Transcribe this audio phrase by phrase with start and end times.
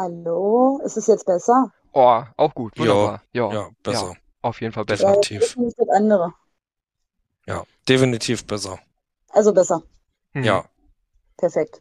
[0.00, 1.72] Hallo, ist es jetzt besser?
[1.94, 3.22] Oh, auch gut, wunderbar.
[3.32, 4.14] Ja, Ja, besser.
[4.42, 5.04] auf jeden Fall besser.
[5.08, 5.56] Ja, Definitiv.
[5.78, 6.34] das andere.
[7.46, 8.78] Ja, definitiv besser.
[9.30, 9.82] Also besser.
[10.34, 10.66] Hm, Ja,
[11.38, 11.80] Perfekt.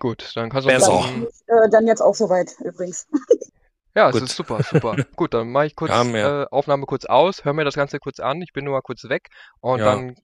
[0.00, 0.92] Gut, dann kannst du Besser.
[0.92, 1.04] auch.
[1.04, 1.26] Dann,
[1.64, 3.06] äh, dann jetzt auch soweit, übrigens.
[3.94, 4.22] Ja, es Gut.
[4.22, 4.96] ist super, super.
[5.16, 8.20] Gut, dann mache ich kurz Ja, äh, Aufnahme kurz aus, hör mir das Ganze kurz
[8.20, 9.28] an, ich bin nur mal kurz weg
[9.60, 9.84] und Ja.
[9.84, 10.16] dann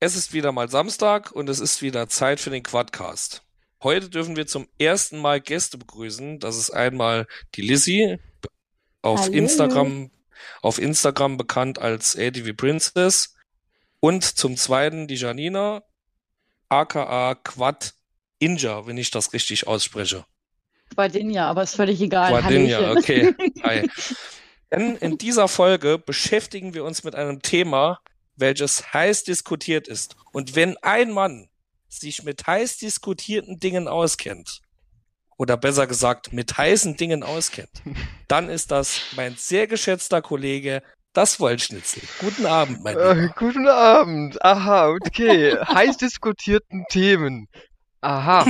[0.00, 3.42] Es ist wieder mal Samstag und es ist wieder Zeit für den Quadcast.
[3.82, 6.38] Heute dürfen wir zum ersten Mal Gäste begrüßen.
[6.38, 8.20] Das ist einmal die Lizzie,
[9.02, 9.32] auf Hallo.
[9.32, 10.10] Instagram,
[10.62, 13.34] auf Instagram bekannt als ADV Princess.
[13.98, 15.82] Und zum zweiten die Janina,
[16.68, 17.94] aka Quad
[18.38, 20.24] Inja, wenn ich das richtig ausspreche.
[20.94, 22.30] Quadinja, aber ist völlig egal.
[22.30, 23.34] Quadinja, okay.
[23.64, 23.90] Hi.
[24.70, 28.00] Denn in dieser Folge beschäftigen wir uns mit einem Thema,
[28.38, 30.16] welches heiß diskutiert ist.
[30.32, 31.48] Und wenn ein Mann
[31.88, 34.62] sich mit heiß diskutierten Dingen auskennt,
[35.36, 37.70] oder besser gesagt mit heißen Dingen auskennt,
[38.28, 42.02] dann ist das mein sehr geschätzter Kollege, das Wollschnitzel.
[42.20, 43.34] Guten Abend, mein Äh, Lieber.
[43.36, 44.42] guten Abend.
[44.44, 45.56] Aha, okay.
[45.66, 47.48] Heiß diskutierten Themen.
[48.00, 48.42] Aha.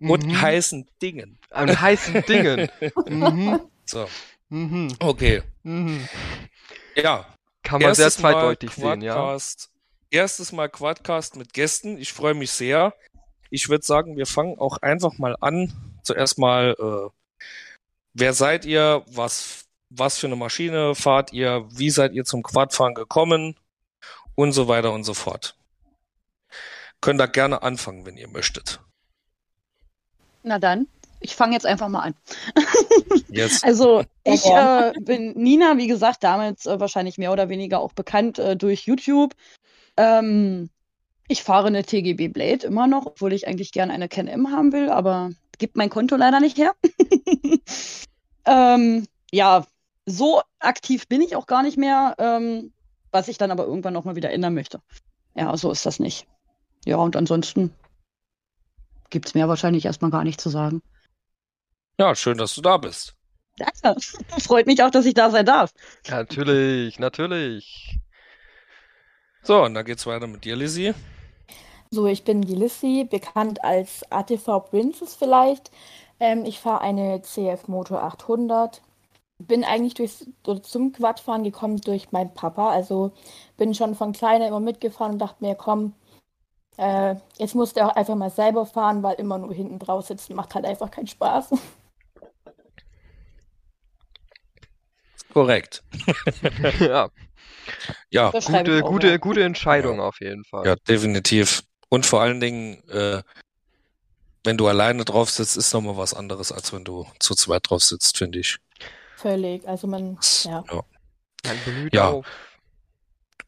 [0.00, 0.40] Und Mhm.
[0.42, 1.38] heißen Dingen.
[1.50, 2.68] An heißen Dingen.
[3.06, 3.60] Mhm.
[3.86, 4.06] So,
[4.48, 4.88] Mhm.
[4.98, 5.42] okay.
[5.62, 6.06] Mhm.
[6.96, 7.33] Ja,
[7.64, 9.14] Kann man sehr Mal zweideutig sehen, ja.
[9.14, 9.70] Quadcast.
[10.10, 11.98] Erstes Mal Quadcast mit Gästen.
[11.98, 12.94] Ich freue mich sehr.
[13.50, 15.72] Ich würde sagen, wir fangen auch einfach mal an.
[16.02, 17.10] Zuerst mal, äh,
[18.12, 19.02] wer seid ihr?
[19.06, 21.66] Was, was für eine Maschine fahrt ihr?
[21.70, 23.56] Wie seid ihr zum Quadfahren gekommen?
[24.36, 25.56] Und so weiter und so fort.
[27.00, 28.80] Könnt da gerne anfangen, wenn ihr möchtet.
[30.42, 30.86] Na dann,
[31.24, 32.14] ich fange jetzt einfach mal an.
[33.28, 33.64] Jetzt.
[33.64, 38.38] Also, ich äh, bin Nina, wie gesagt, damals äh, wahrscheinlich mehr oder weniger auch bekannt
[38.38, 39.34] äh, durch YouTube.
[39.96, 40.68] Ähm,
[41.26, 44.90] ich fahre eine TGB Blade immer noch, obwohl ich eigentlich gern eine Can-M haben will,
[44.90, 46.74] aber gibt mein Konto leider nicht her.
[48.44, 49.64] ähm, ja,
[50.04, 52.72] so aktiv bin ich auch gar nicht mehr, ähm,
[53.12, 54.82] was ich dann aber irgendwann noch mal wieder ändern möchte.
[55.34, 56.26] Ja, so ist das nicht.
[56.84, 57.72] Ja, und ansonsten
[59.08, 60.82] gibt es mir wahrscheinlich erstmal gar nicht zu sagen.
[61.98, 63.14] Ja, schön, dass du da bist.
[63.56, 64.00] Danke.
[64.40, 65.72] Freut mich auch, dass ich da sein darf.
[66.08, 67.98] Natürlich, natürlich.
[69.42, 70.94] So, und dann geht's weiter mit dir, Lizzie.
[71.90, 75.70] So, ich bin die Lissy, bekannt als ATV Princess vielleicht.
[76.18, 78.82] Ähm, ich fahre eine CF Motor 800.
[79.38, 80.26] Bin eigentlich durchs,
[80.62, 82.70] zum Quadfahren gekommen durch meinen Papa.
[82.70, 83.12] Also
[83.56, 85.94] bin schon von kleiner immer mitgefahren und dachte mir, komm,
[86.76, 90.34] äh, jetzt musst du auch einfach mal selber fahren, weil immer nur hinten drauf sitzen
[90.34, 91.50] macht halt einfach keinen Spaß.
[95.34, 95.82] Korrekt.
[96.80, 97.10] Ja,
[98.10, 99.16] Ja, gute, gute, ja.
[99.16, 100.66] gute Entscheidung auf jeden Fall.
[100.66, 101.62] Ja, definitiv.
[101.88, 103.22] Und vor allen Dingen, äh,
[104.44, 107.82] wenn du alleine drauf sitzt, ist nochmal was anderes, als wenn du zu zweit drauf
[107.82, 108.58] sitzt, finde ich.
[109.16, 109.66] Völlig.
[109.66, 110.62] Also man, ja.
[110.70, 110.82] Ja.
[111.46, 112.10] Man bemüht Ja.
[112.10, 112.26] auf.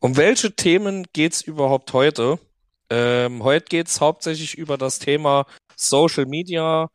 [0.00, 2.38] Um welche Themen geht's überhaupt heute?
[2.90, 5.46] Ähm, heute geht's hauptsächlich über das Thema
[5.76, 6.88] Social Media.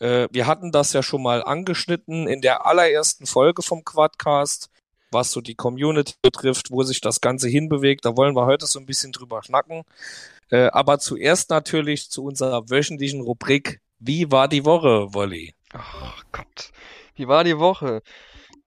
[0.00, 4.70] Äh, wir hatten das ja schon mal angeschnitten in der allerersten Folge vom Quadcast,
[5.12, 8.04] was so die Community betrifft, wo sich das Ganze hinbewegt.
[8.04, 9.82] Da wollen wir heute so ein bisschen drüber schnacken.
[10.50, 13.80] Äh, aber zuerst natürlich zu unserer wöchentlichen Rubrik.
[13.98, 15.54] Wie war die Woche, Wolli?
[15.72, 16.72] Ach Gott,
[17.14, 18.02] wie war die Woche?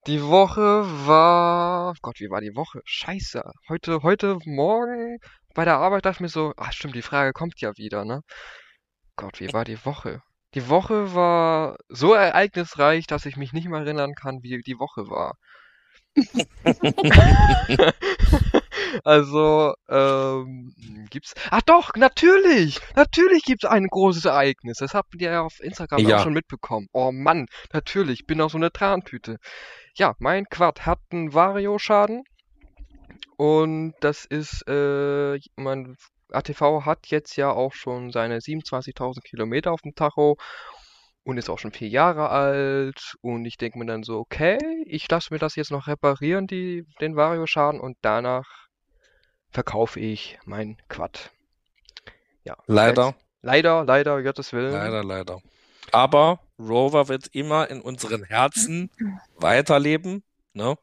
[0.05, 2.81] Die Woche war, Gott, wie war die Woche?
[2.83, 3.41] Scheiße.
[3.69, 5.17] Heute, heute Morgen
[5.53, 8.21] bei der Arbeit dachte ich mir so, ach stimmt, die Frage kommt ja wieder, ne?
[9.15, 10.21] Gott, wie war die Woche?
[10.55, 15.07] Die Woche war so ereignisreich, dass ich mich nicht mehr erinnern kann, wie die Woche
[15.09, 15.35] war.
[19.03, 20.73] Also, ähm,
[21.09, 21.33] gibt's.
[21.49, 22.79] Ach doch, natürlich!
[22.95, 24.77] Natürlich gibt's ein großes Ereignis.
[24.77, 26.17] Das habt ihr ja auf Instagram Ja.
[26.17, 26.87] auch schon mitbekommen.
[26.93, 29.37] Oh Mann, natürlich, bin auch so eine Trantüte.
[29.95, 32.23] Ja, mein Quad hat einen Vario-Schaden.
[33.37, 35.95] Und das ist, äh, mein
[36.33, 40.37] ATV hat jetzt ja auch schon seine 27.000 Kilometer auf dem Tacho
[41.23, 43.15] und ist auch schon vier Jahre alt.
[43.21, 46.85] Und ich denke mir dann so, okay, ich lasse mir das jetzt noch reparieren, die,
[47.01, 48.45] den Vario-Schaden, und danach
[49.51, 51.31] verkaufe ich mein Quad.
[52.43, 54.73] Ja, Leider, jetzt- leider, leider, Gottes Willen.
[54.73, 55.39] leider, leider.
[55.91, 58.89] Aber Rover wird immer in unseren Herzen
[59.37, 60.75] weiterleben, ne?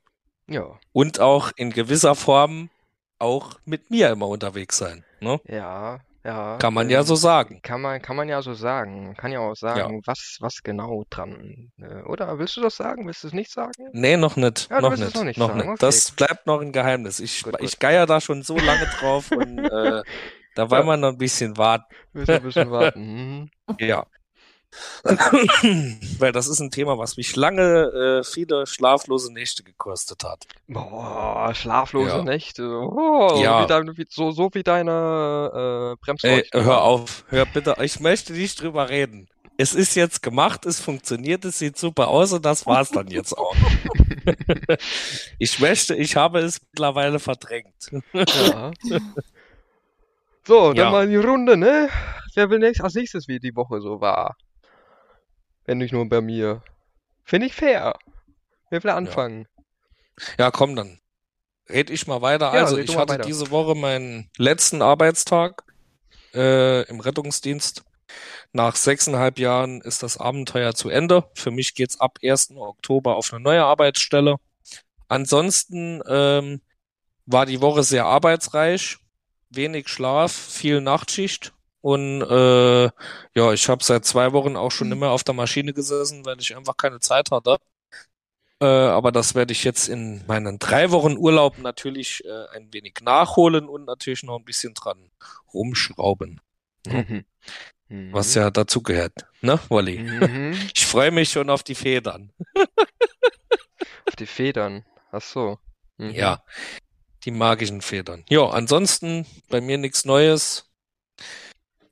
[0.47, 2.70] Ja, Und auch in gewisser Form
[3.19, 5.40] auch mit mir immer unterwegs sein, ne?
[5.46, 6.00] ja.
[6.22, 7.61] Ja, Kann man ja ähm, so sagen.
[7.62, 9.06] Kann man, kann man ja so sagen.
[9.06, 11.72] Man kann ja auch sagen, was, was genau dran.
[11.81, 13.06] äh, Oder willst du das sagen?
[13.06, 13.72] Willst du es nicht sagen?
[13.93, 14.69] Nee, noch nicht.
[14.69, 15.14] Ja, du noch nicht.
[15.14, 15.69] noch nicht noch sagen, nicht.
[15.69, 15.76] okay.
[15.81, 17.20] Das bleibt noch ein Geheimnis.
[17.20, 17.62] Ich, Gut, gut.
[17.62, 20.02] ich geier da schon so lange drauf und äh,
[20.56, 20.93] da wollen Ja.
[20.93, 21.87] wir noch ein bisschen warten.
[22.12, 23.00] Du ein bisschen warten?
[23.70, 23.76] Mhm.
[23.78, 24.05] Ja.
[26.19, 30.44] Weil das ist ein Thema, was mich lange äh, viele schlaflose Nächte gekostet hat.
[30.69, 32.22] Boah, schlaflose Ja.
[32.22, 32.69] Nächte.
[32.69, 33.62] Oh, Ja.
[33.62, 36.64] wie dein, wie, so, so wie deine äh, Ey, Bremsleuchten.
[36.64, 39.28] hör auf, hör bitte, ich möchte nicht drüber reden.
[39.56, 43.37] Es ist jetzt gemacht, es funktioniert, es sieht super aus und das war's dann jetzt
[43.37, 43.55] auch.
[45.38, 47.90] ich möchte, ich habe es mittlerweile verdrängt.
[48.14, 48.70] Ja.
[50.46, 50.90] So, dann Ja.
[50.90, 51.90] mal in die Runde, ne?
[52.34, 54.37] Wer will nächst, als nächstes, wie die Woche so war?
[55.70, 56.64] Wenn nicht nur bei mir.
[57.22, 57.96] Finde ich fair.
[58.70, 59.46] Wer will anfangen?
[60.37, 60.99] Ja, komm dann.
[61.69, 62.46] Red ich mal weiter.
[62.46, 63.22] Ja, Also, ich hatte weiter.
[63.22, 65.62] diese Woche meinen letzten Arbeitstag
[66.34, 67.84] äh, im Rettungsdienst.
[68.52, 71.31] Nach sechseinhalb Jahren ist das Abenteuer zu Ende.
[71.34, 72.56] Für mich geht's ab 1.
[72.56, 74.38] Oktober auf eine neue Arbeitsstelle.
[75.06, 76.62] Ansonsten ähm,
[77.26, 78.99] war die Woche sehr arbeitsreich,
[79.50, 82.85] wenig Schlaf, viel Nachtschicht und äh,
[83.35, 86.41] ja, ich habe seit zwei Wochen auch schon nicht mehr auf der Maschine gesessen, weil
[86.41, 87.56] ich einfach keine Zeit hatte.
[88.62, 92.99] Äh, aber das werde ich jetzt in meinen drei Wochen Urlaub natürlich äh, ein wenig
[93.03, 95.11] nachholen und natürlich noch ein bisschen dran
[95.55, 96.41] rumschrauben,
[96.87, 97.25] Mhm.
[97.88, 98.12] Mhm.
[98.12, 99.99] was ja dazu gehört, ne, Wolli?
[99.99, 100.53] Mhm.
[100.75, 102.33] Ich freue mich schon auf die Federn.
[104.06, 104.85] Auf die Federn.
[105.11, 105.59] Ach so.
[105.99, 106.43] Ja,
[107.25, 108.25] die magischen Federn.
[108.29, 110.69] Ja, ansonsten bei mir nichts Neues.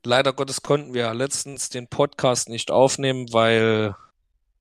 [0.05, 3.95] Leider Gottes konnten wir ja letztens den Podcast nicht aufnehmen, weil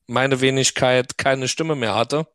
[0.06, 2.26] meine Wenigkeit keine Stimme mehr hatte.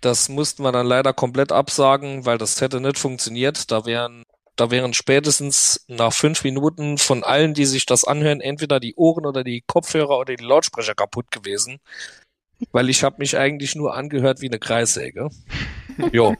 [0.00, 3.70] Das mussten wir dann leider komplett absagen, weil das hätte nicht funktioniert.
[3.70, 4.24] Da wären,
[4.56, 9.26] da wären spätestens nach fünf Minuten von allen, die sich das anhören, entweder die Ohren
[9.26, 11.78] oder die Kopfhörer oder die Lautsprecher kaputt gewesen.
[12.72, 15.28] Weil ich habe mich eigentlich nur angehört wie eine Kreissäge.
[16.12, 16.34] Jo.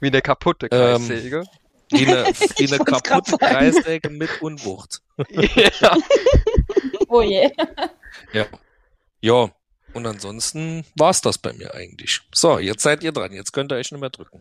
[0.00, 1.08] Wie eine kaputte Ähm,
[1.92, 2.24] Wie eine,
[2.58, 3.38] Ich eine kaputte.
[3.38, 5.02] Kreissäge mit Unwucht.
[5.80, 5.96] ja.
[7.08, 7.50] Oh je.
[8.32, 8.46] Ja.
[9.20, 9.50] Ja.
[9.94, 12.20] Und ansonsten war's das bei mir eigentlich.
[12.34, 13.32] So, jetzt seid ihr dran.
[13.32, 14.40] Jetzt könnt ihr euch nicht mehr drücken.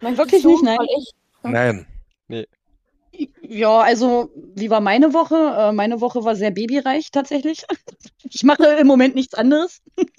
[0.00, 0.50] Möchtest Wirklich du?
[0.52, 0.78] nicht, nein.
[0.98, 1.12] Ich?
[1.42, 1.86] Nein.
[3.42, 5.34] Ja, also, wie war meine Woche?
[5.36, 7.64] Äh, meine Woche war sehr babyreich tatsächlich.
[8.28, 9.80] Ich mache im Moment nichts anderes.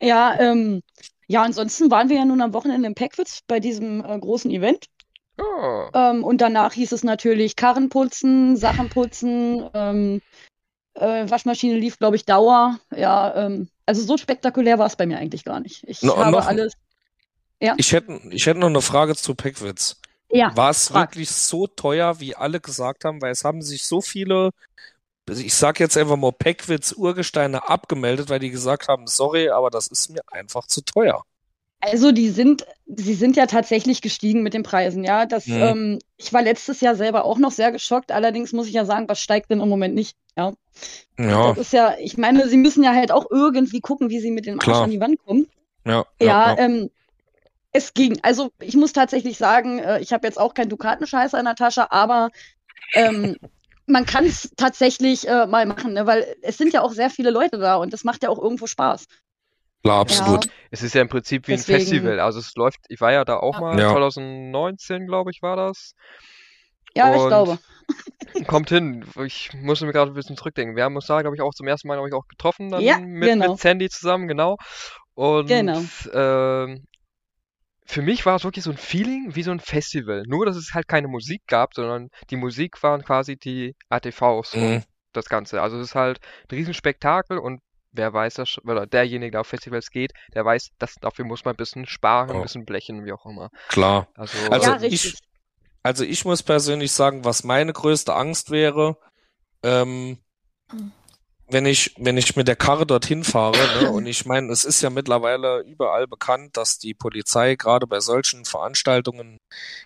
[0.00, 0.82] Ja, ähm,
[1.26, 4.86] ja, ansonsten waren wir ja nun am Wochenende im Packwitz bei diesem äh, großen Event.
[5.42, 5.88] Oh.
[5.94, 10.22] Ähm, und danach hieß es natürlich Karren putzen, Sachen putzen, ähm,
[10.94, 12.78] äh, Waschmaschine lief, glaube ich, Dauer.
[12.94, 15.84] Ja, ähm, also so spektakulär war es bei mir eigentlich gar nicht.
[15.86, 16.74] Ich No- habe alles.
[17.76, 20.00] Ich hätte, ich hätte noch eine Frage zu Packwitz.
[20.30, 21.10] Ja, War es frag.
[21.10, 23.20] wirklich so teuer, wie alle gesagt haben?
[23.22, 24.50] Weil es haben sich so viele,
[25.28, 29.70] also ich sag jetzt einfach mal Packwitz Urgesteine abgemeldet, weil die gesagt haben, sorry, aber
[29.70, 31.22] das ist mir einfach zu teuer.
[31.84, 35.26] Also die sind, sie sind ja tatsächlich gestiegen mit den Preisen, ja.
[35.26, 35.62] Das, Mhm.
[35.62, 38.12] ähm, ich war letztes Jahr selber auch noch sehr geschockt.
[38.12, 40.16] Allerdings muss ich ja sagen, was steigt denn im Moment nicht?
[40.36, 40.52] Ja.
[41.18, 44.30] Ja, Das ist ja, ich meine, sie müssen ja halt auch irgendwie gucken, wie sie
[44.30, 44.82] mit dem Arsch Klar.
[44.84, 45.48] an die Wand kommen.
[45.84, 46.58] ja, Ja, ja, ja.
[46.58, 46.90] ähm,
[47.72, 48.18] es ging.
[48.22, 51.90] Also ich muss tatsächlich sagen, äh, ich habe jetzt auch keinen Dukatenscheißer in der Tasche,
[51.90, 52.30] aber
[52.94, 53.36] ähm,
[53.86, 56.06] man kann es tatsächlich äh, mal machen, ne?
[56.06, 58.66] weil es sind ja auch sehr viele Leute da und das macht ja auch irgendwo
[58.66, 59.06] Spaß.
[59.82, 60.46] Klar, absolut.
[60.70, 62.20] Es ist ja im Prinzip wie ein Deswegen- Festival.
[62.20, 63.60] Also es läuft, ich war ja da auch Ja.
[63.60, 63.92] mal, Ja.
[63.92, 65.94] 2019, glaube ich, war das.
[66.94, 67.58] Ja, ich Und glaube.
[68.46, 69.04] Kommt hin.
[69.24, 70.76] Ich musste mir gerade ein bisschen zurückdenken.
[70.76, 72.80] Wir haben uns da, glaube ich, auch zum ersten Mal, glaube ich, auch getroffen dann
[72.80, 73.50] Ja, mit, genau.
[73.52, 74.56] mit Sandy zusammen, genau.
[75.14, 75.82] Und Genau.
[76.12, 76.84] ähm,
[77.84, 80.22] für mich war es wirklich so ein Feeling wie so ein Festival.
[80.26, 84.60] Nur, dass es halt keine Musik gab, sondern die Musik waren quasi die ATVs und
[84.62, 84.82] Mhm.
[85.12, 85.60] das Ganze.
[85.60, 86.18] Also es ist halt
[86.50, 87.60] ein Riesenspektakel und
[87.92, 91.44] wer weiß das, schon- oder derjenige, der auf Festivals geht, der weiß, dass dafür muss
[91.44, 92.42] man ein bisschen sparen, ein Ja.
[92.42, 93.50] bisschen blechen, wie auch immer.
[93.68, 94.08] Klar.
[94.14, 95.14] Also, Also ja, ich-.
[95.84, 98.96] Also ich muss persönlich sagen, was meine größte Angst wäre,
[99.64, 100.18] ähm,
[101.48, 104.80] wenn ich, wenn ich mit der Karre dorthin fahre, ne, und ich meine, es ist
[104.80, 109.38] ja mittlerweile überall bekannt, dass die Polizei gerade bei solchen Veranstaltungen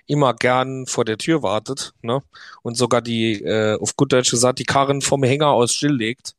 [0.06, 2.22] immer gern vor der Tür wartet, ne,
[2.62, 6.34] und sogar die, äh, auf gut Deutsch gesagt, die Karren vom Hänger aus stilllegt.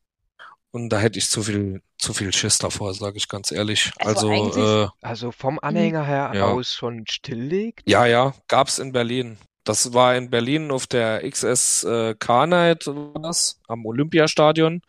[0.78, 3.92] Und da hätte ich zu viel, zu viel Schiss davor, sage ich ganz ehrlich.
[3.98, 6.46] Also Also, äh, also vom Anhänger her Ja.
[6.52, 7.90] aus schon stilllegt.
[7.90, 9.38] ja, ja, gab's in Berlin.
[9.64, 14.82] Das war in Berlin auf der XS äh, K-Night war das, am Olympiastadion.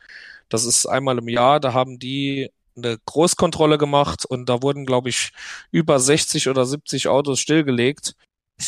[0.50, 5.09] Das ist einmal im Jahr, da haben die eine Großkontrolle gemacht und da wurden, glaube
[5.09, 5.30] ich,
[5.71, 8.14] über 60 oder 70 Autos stillgelegt.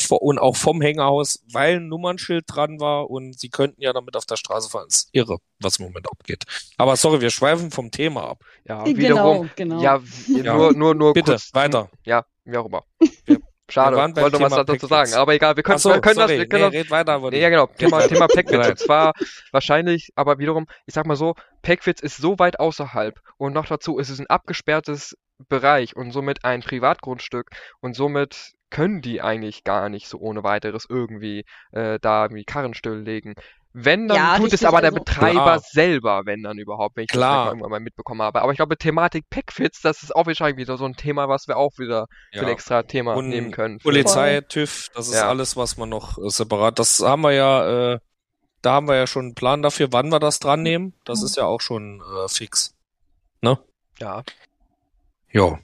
[0.09, 4.25] Und auch vom Hängerhaus, weil ein Nummernschild dran war und sie könnten ja damit auf
[4.25, 4.85] der Straße fahren.
[4.87, 6.43] Das ist irre, was im Moment abgeht.
[6.77, 8.43] Aber sorry, wir schweifen vom Thema ab.
[8.67, 9.49] Ja, Genau, wiederum.
[9.55, 9.81] genau.
[9.81, 10.53] Ja, Ja.
[10.55, 11.53] nur, nur, nur Bitte, kurz.
[11.53, 11.89] weiter.
[12.05, 12.83] Ja, wie auch immer.
[13.25, 15.13] Wir- Schade, wir wollte noch was dazu sagen.
[15.13, 17.39] Aber egal, wir können, so, wir können sorry, das, wir können nee, das weiter, Woody.
[17.39, 17.67] Ja, genau.
[17.67, 18.05] Thema.
[18.05, 18.67] Thema Packwitz.
[18.67, 19.13] Und zwar
[19.53, 23.97] wahrscheinlich, aber wiederum, ich sag mal so, Packwitz ist so weit außerhalb und noch dazu
[23.97, 25.15] ist es ein abgesperrtes
[25.47, 27.47] Bereich und somit ein Privatgrundstück
[27.79, 32.73] und somit können die eigentlich gar nicht so ohne weiteres irgendwie äh, da irgendwie Karren
[32.73, 33.35] stilllegen.
[33.73, 35.59] Wenn, dann Ja, tut es aber der also- Betreiber Klar.
[35.59, 37.45] selber, wenn dann überhaupt, wenn ich das Klar.
[37.45, 38.41] mal irgendwann mal mitbekommen habe.
[38.41, 41.55] Aber ich glaube, Thematik Packfits, das ist auch wahrscheinlich wieder so ein Thema, was wir
[41.55, 42.51] auch wieder für ein Ja.
[42.51, 43.77] extra Thema Und nehmen können.
[43.77, 45.29] Polizei, TÜV, das ist Ja.
[45.29, 46.79] alles, was man noch äh, separat.
[46.79, 47.99] Das haben wir ja, äh,
[48.61, 50.93] da haben wir ja schon einen Plan dafür, wann wir das dran nehmen.
[51.05, 52.75] Das ist ja auch schon äh, fix.
[53.99, 54.23] Ja.
[55.31, 55.59] Ja.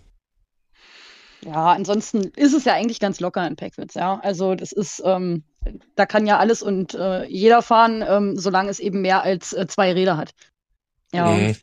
[1.42, 4.20] Ja, ansonsten ist es ja eigentlich ganz locker in Packwitz, ja.
[4.24, 5.44] Also das ist, ähm,
[5.96, 9.68] da kann ja alles und äh, jeder fahren, ähm, solange es eben mehr als äh,
[9.68, 10.32] zwei Räder hat.
[11.14, 11.56] Ja, Mhm.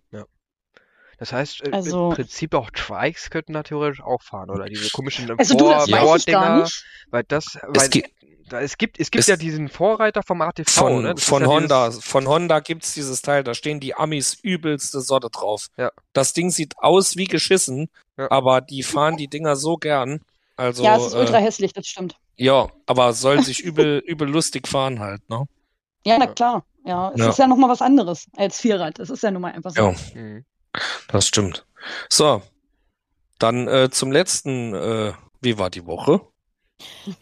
[1.18, 4.90] Das heißt, äh, Also- im Prinzip auch Trikes könnten da theoretisch auch fahren, oder diese
[4.90, 6.84] komischen also du, Vor das weiß ich gar Vordinger, nicht.
[7.10, 10.40] weil das, Es weil gibt- da, es gibt, es gibt es- ja diesen Vorreiter vom
[10.42, 11.12] ATV, Von, ne?
[11.12, 15.00] Ist von ja Honda, dieses- von Honda gibt's dieses Teil, da stehen die Amis übelste
[15.00, 15.68] Sorte drauf.
[15.76, 15.90] Ja.
[16.12, 18.30] Das Ding sieht aus wie geschissen, Ja.
[18.30, 20.20] aber die fahren die Dinger so gern.
[20.56, 22.14] Also, ja, es ist ultra äh, hässlich, das stimmt.
[22.36, 25.46] ja, aber soll sich übel, übel lustig fahren halt, ne?
[26.06, 26.64] Ja, na klar.
[26.86, 27.28] Ja, es Ja.
[27.30, 28.98] ist ja nochmal was anderes als Vierrad.
[28.98, 29.82] Das ist ja nun mal einfach so.
[29.82, 30.44] Ja, Mhm.
[31.08, 31.64] das stimmt.
[32.10, 32.42] So,
[33.38, 36.20] dann äh, zum letzten, äh, wie war die Woche?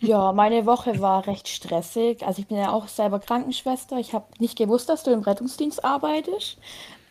[0.00, 2.24] Ja, meine Woche war recht stressig.
[2.24, 3.98] Also ich bin ja auch selber Krankenschwester.
[3.98, 6.58] Ich habe nicht gewusst, dass du im Rettungsdienst arbeitest.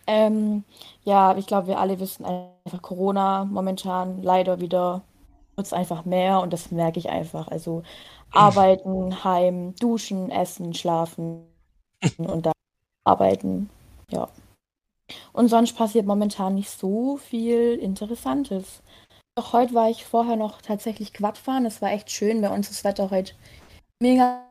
[0.08, 0.64] Ähm,
[1.04, 5.04] ja, ich glaube, wir alle wissen einfach, Corona momentan leider wieder
[5.56, 7.48] wird einfach mehr und das merke ich einfach.
[7.48, 7.84] Also
[8.32, 11.46] arbeiten, heim, duschen, essen, schlafen
[12.18, 12.54] und dann
[13.04, 13.70] arbeiten.
[14.10, 14.28] Ja.
[15.34, 18.82] Und sonst passiert momentan nicht so viel Interessantes.
[19.42, 21.66] Doch heute war ich vorher noch tatsächlich Quad fahren.
[21.66, 22.42] Es war echt schön.
[22.42, 23.34] Bei uns ist das Wetter heute
[24.00, 24.46] mega,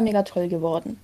[0.00, 0.98] mega toll geworden.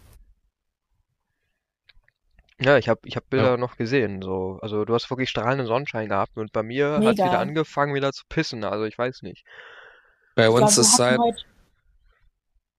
[2.58, 4.58] Ja, ich habe ich hab Bilder noch gesehen, so.
[4.62, 7.26] Also du hast wirklich strahlenden Sonnenschein gehabt und bei mir hat's Mega.
[7.26, 8.64] wieder angefangen, wieder zu pissen.
[8.64, 9.44] Also ich weiß nicht.
[10.34, 11.42] Bei Ich uns glaube, wir ist hatten seit, heute,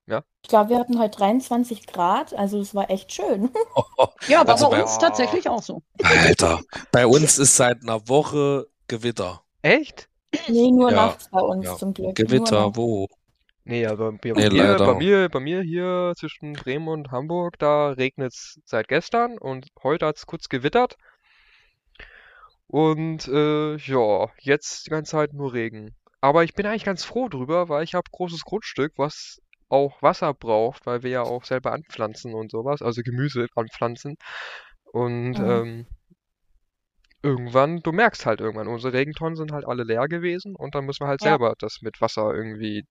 [0.07, 0.23] Ja?
[0.41, 2.33] ich glaube, wir hatten heute 23 Grad.
[2.33, 3.51] Also es war echt schön.
[4.27, 5.83] Ja, aber Also bei bei- uns tatsächlich auch so.
[6.01, 9.43] Alter, bei uns ist seit einer Woche Gewitter.
[9.61, 10.09] Echt?
[10.47, 11.77] Nee, nur Ja, nachts bei uns ja.
[11.77, 12.15] zum Glück.
[12.15, 13.07] Gewitter, wo?
[13.63, 17.89] Nee, aber bei, Nee, mir, bei mir, bei mir hier zwischen Bremen und Hamburg, da
[17.89, 20.97] regnet's seit gestern und heute hat's kurz gewittert.
[22.67, 25.95] Und äh, ja, jetzt die ganze Zeit nur Regen.
[26.21, 29.39] Aber ich bin eigentlich ganz froh drüber, weil ich habe großes Grundstück, was
[29.69, 34.15] auch Wasser braucht, weil wir ja auch selber anpflanzen und sowas, also Gemüse anpflanzen.
[34.91, 35.45] Und Mhm.
[35.45, 35.87] ähm,
[37.25, 41.03] irgendwann, du merkst halt irgendwann, unsere Regentonnen sind halt alle leer gewesen und dann müssen
[41.03, 41.31] wir halt Ja.
[41.31, 42.85] selber das mit Wasser irgendwie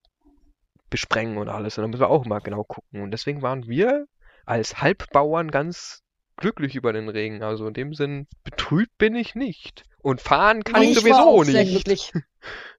[0.91, 1.79] besprengen und alles.
[1.79, 3.03] Und dann müssen wir auch mal genau gucken.
[3.03, 4.07] Und deswegen waren wir
[4.45, 6.01] als Halbbauern ganz
[6.37, 7.43] glücklich über den Regen.
[7.43, 9.85] Also in dem Sinn, betrübt bin ich nicht.
[10.03, 12.13] Und fahren kann ich ich war sowieso nicht.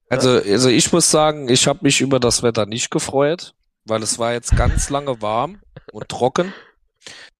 [0.08, 4.20] Also, also ich muss sagen, ich habe mich über das Wetter nicht gefreut, weil es
[4.20, 5.60] war jetzt ganz lange warm
[5.92, 6.52] und trocken.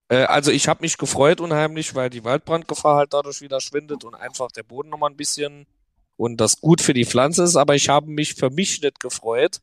[0.08, 4.14] Äh, also ich habe mich gefreut unheimlich, weil die Waldbrandgefahr halt dadurch wieder schwindet und
[4.14, 5.66] einfach der Boden nochmal ein bisschen
[6.16, 9.60] und das gut für die Pflanze ist, aber ich habe mich für mich nicht gefreut,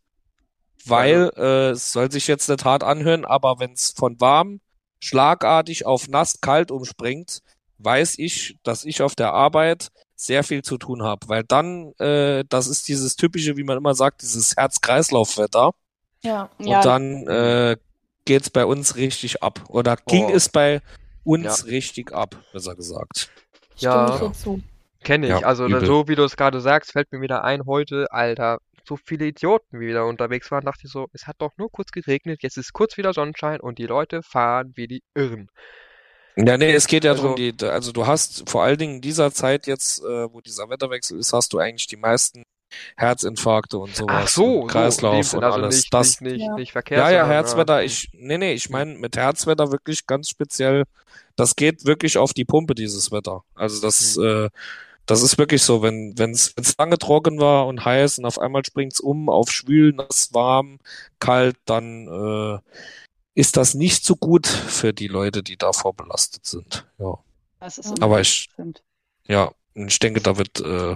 [0.86, 4.60] weil äh, es soll sich jetzt nicht hart anhören, aber wenn es von warm
[5.00, 7.42] schlagartig auf nass kalt umspringt,
[7.80, 12.46] weiß ich, dass ich auf der Arbeit sehr viel zu tun habe, weil dann, äh,
[12.48, 15.72] das ist dieses typische, wie man immer sagt, dieses Herz-Kreislauf-Wetter.
[16.24, 16.50] Ja.
[16.58, 17.78] und Ja, dann äh,
[18.25, 20.32] geht's bei uns richtig ab oder ging Oh.
[20.34, 20.82] es bei
[21.24, 21.65] uns Ja.
[21.72, 23.30] richtig ab, besser gesagt.
[23.77, 24.32] Ja.
[24.34, 24.62] zu.
[25.03, 25.32] Kenne ich.
[25.32, 25.86] Ja, also übel.
[25.86, 29.80] so wie du es gerade sagst, fällt mir wieder ein, heute, Alter, so viele Idioten
[29.80, 32.72] wie wieder unterwegs waren, dachte ich so, es hat doch nur kurz geregnet, jetzt ist
[32.74, 35.50] kurz wieder Sonnenschein und die Leute fahren wie die Irren.
[36.36, 39.01] Ja, nee, es geht ja Also- darum, die, also du hast vor allen Dingen in
[39.01, 42.44] dieser Zeit jetzt, äh, wo dieser Wetterwechsel ist, hast du eigentlich die meisten
[42.98, 44.15] Herzinfarkte und sowas.
[44.24, 45.75] Ach so, und so, Kreislauf Sinn, und also alles.
[45.77, 46.56] nicht, das, nicht, nicht, Ja.
[46.56, 50.84] nicht Verkehr, ja, ja, Herzwetter, ich, nee, nee, ich meine mit Herzwetter wirklich ganz speziell,
[51.36, 53.44] das geht wirklich auf die Pumpe, dieses Wetter.
[53.56, 54.50] Also das, äh,
[55.06, 59.00] das ist wirklich so, wenn, wenn's lange trocken war und heiß und auf einmal springt's
[59.00, 60.80] um auf schwül, nass, warm,
[61.20, 62.60] kalt, dann, äh,
[63.36, 66.86] ist das nicht so gut für die Leute, die davor belastet sind.
[67.00, 67.18] Ja.
[67.60, 68.84] Das ist Aber ich, stimmt.
[69.27, 70.96] ja, ich denke, da wird, äh,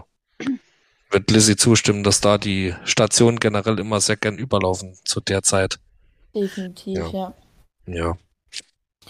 [1.11, 5.79] wird Lizzie zustimmen, dass da die Stationen generell immer sehr gern überlaufen zu der Zeit.
[6.35, 7.09] Definitiv, Ja.
[7.11, 7.33] ja.
[7.87, 8.17] Ja.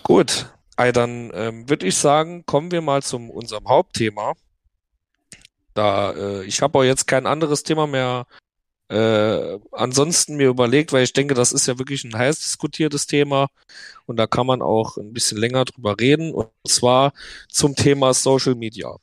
[0.04, 0.54] Gut.
[0.78, 4.34] Ey, dann ähm, würde ich sagen, kommen wir mal zum unserem Hauptthema.
[5.74, 8.28] Da äh, ich habe auch jetzt kein anderes Thema mehr
[8.90, 13.50] äh, ansonsten mir überlegt, weil ich denke, das ist ja wirklich ein heiß diskutiertes Thema
[14.06, 17.12] und da kann man auch ein bisschen länger drüber reden und zwar
[17.50, 18.96] zum Thema Social Media.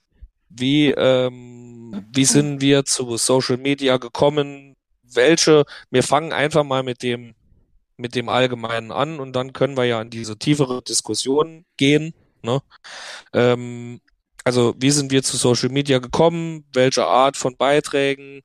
[0.49, 4.75] Wie ähm, wie sind wir zu Social Media gekommen?
[5.03, 5.65] Welche?
[5.91, 7.35] Wir fangen einfach mal mit dem
[7.97, 12.15] mit dem Allgemeinen an und dann können wir ja in diese tiefere Diskussion gehen.
[12.43, 12.61] Ne?
[13.33, 14.01] Ähm,
[14.45, 16.65] also wie sind wir zu Social Media gekommen?
[16.73, 18.43] Welche Art von Beiträgen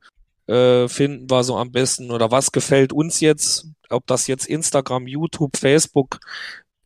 [0.48, 3.68] äh, finden wir so am besten oder was gefällt uns jetzt?
[3.90, 6.20] Ob das jetzt Instagram, YouTube, Facebook,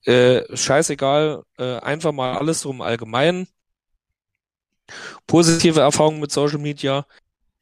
[0.05, 3.47] äh, scheißegal, äh, einfach mal alles so im Allgemeinen.
[5.27, 7.05] Positive Erfahrungen mit Social Media,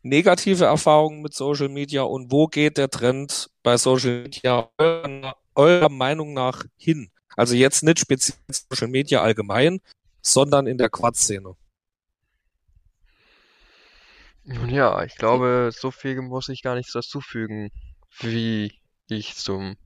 [0.03, 5.89] negative Erfahrungen mit Social Media und wo geht der Trend bei Social Media eurer, eurer
[5.89, 7.11] Meinung nach hin?
[7.35, 9.79] Also jetzt nicht speziell Social Media allgemein,
[10.21, 11.55] sondern in der Quad-Szene.
[14.43, 17.69] Nun ja, ich glaube, so viel muss ich gar nichts dazufügen,
[18.19, 18.73] wie
[19.07, 19.77] ich zum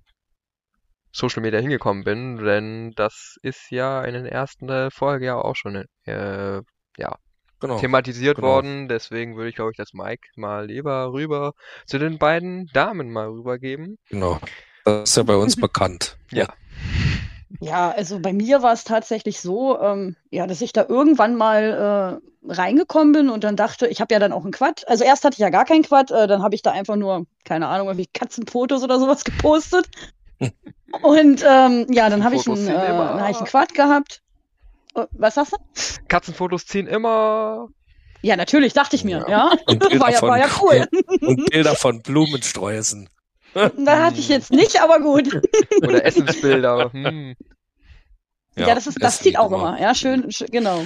[1.11, 5.55] Social Media hingekommen bin, denn das ist ja in den ersten äh, Folge ja auch
[5.55, 6.61] schon äh,
[6.97, 7.17] ja,
[7.67, 7.79] Genau.
[7.79, 8.47] thematisiert genau.
[8.47, 8.87] worden.
[8.87, 11.53] Deswegen würde ich, glaube ich, das Mike mal lieber rüber
[11.85, 13.97] zu den beiden Damen mal rübergeben.
[14.09, 14.39] Genau.
[14.83, 16.17] Das ist ja bei uns bekannt.
[16.31, 16.47] Ja.
[17.61, 22.19] Ja, also bei mir war es tatsächlich so, ähm, ja, dass ich da irgendwann mal
[22.21, 24.87] äh, reingekommen bin und dann dachte, ich habe ja dann auch einen Quad.
[24.87, 27.25] Also erst hatte ich ja gar keinen Quad, äh, dann habe ich da einfach nur,
[27.43, 29.87] keine Ahnung, irgendwie Katzenfotos oder sowas gepostet.
[31.01, 34.21] und ähm, ja, dann habe ich, einen, äh, dann hab ich einen Quad gehabt.
[34.95, 35.57] Äh, Was sagst du?
[36.07, 37.67] Katzenfotos ziehen immer.
[38.21, 39.51] Ja, natürlich, dachte ich mir, Ja.
[39.51, 39.51] ja.
[39.67, 40.87] Und war, ja von- war ja cool.
[41.21, 43.09] Und Bilder von Blumensträußen.
[43.53, 45.29] da hatte ich jetzt nicht, aber gut.
[45.83, 46.91] Oder Essensbilder.
[46.91, 47.35] Hm.
[48.57, 49.69] Ja, das ist, das zieht auch immer.
[49.69, 49.81] immer.
[49.81, 50.83] Ja, schön, schön genau.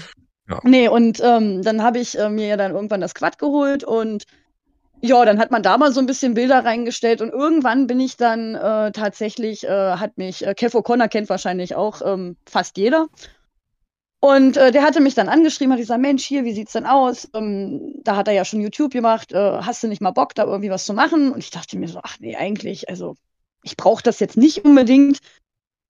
[0.50, 0.60] Ja.
[0.63, 4.24] Nee, und ähm, dann habe ich äh, mir ja dann irgendwann das Quad geholt und
[5.01, 8.18] ja, dann hat man da mal so ein bisschen Bilder reingestellt und irgendwann bin ich
[8.18, 13.08] dann äh, tatsächlich, äh, hat mich, äh, Kev O'Connor kennt wahrscheinlich auch ähm, fast jeder.
[14.21, 17.29] Und äh, der hatte mich dann angeschrieben, hat gesagt, Mensch, hier, wie sieht's denn aus?
[17.34, 20.43] Ähm, da hat er ja schon YouTube gemacht, äh, hast du nicht mal Bock, da
[20.43, 21.32] irgendwie was zu machen?
[21.32, 23.15] Und ich dachte mir so, ach nee, eigentlich, also
[23.63, 25.19] ich brauche das jetzt nicht unbedingt.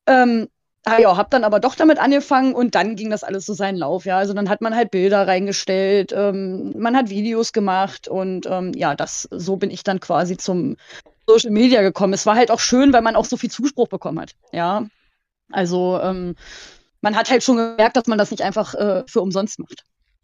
[0.05, 0.47] Ähm,
[0.85, 3.77] Ah ja, hab dann aber doch damit angefangen und dann ging das alles so seinen
[3.77, 4.17] Lauf, ja.
[4.17, 8.95] Also dann hat man halt Bilder reingestellt, ähm, man hat Videos gemacht und ähm, ja,
[8.95, 10.77] das, so bin ich dann quasi zum
[11.27, 12.13] Social Media gekommen.
[12.13, 14.85] Es war halt auch schön, weil man auch so viel Zuspruch bekommen hat, ja.
[15.51, 16.35] Also ähm,
[17.01, 19.83] man hat halt schon gemerkt, dass man das nicht einfach äh, für umsonst macht,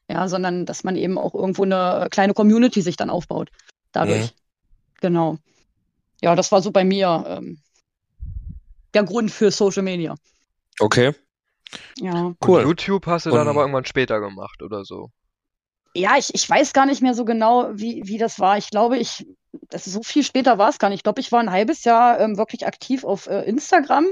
[0.10, 3.50] ja, sondern dass man eben auch irgendwo eine kleine Community sich dann aufbaut
[3.92, 4.34] dadurch.
[5.02, 5.38] Genau.
[6.22, 7.60] Ja, das war so bei mir ähm,
[8.94, 10.16] der Grund für Social Media.
[10.80, 11.14] Okay,
[11.98, 12.14] Ja.
[12.28, 12.62] Und cool.
[12.64, 15.12] YouTube hast du dann Und- aber irgendwann später gemacht oder so.
[15.98, 18.58] Ja, ich, ich weiß gar nicht mehr so genau, wie, wie das war.
[18.58, 19.26] Ich glaube, ich,
[19.70, 20.98] das so viel später war es gar nicht.
[21.00, 24.08] Ich glaube, ich war ein halbes Jahr ähm, wirklich aktiv auf äh, Instagram.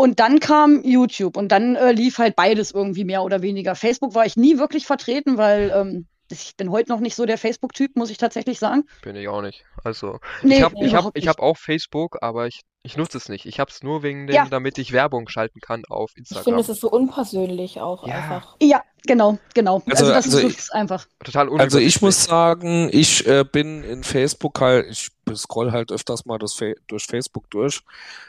[0.00, 3.74] Und dann kam YouTube und dann äh, lief halt beides irgendwie mehr oder weniger.
[3.74, 7.38] Facebook war ich nie wirklich vertreten, weil ähm, ich bin heute noch nicht so der
[7.38, 8.84] Facebook-Typ, muss ich tatsächlich sagen.
[9.02, 9.64] Bin ich auch nicht.
[9.84, 13.28] Also, Nee, ich habe ich hab, ich hab auch Facebook, aber ich, ich nutze es
[13.28, 13.46] nicht.
[13.46, 14.46] Ich habe es nur wegen dem, Ja.
[14.48, 16.58] damit ich Werbung schalten kann auf Ich finde, Instagram.
[16.60, 18.14] es ist so unpersönlich auch Ja.
[18.14, 18.56] einfach.
[18.62, 19.82] Ja, genau, genau.
[19.86, 21.06] Also- Also, das also ist ich- einfach.
[21.24, 26.24] Total Also ich muss sagen, ich äh, bin in Facebook halt, ich scroll halt öfters
[26.26, 27.80] mal das Fa durch Facebook durch,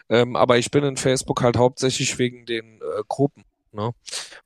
[0.09, 3.91] ähm, aber ich bin in Facebook halt hauptsächlich wegen den äh, Gruppen, ne?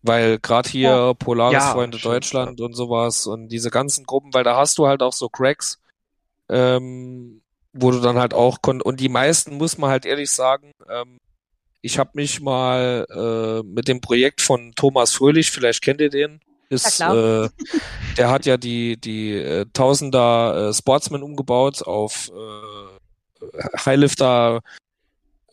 [0.01, 1.13] Weil gerade hier Ja.
[1.13, 4.87] Polaris Ja, Freunde stimmt, Deutschland und sowas und diese ganzen Gruppen, weil da hast du
[4.87, 5.79] halt auch so Cracks,
[6.49, 7.41] ähm,
[7.73, 11.17] wo du dann halt auch kon und die meisten muss man halt ehrlich sagen, ähm,
[11.81, 16.39] ich habe mich mal äh, mit dem Projekt von Thomas Fröhlich, vielleicht kennt ihr den,
[16.69, 17.45] ist klar.
[17.45, 17.49] äh,
[18.17, 23.45] der hat ja die die äh, Tausender äh, Sportsman umgebaut auf äh,
[23.85, 24.61] Highlifter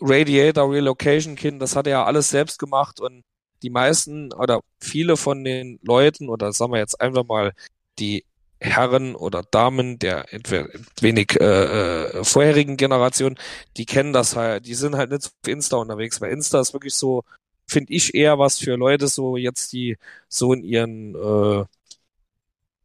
[0.00, 3.22] Radiator Relocation Kit, das hat er ja alles selbst gemacht und
[3.62, 7.52] die meisten oder viele von den Leuten oder sagen wir jetzt einfach mal
[7.98, 8.24] die
[8.60, 10.68] Herren oder Damen der entweder
[11.00, 11.44] wenig äh,
[12.20, 13.36] äh, vorherigen Generation,
[13.76, 16.94] die kennen das halt, die sind halt nicht auf Insta unterwegs, weil Insta ist wirklich
[16.94, 17.24] so,
[17.66, 19.96] finde ich eher was für Leute so jetzt, die
[20.28, 21.64] so in ihren äh,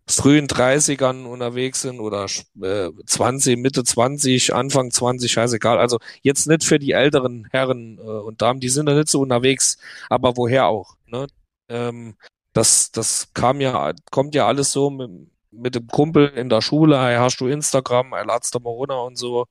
[0.09, 2.27] frühen 30ern unterwegs sind oder
[2.61, 5.77] äh, 20, Mitte 20, Anfang 20, scheißegal.
[5.77, 9.21] Also jetzt nicht für die älteren Herren äh, und Damen, die sind da nicht so
[9.21, 9.77] unterwegs,
[10.09, 11.27] aber woher auch, ne?
[11.69, 12.15] Ähm,
[12.53, 15.11] das, das kam ja, kommt ja alles so mit,
[15.51, 19.03] mit dem Kumpel in der Schule, hey, hast du Instagram, hey, ladst du mal runter
[19.03, 19.45] und so.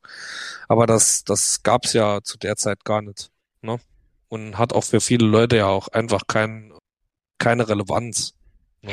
[0.69, 3.31] Aber das, das gab's ja zu der Zeit gar nicht.
[3.63, 3.79] Ne?
[4.29, 6.73] Und hat auch für viele Leute ja auch einfach kein,
[7.39, 8.36] keine Relevanz.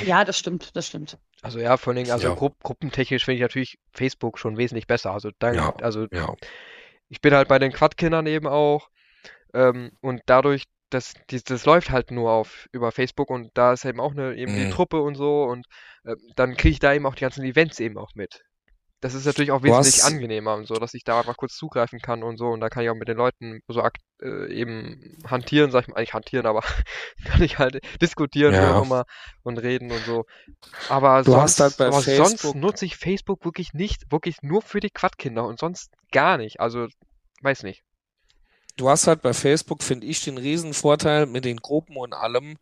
[0.02, 1.18] Ja, das stimmt, das stimmt.
[1.42, 2.36] Also ja, vor allen Dingen, also Ja.
[2.36, 5.12] Gru gruppentechnisch finde ich natürlich Facebook schon wesentlich besser.
[5.12, 6.34] Also dann, Ja, also Ja.
[7.10, 8.90] ich bin halt bei den Quad-Kindern eben auch
[9.54, 13.86] ähm, und dadurch, dass dies, das läuft halt nur auf über Facebook und da ist
[13.86, 14.72] eben auch eine eben die Mhm.
[14.72, 15.66] Truppe und so und
[16.06, 18.44] ähm, dann kriege ich da eben auch die ganzen Events eben auch mit.
[19.04, 22.00] Das ist natürlich auch wesentlich hast- angenehmer und so, dass ich da einfach kurz zugreifen
[22.00, 23.84] kann und so und da kann ich auch mit den Leuten so
[24.22, 26.62] äh, eben hantieren, sag ich mal, nicht hantieren, aber
[27.26, 28.78] kann ich halt diskutieren, Ja.
[28.78, 29.04] auch immer
[29.44, 30.26] und reden und so.
[30.88, 34.80] Aber Du sonst, halt bei aber sonst nutze ich Facebook wirklich nicht, wirklich nur für
[34.80, 36.62] die Quadkinder und sonst gar nicht.
[36.62, 36.88] Also,
[37.42, 37.84] weiß nicht.
[38.78, 42.58] Du hast halt bei Facebook, finde ich, den riesen Vorteil mit den Gruppen und allem,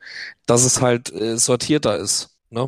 [0.48, 2.36] dass es halt äh, sortierter ist.
[2.50, 2.66] Ne?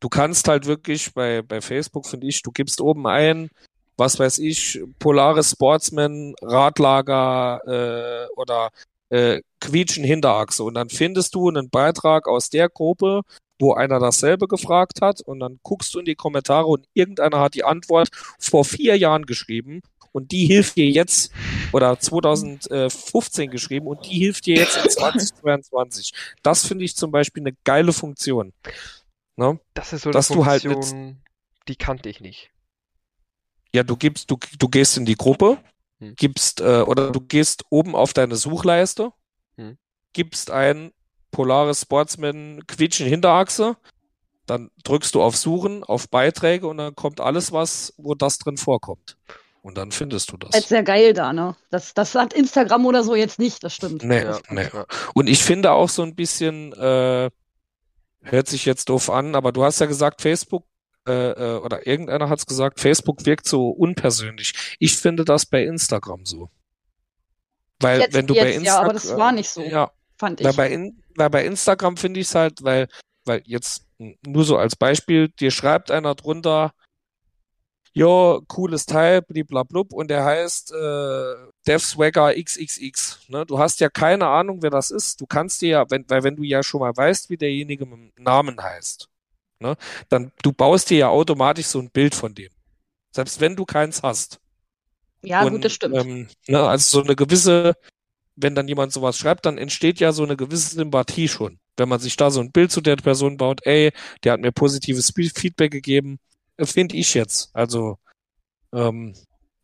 [0.00, 3.48] Du kannst halt wirklich bei, bei Facebook, finde ich, du gibst oben ein,
[3.96, 8.70] was weiß ich, Polaris Sportsman, Radlager äh, oder
[9.10, 10.64] äh, Quietschen Hinterachse.
[10.64, 13.22] Und dann findest du einen Beitrag aus der Gruppe,
[13.60, 15.20] wo einer dasselbe gefragt hat.
[15.20, 18.08] Und dann guckst du in die Kommentare und irgendeiner hat die Antwort
[18.38, 19.82] vor vier Jahren geschrieben.
[20.12, 21.32] Und die hilft dir jetzt,
[21.72, 26.12] oder 2015 geschrieben, und die hilft dir jetzt in 2022.
[26.42, 28.52] Das finde ich zum Beispiel eine geile Funktion.
[29.36, 29.58] Ne?
[29.74, 31.22] Das ist so eine Dass du halt mit- Funktion,
[31.68, 32.50] die kannte ich nicht.
[33.74, 35.58] Ja, du gibst, du, du gehst in die Gruppe,
[36.00, 36.14] Hm.
[36.16, 39.12] gibst, äh, oder du gehst oben auf deine Suchleiste,
[39.56, 39.78] Hm.
[40.12, 40.92] gibst ein
[41.30, 43.76] Polaris Sportsman Quietschen Hinterachse,
[44.44, 48.58] dann drückst du auf Suchen, auf Beiträge und dann kommt alles, was, wo das drin
[48.58, 49.16] vorkommt.
[49.62, 50.68] Und dann findest du Halt das.
[50.68, 51.56] sehr geil da, ne?
[51.70, 54.02] Das, das hat Instagram oder so jetzt nicht, das stimmt.
[54.02, 54.68] Nee, Ja, nee.
[54.70, 54.84] ja.
[55.14, 57.30] Und ich finde auch so ein bisschen, äh,
[58.22, 60.64] hört sich jetzt doof an, aber du hast ja gesagt, Facebook,
[61.06, 64.76] äh, äh, oder irgendeiner hat es gesagt, Facebook wirkt so unpersönlich.
[64.78, 66.50] Ich finde das bei Instagram so.
[67.80, 70.42] Weil Jetzt, wenn du bei jetzt, Instagram, ja, aber das war nicht so, ja, fand
[70.42, 70.56] weil ich.
[70.56, 72.88] bei, in, weil bei Instagram finde ich es halt, weil,
[73.24, 73.86] weil jetzt
[74.24, 76.72] nur so als Beispiel, dir schreibt einer drunter,
[77.92, 81.34] jo, cooles Teil, bliblablub, und der heißt äh,
[81.66, 83.20] Dev Swagger XXX.
[83.28, 83.46] Ne?
[83.46, 85.20] Du hast ja keine Ahnung, wer das ist.
[85.20, 88.16] Du kannst dir ja, wenn, weil wenn du ja schon mal weißt, wie derjenige mit
[88.16, 89.08] dem Namen heißt,
[89.60, 89.76] ne?
[90.08, 92.50] dann du baust dir ja automatisch so ein Bild von dem.
[93.14, 94.40] Selbst wenn du keins hast.
[95.22, 95.96] Ja, Und, gut, das stimmt.
[95.96, 97.76] Ähm, ne, also so eine gewisse,
[98.36, 101.58] wenn dann jemand sowas schreibt, dann entsteht ja so eine gewisse Sympathie schon.
[101.76, 103.92] Wenn man sich da so ein Bild zu der Person baut, ey,
[104.24, 106.18] der hat mir positives Fe- Feedback gegeben,
[106.70, 107.50] finde ich jetzt.
[107.54, 107.98] Also,
[108.72, 109.14] ähm,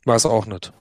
[0.04, 0.72] weiß auch nicht.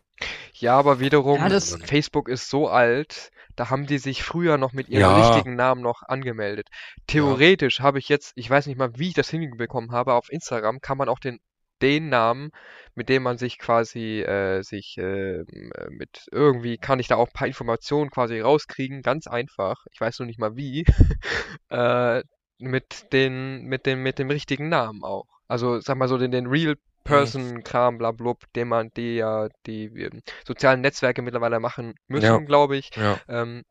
[0.54, 4.74] Ja, aber wiederum, Ja, das- Facebook ist so alt, da haben die sich früher noch
[4.74, 5.30] mit ihrem Ja.
[5.30, 6.68] richtigen Namen noch angemeldet.
[7.06, 10.80] Theoretisch habe ich jetzt, ich weiß nicht mal, wie ich das hinbekommen habe, auf Instagram
[10.82, 11.40] kann man auch den,
[11.84, 12.50] den Namen,
[12.96, 15.44] mit dem man sich quasi, äh, sich, äh,
[15.90, 19.86] mit irgendwie, kann ich da auch ein paar Informationen quasi rauskriegen, ganz einfach.
[19.92, 20.86] Ich weiß noch nicht mal wie.
[21.70, 22.24] äh,
[22.60, 25.28] mit den, mit dem, mit dem richtigen Namen auch.
[25.48, 29.86] Also, sag mal so, den, den Real Person Kram, blablub, den man, die ja, die
[29.86, 32.46] ähm, sozialen Netzwerke mittlerweile machen müssen, Ja.
[32.46, 33.22] glaube ich, Ja.
[33.28, 33.64] ähm,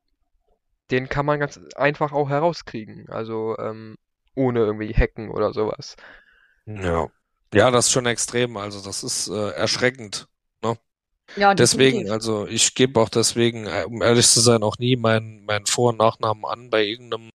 [0.91, 3.09] den kann man ganz einfach auch herauskriegen.
[3.11, 3.97] Also, ähm,
[4.35, 5.97] ohne irgendwie hacken oder sowas.
[6.67, 7.09] Ja.
[7.55, 8.57] Ja, das ist schon extrem.
[8.57, 10.29] Also, das ist äh, erschreckend.
[11.37, 12.11] Ja, Deswegen, definitiv.
[12.11, 15.91] also ich gebe auch deswegen, äh, um ehrlich zu sein, auch nie meinen meinen Vor-
[15.91, 17.31] und Nachnamen an bei irgendeinem,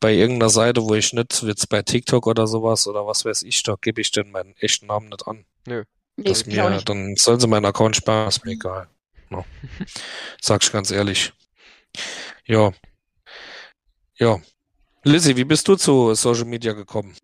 [0.00, 3.62] bei irgendeiner Seite, wo ich nicht, jetzt bei TikTok oder sowas oder was weiß ich,
[3.62, 5.44] da gebe ich denn meinen echten Namen nicht an.
[5.66, 5.82] Nee,
[6.16, 6.88] Das ich auch mir, nicht.
[6.88, 8.88] dann sollen sie meinen Account sperren, ist mir egal.
[9.30, 9.44] No.
[10.40, 11.32] Sag ich ganz ehrlich.
[12.46, 12.72] Ja.
[14.18, 14.40] Ja.
[15.04, 17.14] Lizzie, wie bist du zu Social Media gekommen?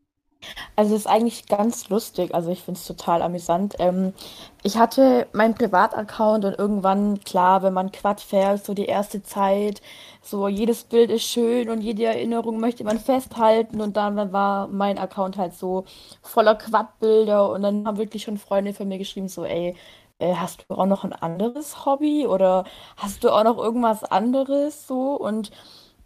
[0.77, 3.77] Also es ist eigentlich ganz lustig, also ich finde es total amüsant.
[3.79, 4.15] Ähm,
[4.63, 9.83] ich hatte meinen Privataccount und irgendwann, klar, wenn man Quad fährt, so die erste Zeit,
[10.23, 14.99] so jedes Bild ist schön und jede Erinnerung möchte man festhalten und dann war mein
[14.99, 15.85] Account halt so
[16.23, 19.77] voller Quad-Bilder und dann haben wirklich schon Freunde von mir geschrieben, so, ey,
[20.19, 22.65] äh, hast du auch noch ein anderes Hobby oder
[22.97, 25.15] hast du auch noch irgendwas anderes so?
[25.17, 25.51] Und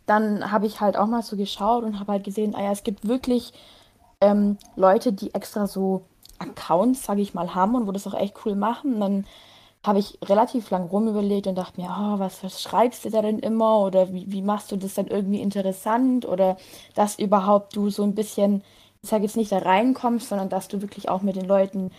[0.06, 2.82] dann habe ich halt auch mal so geschaut und habe halt gesehen, ah ja, es
[2.84, 3.52] gibt wirklich
[4.24, 6.02] ähm, Leute, die extra so
[6.38, 8.94] Accounts, sage ich mal, haben und wo das auch echt cool machen.
[8.94, 9.26] Und dann
[9.84, 13.38] habe ich relativ lang rumüberlegt und dachte mir, oh, was, was schreibst du da denn
[13.38, 16.56] immer oder wie, wie machst du das dann irgendwie interessant oder
[16.94, 18.62] dass überhaupt du so ein bisschen,
[19.02, 21.90] ich sage jetzt nicht da reinkommst, sondern dass du wirklich auch mit den Leuten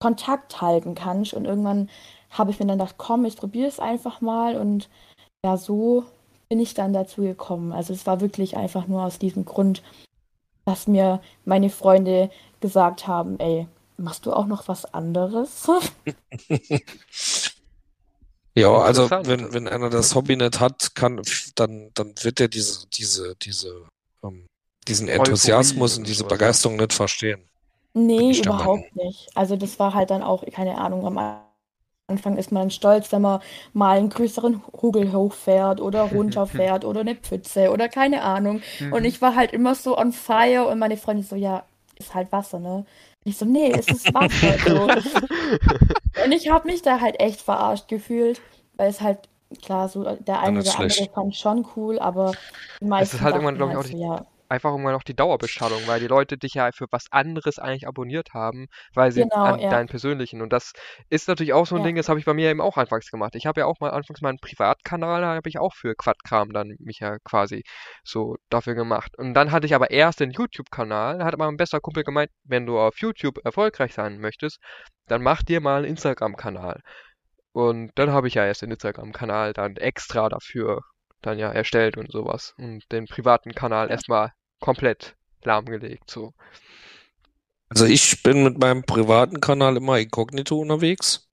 [0.00, 1.34] Kontakt halten kannst.
[1.34, 1.88] Und irgendwann
[2.30, 4.88] habe ich mir dann gedacht, komm, ich probiere es einfach mal und
[5.44, 6.04] ja, so
[6.50, 7.72] bin ich dann dazu gekommen.
[7.72, 9.82] Also es war wirklich einfach nur aus diesem Grund,
[10.70, 12.30] dass mir meine Freunde
[12.60, 15.68] gesagt haben, ey, machst du auch noch was anderes?
[18.56, 21.22] Ja, also wenn, wenn einer das Hobby nicht hat, kann,
[21.54, 23.86] dann, dann wird er diese, diese, diese,
[24.24, 24.46] ähm,
[24.88, 26.24] diesen Enthusiasmus und und diese.
[26.24, 27.48] Begeisterung nicht verstehen.
[27.94, 29.28] Nee, überhaupt nicht.
[29.36, 31.40] Also das war halt dann auch, keine Ahnung, am
[32.10, 33.40] Anfang ist man stolz, wenn man
[33.72, 38.60] mal einen größeren Hügel hochfährt oder runterfährt oder eine Pfütze oder keine Ahnung.
[38.92, 41.62] Und ich war halt immer so on fire und meine Freundin so, ja,
[41.98, 42.84] ist halt Wasser, ne?
[43.24, 44.54] Ich so, nee, es ist Wasser.
[44.66, 44.88] So.
[46.24, 48.40] Und ich habe mich da halt echt verarscht gefühlt,
[48.76, 49.18] weil es halt,
[49.62, 51.12] klar, so der eine oder andere schlecht.
[51.14, 52.32] fand schon cool, aber
[52.80, 55.02] die meisten halt dachten irgendwann, glaub ich, halt auch so, nicht- ja, einfach irgendwann noch
[55.04, 59.22] die Dauerbeschallung, weil die Leute dich ja für was anderes eigentlich abonniert haben, weil sie
[59.22, 59.70] Genau, an ja.
[59.70, 60.42] deinen persönlichen.
[60.42, 60.72] Und das
[61.08, 61.86] ist natürlich auch so ein Ja.
[61.88, 63.34] Ding, das habe ich bei mir eben auch anfangs gemacht.
[63.36, 66.74] Ich habe ja auch mal anfangs meinen Privatkanal, da habe ich auch für Quattkram dann
[66.78, 67.62] mich ja quasi
[68.04, 69.16] so dafür gemacht.
[69.18, 72.66] Und dann hatte ich aber erst den YouTube-Kanal, da hat mein bester Kumpel gemeint, wenn
[72.66, 74.58] du auf YouTube erfolgreich sein möchtest,
[75.06, 76.80] dann mach dir mal einen Instagram-Kanal.
[77.52, 80.80] Und dann habe ich ja erst den Instagram-Kanal dann extra dafür
[81.22, 82.54] dann ja erstellt und sowas.
[82.58, 86.32] Und den privaten Kanal erstmal komplett lahmgelegt, so.
[87.68, 91.28] Also ich bin mit meinem privaten Kanal immer inkognito unterwegs.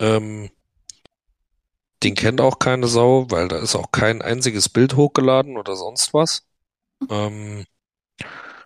[0.00, 0.50] Ähm,
[2.02, 6.14] den kennt auch keine Sau, weil da ist auch kein einziges Bild hochgeladen oder sonst
[6.14, 6.46] was.
[7.08, 7.64] Ähm,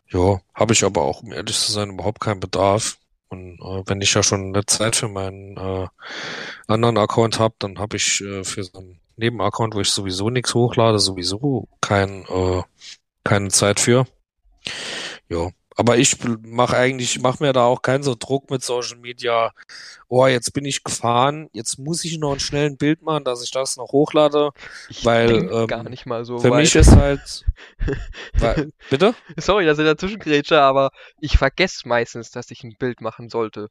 [0.09, 2.99] ja, habe ich aber auch, um ehrlich zu sein, überhaupt keinen Bedarf.
[3.29, 5.89] Und äh, wenn ich ja schon eine Zeit für meinen äh,
[6.67, 10.55] anderen Account habe, dann habe ich äh, für so einen Nebenaccount, wo ich sowieso nichts
[10.55, 12.63] hochlade, sowieso kein, äh,
[13.25, 14.07] keine Zeit für.
[15.29, 18.99] Ja, aber ich mache eigentlich, ich mache mir da auch keinen so Druck mit Social
[18.99, 19.53] Media.
[20.09, 23.43] Oh, jetzt bin ich gefahren, jetzt muss ich noch ein schnell ein Bild machen, dass
[23.43, 24.51] ich das noch hochlade.
[24.89, 26.57] Ich Weil, ähm, gar nicht mal so Für weit.
[26.57, 27.45] mich ist halt,
[28.39, 29.15] weil, bitte?
[29.37, 33.69] Sorry, dass ich dazwischen grätsche, aber ich vergesse meistens, dass ich ein Bild machen sollte.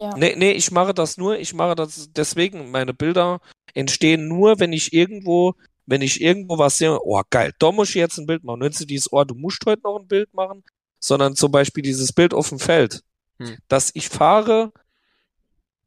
[0.00, 0.16] ja.
[0.16, 3.40] Nee, nee, ich mache das nur, ich mache das deswegen, meine Bilder
[3.74, 5.54] entstehen nur, wenn ich irgendwo,
[5.86, 8.60] wenn ich irgendwo was sehe, oh geil, da muss ich jetzt ein Bild machen.
[8.60, 10.62] Nicht so dieses, oh, du musst heute noch ein Bild machen,
[10.98, 13.02] sondern zum Beispiel dieses Bild auf dem Feld.
[13.38, 13.56] Hm.
[13.68, 14.72] Dass ich fahre,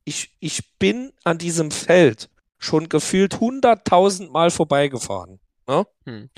[0.03, 5.39] ich, ich bin an diesem Feld schon gefühlt hunderttausend Mal vorbeigefahren.
[5.67, 5.85] Ne?
[6.05, 6.29] Hm.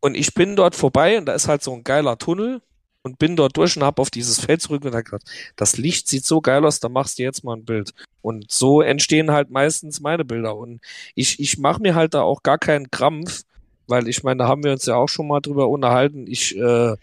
[0.00, 2.62] Und ich bin dort vorbei und da ist halt so ein geiler Tunnel
[3.04, 6.08] und bin dort durch und hab auf dieses Feld zurück und hab gedacht, das Licht
[6.08, 7.92] sieht so geil aus, da machst du jetzt mal ein Bild.
[8.22, 10.56] Und so entstehen halt meistens meine Bilder.
[10.56, 10.80] Und
[11.14, 13.42] ich, ich mache mir halt da auch gar keinen Krampf,
[13.86, 16.26] weil ich meine, da haben wir uns ja auch schon mal drüber unterhalten.
[16.26, 16.96] Ich, äh,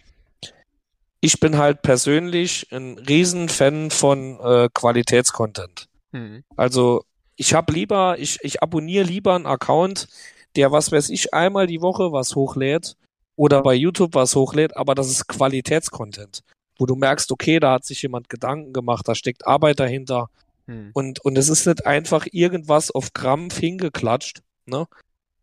[1.21, 5.87] ich bin halt persönlich ein Riesenfan von äh, Qualitätscontent.
[6.13, 6.43] Hm.
[6.57, 7.03] Also
[7.35, 10.07] ich habe lieber, ich, ich abonniere lieber einen Account,
[10.55, 12.95] der, was weiß ich, einmal die Woche was hochlädt
[13.41, 16.43] oder bei YouTube was hochlädt, aber das ist Qualitätscontent,
[16.77, 20.29] wo du merkst, okay, da hat sich jemand Gedanken gemacht, da steckt Arbeit dahinter
[20.67, 20.91] Hm.
[20.93, 24.85] und, und es ist nicht einfach irgendwas auf Krampf hingeklatscht, ne?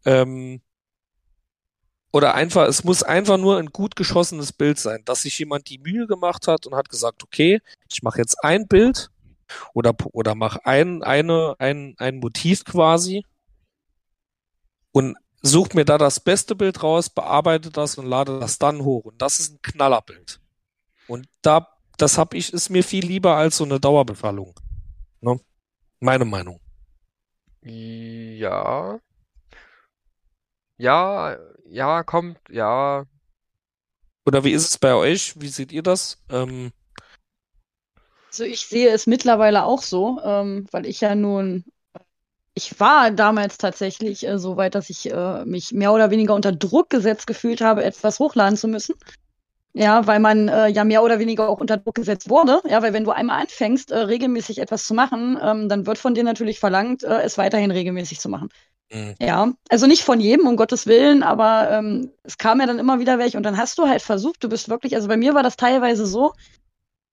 [0.05, 0.61] Ähm,
[2.13, 5.79] oder einfach, es muss einfach nur ein gut geschossenes Bild sein, dass sich jemand die
[5.79, 9.11] Mühe gemacht hat und hat gesagt, okay, ich mache jetzt ein Bild
[9.75, 13.25] oder, oder mach ein, eine, ein, ein Motiv quasi
[14.93, 19.05] und such mir da das beste Bild raus, bearbeite das und lade das dann hoch.
[19.05, 20.41] Und das ist ein Knallerbild.
[21.07, 24.59] Und da, das hab ich, ist mir viel lieber als so eine Dauerbefallung.
[25.21, 25.41] Ne?
[26.01, 26.61] Meine Meinung.
[27.63, 29.01] Ja.
[30.79, 33.05] Ja, ja, kommt, ja.
[34.27, 35.41] Oder wie ist es bei euch?
[35.41, 36.23] Wie seht ihr das?
[36.29, 36.73] Ähm,
[38.29, 41.65] Also ich sehe es mittlerweile auch so, ähm, weil ich ja nun,
[42.59, 46.53] ich war damals tatsächlich äh, so weit, dass ich äh, mich mehr oder weniger unter
[46.53, 48.95] Druck gesetzt gefühlt habe, etwas hochladen zu müssen.
[49.75, 52.61] Ja, weil man äh, ja mehr oder weniger auch unter Druck gesetzt wurde.
[52.69, 56.15] Ja, weil wenn du einmal anfängst, äh, regelmäßig etwas zu machen, ähm, dann wird von
[56.15, 58.51] dir natürlich verlangt, äh, es weiterhin regelmäßig zu machen.
[58.91, 62.79] mh, Ja, also nicht von jedem, um Gottes Willen, aber ähm, es kam ja dann
[62.79, 65.35] immer wieder welche und dann hast du halt versucht, du bist wirklich, also bei mir
[65.35, 66.33] war das teilweise so,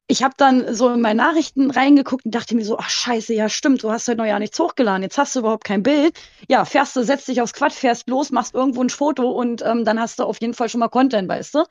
[0.08, 3.50] ich habe dann so in meine Nachrichten reingeguckt und dachte mir so, ach scheiße, ja
[3.50, 6.16] stimmt, du hast heute noch ja nichts hochgeladen, jetzt hast du überhaupt kein Bild.
[6.48, 9.84] Ja, fährst du, setzt dich aufs Quad, fährst los, machst irgendwo ein Foto und ähm,
[9.86, 11.66] dann hast du auf jeden Fall schon mal Content, weißt du?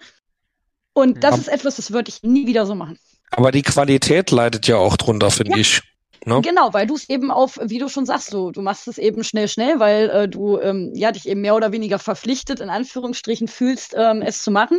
[0.92, 1.40] Und das Mhm.
[1.42, 2.98] ist etwas, das würde ich nie wieder so machen.
[3.30, 5.58] aber die Qualität leidet ja auch drunter, finde Ja.
[5.58, 5.80] ich.
[6.24, 6.40] Ne?
[6.42, 9.24] Genau, weil du es eben auf, wie du schon sagst, so, du machst es eben
[9.24, 13.48] schnell, schnell, weil äh, du ähm, ja dich eben mehr oder weniger verpflichtet, in Anführungsstrichen,
[13.48, 14.78] fühlst, ähm, es zu machen.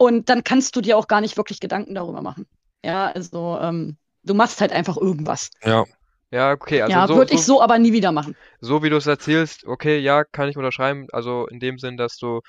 [0.00, 2.46] Und dann kannst du dir auch gar nicht wirklich Gedanken darüber machen.
[2.82, 5.50] Ja, also ähm, du machst halt einfach irgendwas.
[5.62, 5.84] Ja.
[6.30, 8.34] Ja, okay, also ja, so, würde ich so, so aber nie wieder machen.
[8.60, 11.08] so wie du es erzählst, okay, ja, kann ich unterschreiben.
[11.12, 12.40] Also in dem Sinn, dass du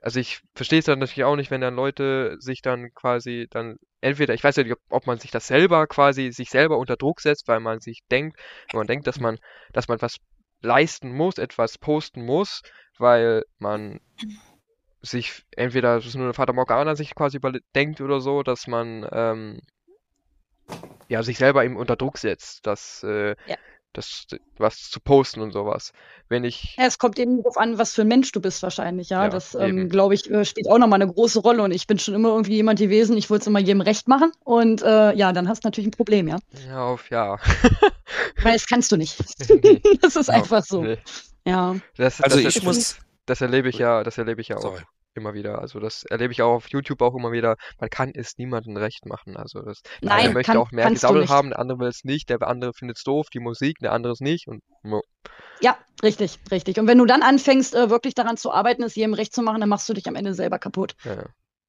[0.00, 3.78] also ich verstehe es dann natürlich auch nicht, wenn dann Leute sich dann quasi dann
[4.00, 6.96] entweder, ich weiß ja nicht, ob, ob man sich das selber quasi, sich selber unter
[6.96, 8.38] Druck setzt, weil man sich denkt,
[8.70, 9.38] wenn man denkt, dass man,
[9.72, 10.18] dass man was
[10.60, 12.62] leisten muss, etwas posten muss,
[12.98, 13.98] weil man
[15.06, 19.06] sich entweder, das ist nur eine Fata Morgana sich quasi überdenkt oder so, dass man
[19.12, 19.60] ähm,
[21.08, 23.56] ja sich selber eben unter Druck setzt, dass äh, Ja.
[23.92, 24.26] das
[24.58, 25.92] was zu posten und sowas.
[26.28, 29.10] Wenn ich Ja, es kommt eben darauf an, was für ein Mensch du bist wahrscheinlich,
[29.10, 29.24] ja.
[29.24, 31.62] Ja, das, ähm, glaube ich, äh, spielt auch nochmal eine große Rolle.
[31.62, 34.32] Und ich bin schon immer irgendwie jemand gewesen, ich wollte es immer jedem recht machen.
[34.44, 36.38] Und äh, ja, dann hast du natürlich ein Problem, ja.
[36.68, 37.38] ja auf ja.
[38.42, 39.16] Weil das kannst du nicht.
[40.02, 40.82] Das ist Ja, einfach so.
[40.82, 40.98] nee.
[41.46, 41.76] Ja.
[41.96, 44.82] Das, Also das, ich muss, das erlebe ich ja, das erlebe ich ja auch sorry.
[45.16, 45.60] Immer wieder.
[45.60, 47.56] Also das erlebe ich auch auf YouTube auch immer wieder.
[47.80, 49.36] Man kann es niemandem recht machen.
[49.36, 50.84] Also das, der eine Nein, möchte kann, auch mehr
[51.22, 51.30] nicht.
[51.30, 54.12] haben, der andere will es nicht, der andere findet es doof, die Musik, der andere
[54.12, 55.02] es nicht und mo-
[55.60, 56.78] Ja, richtig, richtig.
[56.78, 59.60] Und wenn du dann anfängst, äh, wirklich daran zu arbeiten, es jedem recht zu machen,
[59.60, 60.94] dann machst du dich am Ende selber kaputt.
[61.04, 61.24] ja, ja.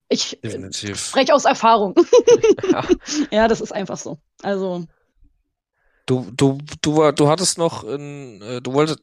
[0.10, 0.98] Ich Definitiv.
[1.08, 1.94] spreche aus Erfahrung.
[2.72, 2.84] Ja.
[3.32, 4.18] ja, das ist einfach so.
[4.42, 4.86] Also,
[6.06, 9.00] Du, du, du, war- du hattest noch, in, äh, du wolltest,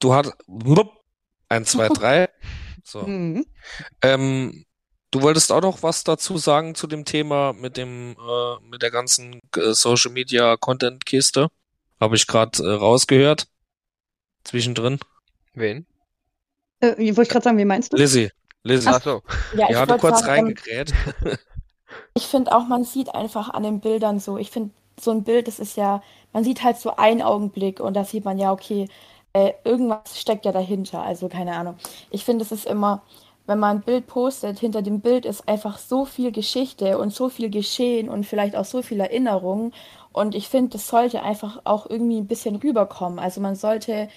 [0.00, 0.34] du hattest,
[1.48, 2.28] eins, zwei, drei.
[2.84, 3.02] So.
[3.02, 3.46] mhm.
[4.02, 4.64] Ähm,
[5.10, 8.90] du wolltest auch noch was dazu sagen zu dem Thema mit dem, äh, mit der
[8.90, 11.48] ganzen äh, Social Media Content Kiste.
[12.00, 13.48] Habe ich gerade äh, rausgehört.
[14.44, 15.00] Zwischendrin.
[15.54, 15.86] Wen?
[16.80, 17.96] äh, wollte ich gerade sagen, wie meinst du?
[17.96, 18.30] Lizzie.
[18.62, 18.88] Lizzie.
[18.88, 19.22] Ach so.
[19.56, 20.92] Ja, ich wollte kurz ähm, reingekräht.
[22.14, 24.38] Ich finde auch, man sieht einfach an den Bildern so.
[24.38, 24.70] Ich finde,
[25.00, 28.24] so ein Bild, das ist ja, man sieht halt so einen Augenblick und da sieht
[28.24, 28.88] man ja, okay,
[29.34, 31.02] äh, irgendwas steckt ja dahinter.
[31.02, 31.76] Also keine Ahnung.
[32.10, 33.02] Ich finde, es ist immer,
[33.46, 37.28] wenn man ein Bild postet, hinter dem Bild ist einfach so viel Geschichte und so
[37.28, 39.72] viel Geschehen und vielleicht auch so viel Erinnerung.
[40.12, 43.18] Und ich finde, das sollte einfach auch irgendwie ein bisschen rüberkommen.
[43.18, 44.08] Also man sollte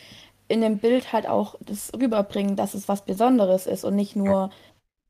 [0.47, 4.51] in dem Bild halt auch das rüberbringen, dass es was Besonderes ist und nicht nur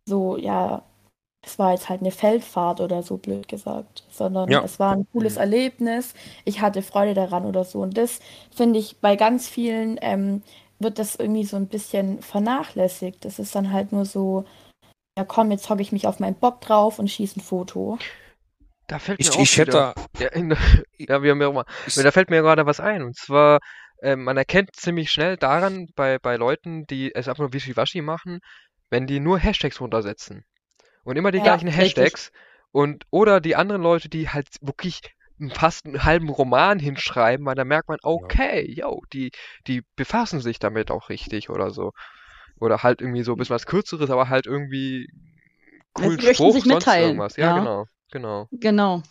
[0.05, 0.83] so, ja,
[1.47, 4.63] es war jetzt halt eine Feldfahrt oder so blöd gesagt, sondern Ja.
[4.63, 5.37] es war ein cooles Mhm.
[5.37, 6.13] Erlebnis,
[6.45, 7.81] ich hatte Freude daran oder so.
[7.81, 8.19] Und das
[8.55, 10.43] finde ich bei ganz vielen ähm,
[10.79, 13.25] wird das irgendwie so ein bisschen vernachlässigt.
[13.25, 14.45] Das ist dann halt nur so,
[15.17, 17.99] ja komm, jetzt hocke ich mich auf meinen Bock drauf und schieße ein Foto.
[18.87, 20.55] Da fällt Ich, mir auch ich hätte, wieder, ja, in,
[20.97, 21.65] ja, wie auch immer.
[21.85, 23.01] ich, Da fällt mir gerade was ein.
[23.03, 23.59] Und zwar,
[24.01, 28.39] ähm, man erkennt ziemlich schnell daran, bei, bei Leuten, die es einfach nur Wischiwaschi machen,
[28.89, 30.45] wenn die nur Hashtags runtersetzen.
[31.07, 31.97] Und immer die Ja, gleichen richtig.
[31.97, 32.31] Hashtags.
[32.73, 34.99] Und, oder die anderen Leute, die halt wirklich
[35.53, 39.31] fast einen halben Roman hinschreiben, weil da merkt man, okay, yo, die,
[39.67, 41.93] die befassen sich damit auch richtig oder so.
[42.59, 45.07] Oder halt irgendwie so ein bisschen was Kürzeres, aber halt irgendwie
[45.97, 47.37] Ja, coolen sie Spruch, sich sonst mitteilen, irgendwas.
[47.37, 47.53] Ja, ja.
[47.53, 48.49] genau, genau.
[48.51, 49.03] Genau.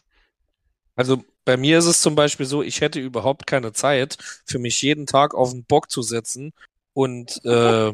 [0.97, 4.83] Also bei mir ist es zum Beispiel so, ich hätte überhaupt keine Zeit, für mich
[4.83, 6.53] jeden Tag auf den Bock zu setzen
[6.93, 7.93] und äh,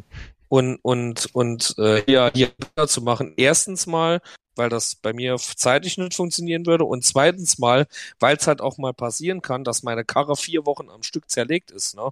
[0.52, 2.50] und und und äh, hier hier
[2.86, 3.32] zu machen.
[3.38, 4.20] Erstens mal,
[4.54, 7.86] weil das bei mir zeitlich nicht funktionieren würde und zweitens mal,
[8.20, 11.70] weil es halt auch mal passieren kann, dass meine Karre vier Wochen am Stück zerlegt
[11.70, 11.96] ist.
[11.96, 12.10] Ne?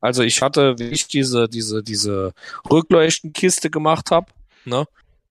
[0.00, 2.32] Also ich hatte, wie ich diese diese diese
[2.70, 4.30] Rückleuchtenkiste gemacht habe,
[4.64, 4.86] ne?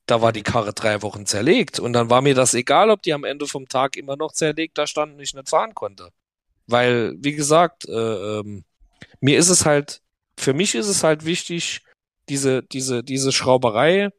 [0.06, 3.13] da war die Karre drei Wochen zerlegt und dann war mir das egal, ob die
[3.13, 6.10] am Ende vom Tag immer noch zerlegt da stand und ich nicht fahren konnte.
[6.67, 7.93] Weil, wie gesagt, äh,
[8.39, 8.65] ähm,
[9.22, 10.02] mir ist es halt,
[10.38, 11.84] für mich ist es halt wichtig,
[12.30, 14.10] diese, diese, diese Schrauberei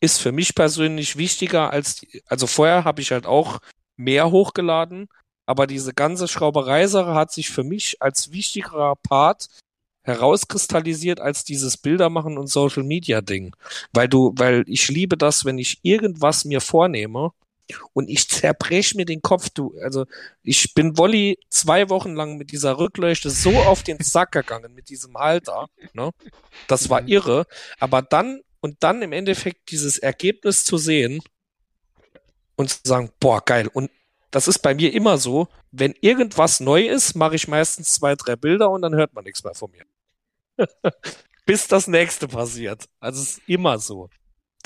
[0.00, 3.60] ist für mich persönlich wichtiger als, die, also vorher habe ich halt auch
[3.96, 5.08] mehr hochgeladen,
[5.46, 9.48] aber diese ganze Schraubereisache hat sich für mich als wichtigerer Part
[10.04, 13.54] herauskristallisiert als dieses Bildermachen und Social Media Ding.
[13.92, 17.32] Weil du, weil ich liebe das, wenn ich irgendwas mir vornehme
[17.92, 20.06] und ich zerbrech mir den Kopf, du, also
[20.42, 24.88] ich bin Wolli zwei Wochen lang mit dieser Rückleuchte so auf den Sack gegangen, mit
[24.88, 26.10] diesem Halter, ne?
[26.68, 27.08] Das war Mhm.
[27.08, 27.46] irre.
[27.80, 31.22] Aber dann, und dann im Endeffekt dieses Ergebnis zu sehen
[32.56, 33.68] und zu sagen, boah, geil.
[33.72, 33.90] Und
[34.30, 38.36] das ist bei mir immer so, wenn irgendwas neu ist, mache ich meistens zwei, drei
[38.36, 39.84] Bilder und dann hört man nichts mehr von mir.
[41.46, 42.88] Bis das nächste passiert.
[43.00, 44.08] Also es ist immer so.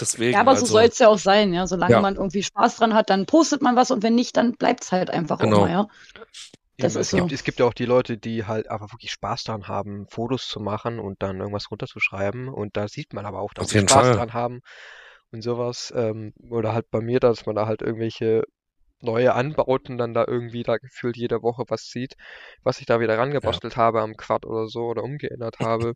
[0.00, 1.66] Deswegen, Ja, aber so also, soll es ja auch sein, ja.
[1.66, 2.00] Solange Ja.
[2.00, 5.10] man irgendwie Spaß dran hat, dann postet man was und wenn nicht, dann bleibt's halt
[5.10, 5.56] einfach Genau.
[5.58, 5.88] auch mal, ja.
[6.78, 7.16] Das Eben, ist es so.
[7.16, 10.46] gibt, es gibt ja auch die Leute, die halt einfach wirklich Spaß daran haben, Fotos
[10.46, 12.48] zu machen und dann irgendwas runterzuschreiben.
[12.48, 14.12] Und da sieht man aber auch, dass sie Spaß Fall.
[14.12, 14.60] dran haben
[15.32, 15.92] und sowas.
[15.96, 18.42] Ähm, oder halt bei mir, dass man da halt irgendwelche
[19.00, 22.14] neue Anbauten dann da irgendwie da gefühlt jede Woche was sieht,
[22.62, 25.94] was ich da wieder rangebastelt habe am Quad oder so oder umgeändert habe.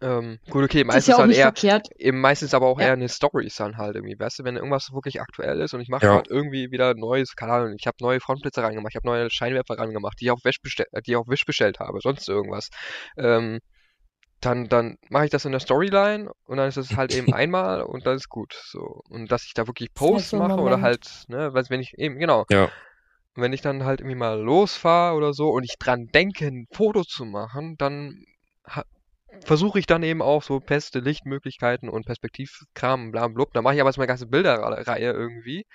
[0.00, 1.88] Ähm, gut, okay, ist ja meistens auch halt nicht eher, verkehrt.
[1.96, 2.86] eben meistens aber auch Ja.
[2.86, 5.88] eher eine Stories dann halt irgendwie, weißt du, wenn irgendwas wirklich aktuell ist und ich
[5.88, 6.14] mache Ja.
[6.16, 9.78] halt irgendwie wieder neues, keine Ahnung, ich habe neue Frontblitze rangemacht, ich habe neue Scheinwerfer
[9.78, 12.68] rangemacht, die ich auf Wish bestellt, die ich auf Wish bestellt habe, sonst irgendwas.
[13.16, 13.60] Ähm,
[14.40, 17.82] dann, dann mache ich das in der Storyline und dann ist es halt eben einmal
[17.82, 18.52] und dann ist gut.
[18.66, 19.00] So.
[19.08, 22.18] Und dass ich da wirklich halt Posts so mache oder halt, ne, wenn ich eben,
[22.18, 22.44] genau.
[22.50, 22.64] Ja.
[22.64, 26.66] Und wenn ich dann halt irgendwie mal losfahre oder so und ich dran denke, ein
[26.72, 28.22] Foto zu machen, dann
[29.44, 33.52] versuche ich dann eben auch so beste Lichtmöglichkeiten und Perspektivkram, bla blub.
[33.52, 35.66] Dann mache ich aber erstmal eine ganze Bilderreihe irgendwie.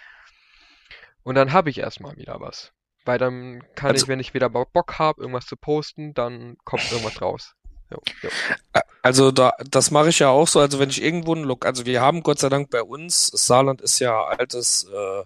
[1.24, 2.72] Und dann habe ich erstmal wieder was.
[3.06, 6.92] Weil dann kann Also- ich, wenn ich wieder Bock, habe, irgendwas zu posten, dann kommt
[6.92, 7.56] irgendwas raus.
[7.92, 8.30] Jo, jo.
[9.02, 10.60] Also da, das mache ich ja auch so.
[10.60, 13.82] Also wenn ich irgendwo ein Look, also wir haben Gott sei Dank bei uns, Saarland
[13.82, 15.24] ist ja altes äh,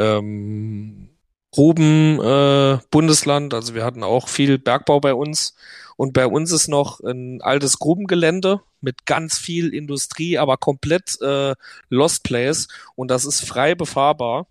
[0.00, 1.10] ähm,
[1.52, 5.54] Gruben äh, Bundesland, also wir hatten auch viel Bergbau bei uns
[5.96, 11.54] und bei uns ist noch ein altes Grubengelände mit ganz viel Industrie, aber komplett äh,
[11.88, 14.46] Lost Place und das ist frei befahrbar.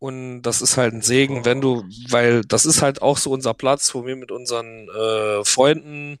[0.00, 3.54] Und das ist halt ein Segen, wenn du, weil das ist halt auch so unser
[3.54, 6.18] Platz, wo wir mit unseren äh, Freunden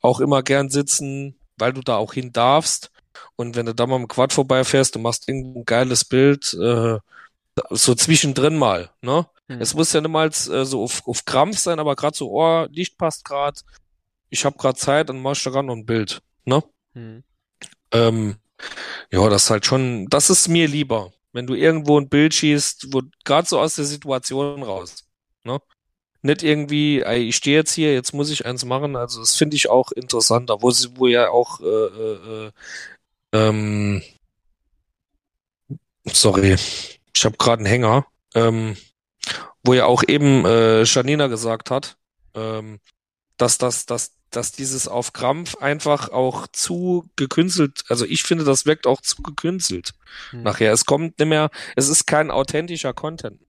[0.00, 2.92] auch immer gern sitzen, weil du da auch hin darfst.
[3.34, 6.54] Und wenn du da mal mit dem Quad vorbeifährst, du machst irgendwo ein geiles Bild,
[6.54, 6.98] äh,
[7.70, 9.26] so zwischendrin mal, ne?
[9.48, 9.60] Hm.
[9.60, 12.96] Es muss ja niemals äh, so auf, auf Krampf sein, aber gerade so, oh, Licht
[12.98, 13.60] passt gerade,
[14.30, 16.62] ich habe gerade Zeit, dann mach ich da gerade noch ein Bild, ne?
[16.94, 17.22] Hm.
[17.92, 18.36] Ähm,
[19.10, 22.92] ja, das ist halt schon, das ist mir lieber, wenn du irgendwo ein Bild schießt,
[22.92, 25.04] wo gerade so aus der Situation raus,
[25.44, 25.60] ne?
[26.22, 28.96] Nicht irgendwie, ey, ich stehe jetzt hier, jetzt muss ich eins machen.
[28.96, 32.50] Also das finde ich auch interessanter, wo sie, wo ja auch, äh, äh, äh,
[33.32, 34.02] ähm,
[36.06, 36.56] sorry,
[37.14, 38.76] ich habe gerade einen Hänger, ähm,
[39.64, 41.98] wo ja auch eben äh, Janina gesagt hat,
[42.34, 42.80] ähm,
[43.36, 48.66] dass das, dass, dass dieses auf Krampf einfach auch zu gekünstelt, also ich finde, das
[48.66, 49.92] wirkt auch zu gekünstelt
[50.30, 50.42] Hm.
[50.42, 50.72] nachher.
[50.72, 53.40] Es kommt nicht mehr, es ist kein authentischer Content,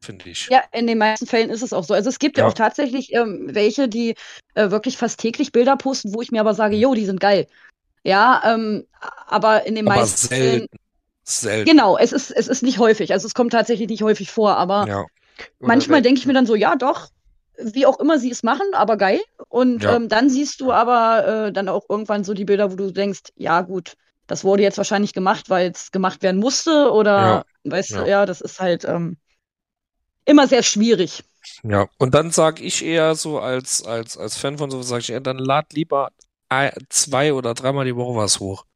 [0.00, 0.48] finde ich.
[0.50, 1.94] Ja, in den meisten Fällen ist es auch so.
[1.94, 2.50] Also es gibt ja, Ja.
[2.50, 4.14] auch tatsächlich ähm, welche, die
[4.54, 7.46] äh, wirklich fast täglich Bilder posten, wo ich mir aber sage, jo, die sind geil.
[8.04, 8.86] Ja, ähm,
[9.26, 10.76] aber in den Aber meisten Fällen, selten.
[11.24, 11.70] Selten.
[11.70, 13.12] genau, es ist, es ist nicht häufig.
[13.12, 15.06] Also es kommt tatsächlich nicht häufig vor, aber Ja.
[15.58, 17.08] Manchmal denke ich mir dann so, ja, doch,
[17.62, 19.20] wie auch immer sie es machen, aber geil.
[19.48, 19.90] Und Ja.
[19.90, 23.20] ähm, dann siehst du aber äh, dann auch irgendwann so die Bilder, wo du denkst,
[23.36, 23.94] ja, gut,
[24.26, 27.98] das wurde jetzt wahrscheinlich gemacht, weil es gemacht werden musste oder, weißt Ja.
[27.98, 29.16] du, ja, das ist halt ähm,
[30.24, 31.22] immer sehr schwierig.
[31.62, 35.10] Ja, und dann sage ich eher so als, als, als Fan von so, sage ich
[35.10, 36.10] eher, dann lad lieber
[36.88, 38.66] zwei oder dreimal die Woche was hoch.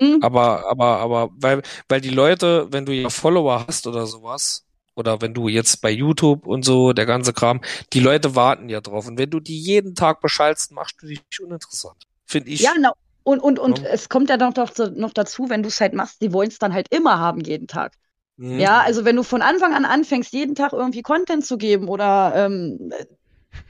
[0.00, 0.20] Mhm.
[0.20, 5.20] Aber, aber, aber, weil, weil die Leute, wenn du ja Follower hast oder sowas, oder
[5.20, 7.60] wenn du jetzt bei YouTube und so, der ganze Kram,
[7.92, 9.06] die Leute warten ja drauf.
[9.06, 12.04] Und wenn du die jeden Tag beschallst, machst du dich uninteressant.
[12.26, 12.60] Finde ich.
[12.60, 12.92] Ja, genau.
[13.24, 13.86] Und, und, und Ja.
[13.88, 14.54] es kommt ja noch,
[14.94, 17.66] noch dazu, wenn du es halt machst, die wollen es dann halt immer haben, jeden
[17.66, 17.94] Tag.
[18.36, 18.60] Mhm.
[18.60, 22.32] Ja, also wenn du von Anfang an anfängst, jeden Tag irgendwie Content zu geben oder
[22.36, 22.92] ähm,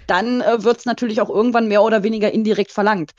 [0.07, 3.13] dann äh, wird es natürlich auch irgendwann mehr oder weniger indirekt verlangt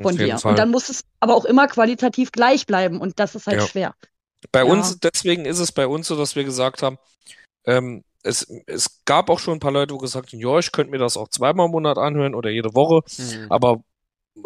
[0.00, 0.38] von dir.
[0.38, 0.52] Fall.
[0.52, 3.66] Und dann muss es aber auch immer qualitativ gleich bleiben und das ist halt Ja.
[3.66, 3.94] schwer.
[4.50, 4.72] Bei Ja.
[4.72, 6.98] uns, deswegen ist es bei uns so, dass wir gesagt haben,
[7.66, 10.90] ähm, es, es gab auch schon ein paar Leute, die gesagt haben, ja, ich könnte
[10.92, 13.46] mir das auch zweimal im Monat anhören oder jede Woche, Hm.
[13.50, 13.82] aber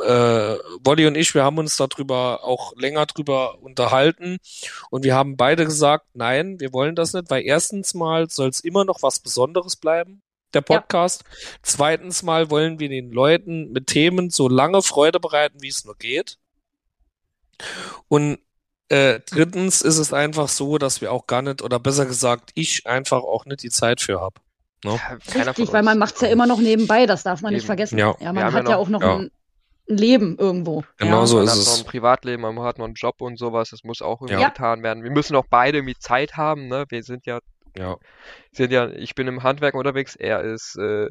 [0.03, 4.39] äh, Wolli und ich, wir haben uns darüber auch länger drüber unterhalten
[4.91, 8.61] und wir haben beide gesagt, nein, wir wollen das nicht, weil erstens mal soll es
[8.61, 10.23] immer noch was Besonderes bleiben,
[10.55, 10.81] der Ja.
[10.81, 11.23] Podcast.
[11.63, 15.97] Zweitens mal wollen wir den Leuten mit Themen so lange Freude bereiten, wie es nur
[15.97, 16.39] geht.
[18.09, 18.39] Und
[18.89, 22.87] äh, drittens ist es einfach so, dass wir auch gar nicht, oder besser gesagt, ich
[22.87, 24.41] einfach auch nicht die Zeit für habe.
[24.85, 24.99] Ja,
[25.33, 27.67] keiner Richtig, weil man macht es ja immer noch nebenbei, das darf man nicht Eben.
[27.67, 27.99] vergessen.
[27.99, 28.15] Ja.
[28.21, 29.17] Ja, man hat ja ja noch- auch noch ja.
[29.17, 29.31] ein,
[29.89, 30.83] Leben irgendwo.
[30.97, 31.27] Genau ja.
[31.27, 31.67] so Man ist hat es.
[31.67, 34.49] noch ein Privatleben, man hat noch einen Job und sowas, das muss auch irgendwie Ja.
[34.49, 35.05] getan werden.
[35.05, 36.85] Wir müssen auch beide irgendwie Zeit haben, ne?
[36.89, 37.39] Wir sind ja,
[37.79, 37.97] Ja.
[38.51, 41.09] sind ja, ich bin im Handwerk unterwegs, er ist, äh,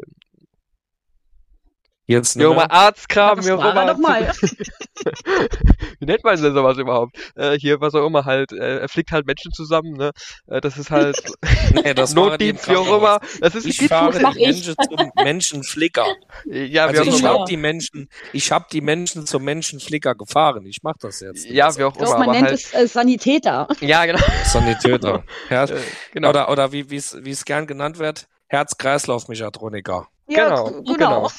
[2.07, 2.71] Jetzt immer mehr.
[2.71, 4.31] Arztkram, wie auch war doch mal.
[5.99, 7.17] Wie nennt man denn sowas überhaupt?
[7.35, 10.11] Äh, hier, was auch immer halt, äh, er fliegt halt Menschen zusammen, ne?
[10.47, 11.17] Äh, das ist halt
[11.73, 13.19] Nee, das Notdienst, wie auch immer.
[13.39, 14.45] Das ist Ich fahre so- die.
[14.45, 16.05] Menschen zum Menschenflicker.
[16.45, 20.65] Ja, wie Also auch ich habe die Menschen, ich habe die Menschen zum Menschenflicker gefahren.
[20.65, 21.45] Ich mache das jetzt.
[21.45, 23.67] Ja, wie auch immer, man aber nennt halt, es äh, Sanitäter.
[23.81, 24.19] ja, genau.
[24.43, 25.23] Sanitäter.
[25.47, 25.77] Herz, Äh,
[26.13, 26.29] genau.
[26.29, 30.07] Oder, oder wie wie es wie es gern genannt wird, Herz-Kreislauf-Mechatroniker.
[30.27, 31.29] Ja, Genau, genau.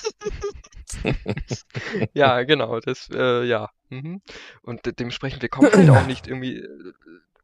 [2.14, 3.68] Ja, genau, das, äh, ja.
[3.91, 4.20] Mhm.
[4.62, 6.93] Und de dementsprechend, wir kommen halt auch nicht irgendwie äh,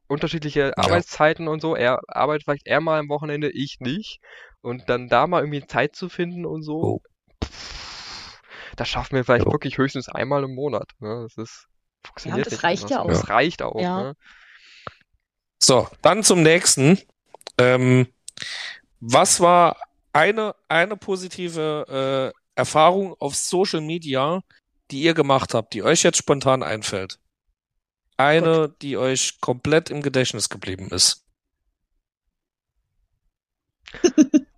[0.09, 1.75] unterschiedliche Arbeitszeiten und so.
[1.75, 4.21] Er arbeitet vielleicht eher mal am Wochenende, ich nicht.
[4.61, 7.03] Und dann da mal irgendwie Zeit zu finden und so, Oh.
[8.77, 9.53] das schaffen wir vielleicht Jo.
[9.53, 10.91] wirklich höchstens einmal im Monat.
[11.01, 11.23] Ne?
[11.29, 11.67] Das ist,
[12.05, 13.09] funktioniert das nicht reicht ja auch.
[13.09, 14.03] Das reicht auch, Ja.
[14.03, 14.17] ne?
[15.59, 16.99] So, dann zum nächsten.
[17.59, 18.07] Ähm,
[19.01, 19.77] was war
[20.13, 24.43] eine, eine positive äh, Erfahrung auf Social Media,
[24.91, 27.19] die ihr gemacht habt, die euch jetzt spontan einfällt.
[28.17, 31.25] Eine, die euch komplett im Gedächtnis geblieben ist.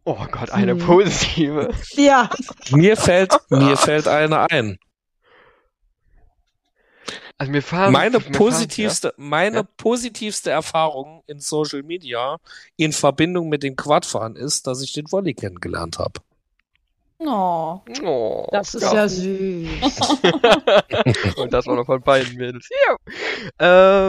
[0.05, 0.79] Oh Gott, eine Hm.
[0.81, 1.71] positive.
[1.93, 2.31] Ja.
[2.71, 4.79] Mir fällt, mir fällt eine ein.
[7.37, 9.63] Also mir fahren, Meine mir fahren- positivste, meine Ja.
[9.77, 12.39] positivste Erfahrung in Social Media
[12.77, 16.21] in Verbindung mit dem Quadfahren ist, dass ich den Volley kennengelernt habe.
[17.19, 17.81] Oh.
[17.89, 18.03] Ja.
[18.05, 18.95] Oh, Das ist ja.
[18.95, 19.69] ja süß.
[21.37, 22.69] Und das war noch von beiden Mädels.
[22.71, 22.97] Ja.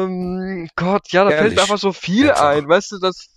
[0.03, 1.55] Ähm, Gott, ja, da fällt Ehrlich.
[1.55, 2.43] mir einfach so viel Einfach.
[2.49, 3.29] ein, weißt du, das.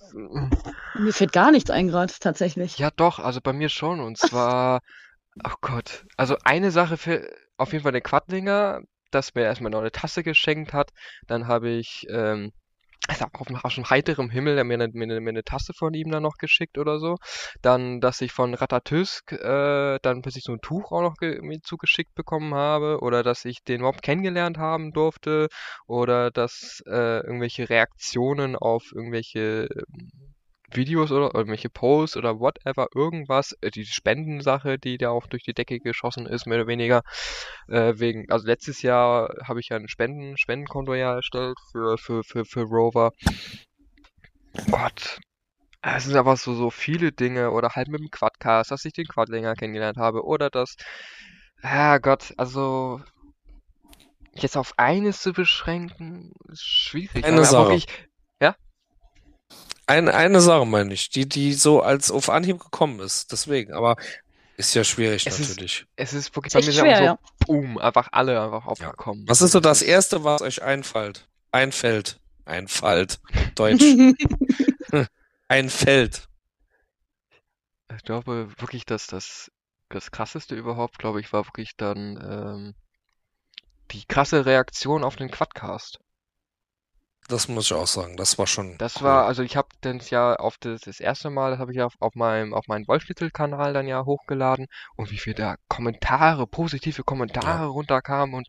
[0.95, 2.79] Mir fällt gar nichts ein gerade, tatsächlich.
[2.79, 4.01] Ja, doch, also bei mir schon.
[4.01, 4.81] Und zwar,
[5.47, 8.81] oh Gott, also eine Sache für auf jeden Fall den Quadlinger,
[9.11, 10.91] das mir erstmal noch eine Tasse geschenkt hat.
[11.27, 12.53] Dann habe ich, ähm,
[13.07, 16.11] also auf, aus dem heiterem Himmel der mir eine, mir, mir eine Tasse von ihm
[16.11, 17.17] dann noch geschickt oder so.
[17.63, 22.15] Dann, dass ich von Ratatousk äh, dann plötzlich so ein Tuch auch noch mir zugeschickt
[22.15, 22.99] bekommen habe.
[23.01, 25.49] Oder dass ich den Mob kennengelernt haben durfte.
[25.87, 30.35] Oder dass äh, irgendwelche Reaktionen auf irgendwelche ähm,
[30.71, 35.55] Videos oder irgendwelche Posts oder whatever, irgendwas, äh, die Spendensache, die da auch durch die
[35.55, 37.03] Decke geschossen ist, mehr oder weniger,
[37.69, 42.23] äh, wegen, also letztes Jahr habe ich ja ein Spenden, Spendenkonto ja erstellt für, für,
[42.25, 43.13] für, für Rover.
[44.71, 45.21] Gott.
[45.81, 49.07] Es sind aber so, so viele Dinge, oder halt mit dem Quadcast, dass ich den
[49.07, 50.77] Quadlinger kennengelernt habe, oder das,
[51.63, 53.01] ah Gott, also,
[54.35, 57.25] jetzt auf eines zu beschränken, ist schwierig.
[57.25, 57.71] Eine aber Sache.
[57.71, 57.87] wirklich,
[59.87, 63.33] Eine, eine Sache meine ich, die, die so als auf Anhieb gekommen ist.
[63.33, 63.97] Deswegen, aber
[64.57, 65.87] ist ja schwierig Es ist- natürlich.
[65.97, 67.19] es ist wirklich, Ist bei mir schwer, einfach ja.
[67.47, 69.25] so, boom, einfach alle einfach aufgekommen.
[69.27, 71.27] Was ist so das Erste, was euch einfällt?
[71.53, 72.21] Einfällt.
[72.45, 73.21] Einfällt.
[73.55, 73.83] Deutsch.
[75.49, 76.29] Einfällt.
[77.97, 79.51] Ich glaube wirklich, dass das,
[79.89, 82.75] das krasseste überhaupt, glaube ich, war wirklich dann ähm,
[83.93, 85.99] die krasse Reaktion auf den Quadcast.
[87.29, 88.17] Das muss ich auch sagen.
[88.17, 88.77] Das war schon.
[88.79, 89.03] Das cool.
[89.03, 91.85] war, also ich habe dann ja auf das, das erste Mal, das habe ich ja
[91.87, 94.67] auf, auf meinem auf meinen Wolfschnitzel-Kanal dann ja hochgeladen
[94.97, 98.49] und wie viele da Kommentare, positive Kommentare runterkamen und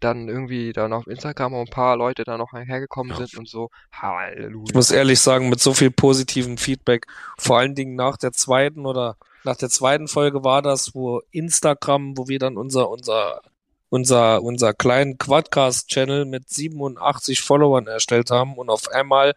[0.00, 3.26] dann irgendwie dann auf Instagram auch ein paar Leute da noch hergekommen Ja.
[3.26, 3.70] sind und so.
[3.92, 4.66] Halleluja.
[4.68, 7.06] Ich muss ehrlich sagen, mit so viel positivem Feedback,
[7.38, 12.18] vor allen Dingen nach der zweiten oder nach der zweiten Folge war das, wo Instagram,
[12.18, 13.40] wo wir dann unser, unser,
[13.90, 19.34] unser, unser kleinen Quadcast-Channel mit 87 Followern erstellt haben und auf einmal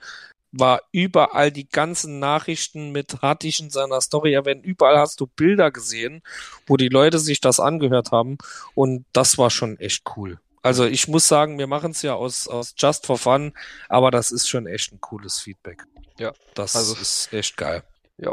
[0.54, 5.28] war überall die ganzen Nachrichten mit hatte ich in seiner Story erwähnt, überall hast du
[5.28, 6.22] Bilder gesehen,
[6.68, 8.38] wo die Leute sich das angehört haben
[8.76, 10.40] und das war schon echt cool.
[10.62, 13.54] Also ich muss sagen, wir machen es ja aus, aus Just for Fun,
[13.88, 15.86] aber das ist schon echt ein cooles Feedback.
[16.20, 17.82] Ja, Das also- ist echt geil.
[18.18, 18.32] Ja.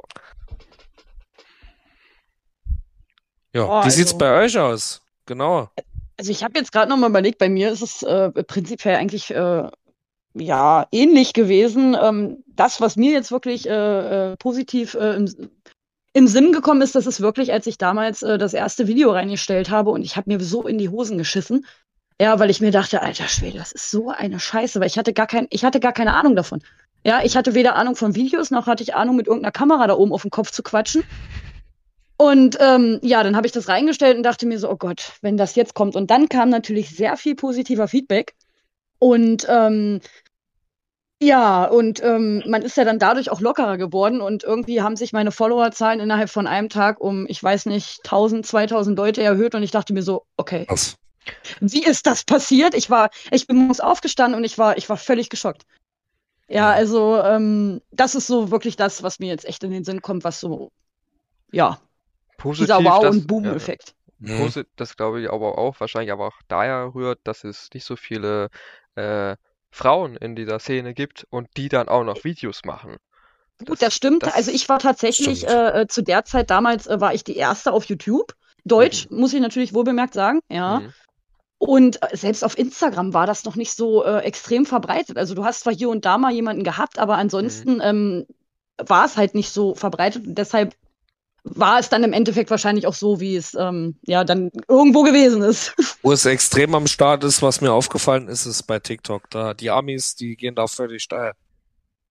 [3.55, 5.01] Ja, Oh, wie sieht's also- bei euch aus?
[5.25, 5.71] Genau.
[6.19, 9.31] Also ich habe jetzt gerade noch mal überlegt, bei mir ist es äh, prinzipiell eigentlich
[9.31, 9.69] äh,
[10.35, 11.97] ja ähnlich gewesen.
[12.01, 15.51] Ähm, das, was mir jetzt wirklich äh, äh, positiv äh, im,
[16.13, 19.71] im Sinn gekommen ist, das ist wirklich, als ich damals äh, das erste Video reingestellt
[19.71, 21.65] habe und ich habe mir so in die Hosen geschissen.
[22.21, 25.13] Ja, weil ich mir dachte, alter Schwede, das ist so eine Scheiße, weil ich hatte
[25.13, 26.63] gar kein, ich hatte gar keine Ahnung davon.
[27.05, 29.95] Ja, ich hatte weder Ahnung von Videos, noch hatte ich Ahnung, mit irgendeiner Kamera da
[29.95, 31.05] oben auf den Kopf zu quatschen.
[32.21, 35.37] Und ähm, ja, dann habe ich das reingestellt und dachte mir so, oh Gott, wenn
[35.37, 35.95] das jetzt kommt.
[35.95, 38.35] Und dann kam natürlich sehr viel positiver Feedback.
[38.99, 40.01] Und ähm,
[41.21, 45.13] ja, und ähm, man ist ja dann dadurch auch lockerer geworden und irgendwie haben sich
[45.13, 49.63] meine Followerzahlen innerhalb von einem Tag um, ich weiß nicht, 1000, 2000 Leute erhöht und
[49.63, 50.97] ich dachte mir so, okay, Was?
[51.61, 52.75] wie ist das passiert?
[52.75, 55.65] Ich war, ich bin morgens aufgestanden und ich war, ich war völlig geschockt.
[56.49, 60.03] Ja, also ähm, das ist so wirklich das, was mir jetzt echt in den Sinn
[60.03, 60.71] kommt, was so,
[61.51, 61.81] ja,
[62.39, 63.95] Positiv, dieser Wow- und ja, Boom-Effekt.
[64.21, 64.31] Mhm.
[64.47, 67.95] Posi- Das glaube ich aber auch, wahrscheinlich aber auch daher rührt, dass es nicht so
[67.97, 68.49] viele
[68.95, 69.37] äh,
[69.71, 72.97] Frauen in dieser Szene gibt und die dann auch noch Videos machen.
[73.67, 74.23] Gut, das stimmt.
[74.23, 77.73] das- also ich war tatsächlich äh, zu der Zeit damals äh, war ich die erste
[77.73, 78.35] auf YouTube.
[78.65, 80.81] Deutsch, muss ich natürlich wohlbemerkt sagen, ja.
[80.81, 80.93] Mhm.
[81.61, 85.17] Und äh, selbst auf Instagram war das noch nicht so äh, extrem verbreitet.
[85.17, 88.27] Also du hast zwar hier und da mal jemanden gehabt, aber ansonsten ähm,
[88.77, 90.27] war es halt nicht so verbreitet.
[90.27, 90.75] Und deshalb
[91.55, 95.43] war es dann im Endeffekt wahrscheinlich auch so, wie es ähm, ja dann irgendwo gewesen
[95.43, 95.75] ist.
[96.03, 99.29] Wo es extrem am Start ist, was mir aufgefallen ist, ist bei TikTok.
[99.31, 101.33] Da die Amis, die gehen da völlig steil.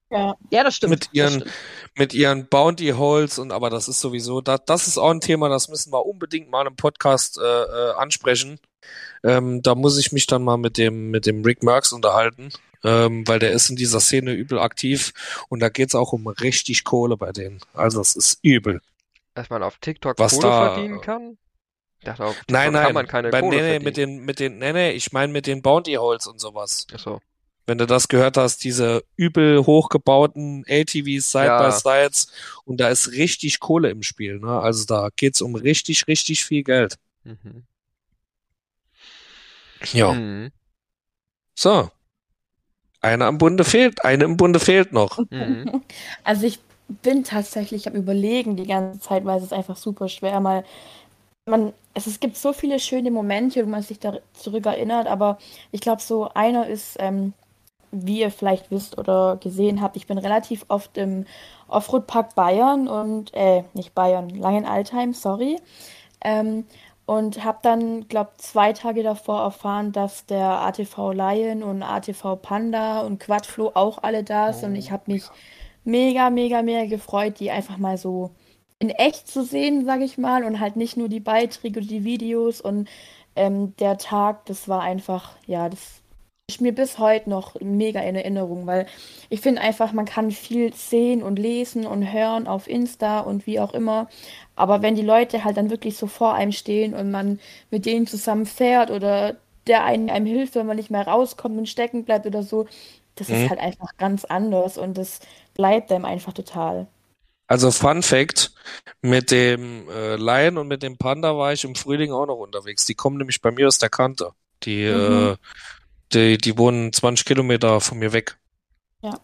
[0.10, 0.36] Ja.
[0.52, 0.92] ja, das stimmt.
[0.92, 1.52] Mit ihren- stimmt.
[1.96, 5.50] Mit ihren Bounty Holes und aber das ist sowieso, da, das ist auch ein Thema,
[5.50, 8.60] das müssen wir unbedingt mal im Podcast äh, äh, ansprechen.
[9.24, 12.50] Ähm, da muss ich mich dann mal mit dem mit dem Rick Merckx unterhalten,
[12.86, 15.12] ähm, weil der ist in dieser Szene übel aktiv
[15.50, 17.60] und da geht's auch um richtig Kohle bei denen.
[17.74, 18.80] Also es ist übel.
[19.38, 21.38] Dass man auf TikTok Was Kohle da- verdienen kann.
[22.00, 22.94] Ich dachte auch, Nein, kann nein.
[22.94, 23.84] man keine Bei, Kohle nee, verdienen.
[23.86, 26.88] mit den, mit den, nee, nee, ich meine mit den Bounty Holes und sowas.
[26.92, 27.22] Achso.
[27.68, 31.70] Wenn du das gehört hast, diese übel hochgebauten ATVs Ja.
[31.72, 32.32] Side-by-Sides
[32.66, 34.60] und da ist richtig Kohle im Spiel, ne?
[34.60, 36.96] Also da geht's um richtig, richtig viel Geld.
[37.24, 37.66] Mhm.
[39.92, 40.14] Ja.
[40.14, 40.52] Mhm.
[41.56, 41.92] So.
[43.02, 45.20] Eine am Bunde fehlt, eine im Bunde fehlt noch.
[45.30, 45.84] Mhm.
[46.24, 46.60] Also ich
[47.04, 50.64] bin tatsächlich am Überlegen die ganze Zeit, weil es ist einfach super schwer, mal
[51.48, 55.38] man, es, es gibt so viele schöne Momente, wo man sich da zurückerinnert, aber
[55.72, 57.34] ich glaube, so einer ist, ähm,
[57.92, 61.26] wie ihr vielleicht wisst oder gesehen habt, ich bin relativ oft im
[61.70, 65.58] Offroad-Park Bayern und, äh, nicht Bayern, Langenaltheim, sorry.
[66.22, 66.66] Ähm,
[67.06, 73.02] und habe dann, glaube zwei Tage davor erfahren, dass der ATV Lion und ATV Panda
[73.02, 74.72] und Quadflo auch alle da sind.
[74.72, 75.24] Und ich habe mich
[75.88, 78.32] mega, mega, mega gefreut, die einfach mal so
[78.80, 82.04] in echt zu sehen, sage ich mal, und halt nicht nur die Beiträge und die
[82.06, 82.62] Videos.
[82.62, 82.90] Und
[83.36, 86.02] ähm, der Tag, das war einfach, ja, das
[86.50, 88.88] ist mir bis heute noch mega in Erinnerung, weil
[89.30, 93.60] ich finde einfach, man kann viel sehen und lesen und hören auf Insta und wie
[93.60, 94.08] auch immer.
[94.56, 98.08] Aber wenn die Leute halt dann wirklich so vor einem stehen und man mit denen
[98.08, 99.36] zusammen fährt oder
[99.68, 102.66] der einen einem hilft, wenn man nicht mehr rauskommt und stecken bleibt oder so,
[103.16, 103.34] das Mhm.
[103.34, 105.20] ist halt einfach ganz anders und das
[105.58, 106.88] bleibt einem einfach total.
[107.48, 108.52] Also Fun Fact,
[109.02, 112.86] mit dem äh, Lion und mit dem Panda war ich im Frühling auch noch unterwegs.
[112.86, 114.32] Die kommen nämlich bei mir aus der Kante.
[114.64, 115.32] Die, Mhm.
[115.34, 115.38] äh,
[116.14, 118.38] die, die wohnen 20 Kilometer von mir weg.
[119.02, 119.20] Ja.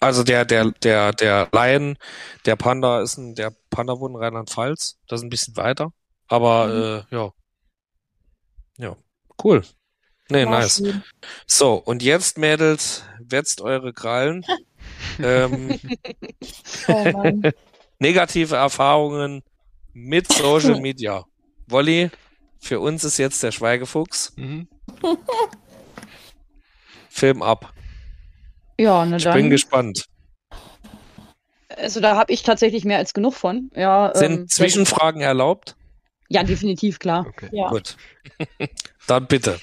[0.00, 1.96] Also der, der, der, der Lion,
[2.46, 4.98] der Panda ist ein, der Panda wohnt in Rheinland-Pfalz.
[5.08, 5.92] Das ist ein bisschen weiter.
[6.28, 7.32] Aber äh, ja.
[8.78, 8.96] Ja.
[9.42, 9.64] Cool.
[10.30, 10.76] Nee, War nice.
[10.78, 11.02] schön.
[11.46, 14.44] So, und jetzt, Mädels, wetzt eure Krallen.
[15.22, 15.78] ähm,
[16.88, 17.32] Oh
[17.98, 19.42] negative Erfahrungen
[19.92, 21.24] mit Social Media.
[21.66, 22.10] Wolli,
[22.60, 24.32] für uns ist jetzt der Schweigefuchs.
[24.36, 24.68] Mhm.
[27.10, 27.72] Film ab.
[28.78, 29.34] Ja, na Ich dann.
[29.34, 30.06] bin gespannt.
[31.76, 33.70] Also da habe ich tatsächlich mehr als genug von.
[33.74, 35.76] Ja, Sind ähm, Zwischenfragen erlaubt?
[36.28, 37.26] Ja, definitiv, klar.
[37.28, 37.48] Okay.
[37.52, 37.68] Ja.
[37.68, 37.96] Gut.
[39.06, 39.58] Dann bitte.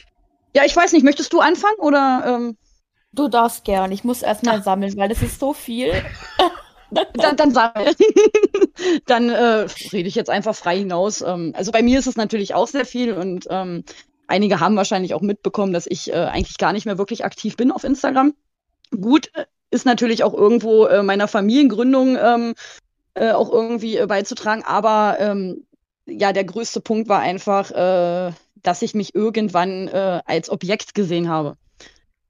[0.56, 2.58] Ja, ich weiß nicht, möchtest du anfangen oder ähm,
[3.16, 3.92] Du darfst gern.
[3.92, 5.94] Ich muss erstmal sammeln, weil das ist so viel.
[6.92, 7.74] dann, dann sag
[9.06, 11.22] Dann äh, rede ich jetzt einfach frei hinaus.
[11.22, 13.84] Ähm, also bei mir ist es natürlich auch sehr viel und ähm,
[14.28, 17.72] einige haben wahrscheinlich auch mitbekommen, dass ich äh, eigentlich gar nicht mehr wirklich aktiv bin
[17.72, 18.34] auf Instagram.
[18.92, 19.32] Gut,
[19.72, 22.56] ist natürlich auch irgendwo äh, meiner Familiengründung ähm,
[23.14, 25.66] äh, auch irgendwie äh, beizutragen, aber ähm,
[26.06, 31.56] ja, der größte Punkt war einfach, äh, dass ich mich irgendwann als Objekt gesehen habe.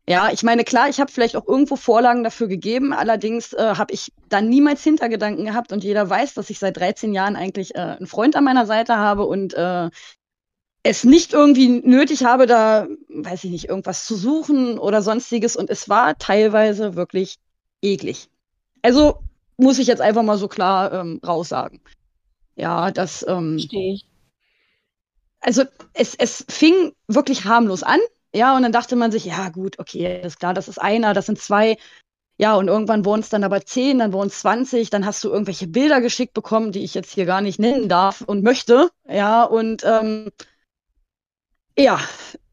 [0.08, 3.91] Ja, ich meine, klar, ich habe vielleicht auch irgendwo Vorlagen dafür gegeben, allerdings äh, habe
[3.93, 7.80] ich da niemals Hintergedanken gehabt und jeder weiß, dass ich seit 13 Jahren eigentlich äh,
[7.80, 9.89] einen Freund an meiner Seite habe und äh,
[10.84, 15.72] es nicht irgendwie nötig habe, da, weiß ich nicht, irgendwas zu suchen oder sonstiges und
[15.72, 17.38] es war teilweise wirklich
[17.82, 18.30] eklig.
[18.84, 19.24] Also
[19.58, 21.82] muss ich jetzt einfach mal so klar ähm, raussagen.
[22.56, 24.06] Ja, das, ähm, Verstehe ich.
[25.39, 27.99] also es, es fing wirklich harmlos an,
[28.36, 31.26] ja, und dann dachte man sich, ja gut, okay, ist klar, das ist einer, das
[31.26, 31.78] sind zwei.
[32.38, 35.30] Ja, und irgendwann wurden es dann aber zehn, dann wurden es 20, dann hast du
[35.30, 38.90] irgendwelche Bilder geschickt bekommen, die ich jetzt hier gar nicht nennen darf und möchte.
[39.08, 40.32] Ja, und ähm,
[41.78, 42.00] ja,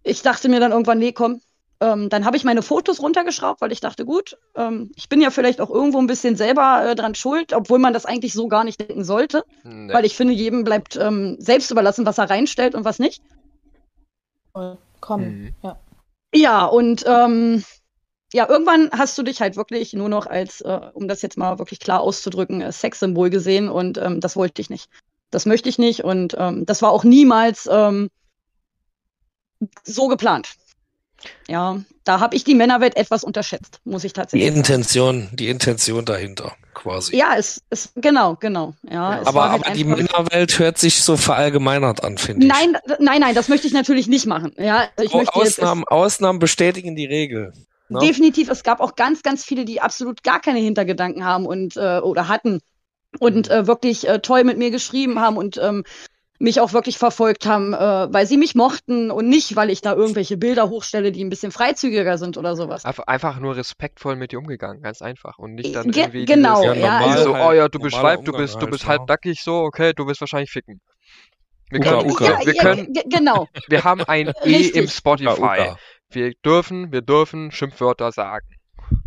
[0.05, 1.41] ich dachte mir dann irgendwann, nee, komm,
[1.80, 5.30] ähm, dann habe ich meine Fotos runtergeschraubt, weil ich dachte, gut, ähm, ich bin ja
[5.30, 8.62] vielleicht auch irgendwo ein bisschen selber äh, dran schuld, obwohl man das eigentlich so gar
[8.62, 9.45] nicht denken sollte.
[9.64, 9.93] Nee.
[9.93, 13.20] Weil ich finde, jedem bleibt ähm, selbst überlassen, was er reinstellt und was nicht.
[15.03, 15.20] Komm.
[15.20, 15.55] Mhm.
[15.62, 15.78] Ja.
[16.34, 17.62] Ja, und ähm,
[18.32, 21.59] ja, irgendwann hast du dich halt wirklich nur noch als, äh, um das jetzt mal
[21.59, 24.88] wirklich klar auszudrücken, äh, Sexsymbol gesehen und ähm, das wollte ich nicht.
[25.30, 28.09] Das möchte ich nicht und ähm, das war auch niemals ähm,
[29.84, 30.55] so geplant.
[31.48, 34.58] Ja, da habe ich die Männerwelt etwas unterschätzt, muss ich Die tatsächlich sagen.
[34.58, 37.16] Intention, die Intention dahinter, quasi.
[37.16, 38.74] Ja, es ist genau, genau.
[38.90, 42.52] Ja, es aber halt aber die Männerwelt hört sich so verallgemeinert an, finde ich.
[42.52, 44.52] Nein, nein, nein, das möchte ich natürlich nicht machen.
[44.58, 47.52] Ja, also ich Oh, möchte jetzt, Ausnahmen, Ausnahmen bestätigen die Regel.
[47.88, 47.98] Ne?
[47.98, 51.98] Definitiv, es gab auch ganz, ganz viele, die absolut gar keine Hintergedanken haben und äh,
[52.00, 52.60] oder hatten
[53.18, 53.52] und Mhm.
[53.54, 55.84] äh, wirklich äh, toll mit mir geschrieben haben und ähm,
[56.43, 57.78] mich auch wirklich verfolgt haben, äh,
[58.12, 61.53] weil sie mich mochten und nicht, weil ich da irgendwelche Bilder hochstelle, die ein bisschen
[61.53, 62.84] freizügiger sind oder sowas.
[62.84, 65.38] Einfach, einfach nur respektvoll mit dir umgegangen, ganz einfach.
[65.38, 67.68] Und nicht dann Ge- irgendwie genau, dieses, Ja, ja, normal also, so, halt, oh ja,
[67.68, 68.88] du bist schweib, du bist, du halt, bist ja.
[68.90, 70.80] halb nackig, so, okay, du wirst wahrscheinlich ficken.
[71.70, 72.24] Wir Uka, können, Uka.
[72.24, 73.47] ja, wir ja, können, ge- genau.
[73.68, 74.76] wir haben ein E Richtig.
[74.76, 75.30] im Spotify.
[75.30, 75.78] Uka, Uka.
[76.11, 78.47] Wir dürfen, wir dürfen Schimpfwörter sagen.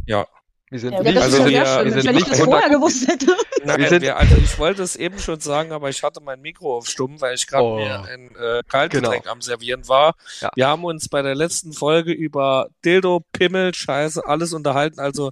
[0.07, 0.25] Ja.
[0.71, 1.85] Wir sind Ja, nicht, das Also ist ja wir- sehr schön.
[1.85, 3.25] wir sind Wenn ich nicht das vorher 100 gewusst hätte.
[3.65, 6.41] Nein, Wir sind- wir, also ich wollte es eben schon sagen, aber ich hatte mein
[6.41, 7.75] Mikro auf stumm, weil ich gerade Oh.
[7.77, 9.31] mir ein äh, Kaltgetränk Genau.
[9.33, 10.15] am Servieren war.
[10.41, 10.49] Ja.
[10.55, 14.99] Wir haben uns bei der letzten Folge über Dildo, Pimmel, Scheiße, alles unterhalten.
[14.99, 15.29] Also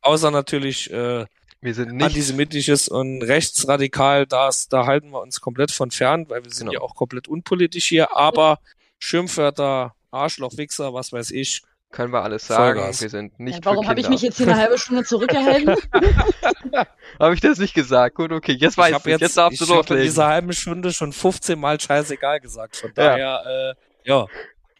[0.00, 1.26] außer natürlich äh,
[1.60, 6.44] Wir sind nicht, antisemitisches und rechtsradikal, das, da halten wir uns komplett von fern, weil
[6.44, 6.80] wir sind Genau.
[6.80, 8.16] ja auch komplett unpolitisch hier.
[8.16, 8.58] Aber
[8.98, 11.62] Schimpfwörter, Arschloch, Wichser, was weiß ich.
[11.90, 12.78] Können wir alles sagen.
[12.78, 13.00] Vollgas.
[13.00, 15.76] Wir sind nicht Ja, warum habe ich mich jetzt hier eine halbe Stunde zurückgehalten?
[17.20, 18.16] Habe ich das nicht gesagt?
[18.16, 20.02] Gut, okay, jetzt weiß ich ich, habe jetzt, jetzt darfst du ich in loslegen.
[20.04, 22.76] dieser halben Stunde schon 15 Mal scheißegal gesagt.
[22.76, 22.94] Von Ja.
[23.16, 24.26] daher, äh, ja.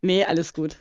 [0.03, 0.77] nee, alles gut.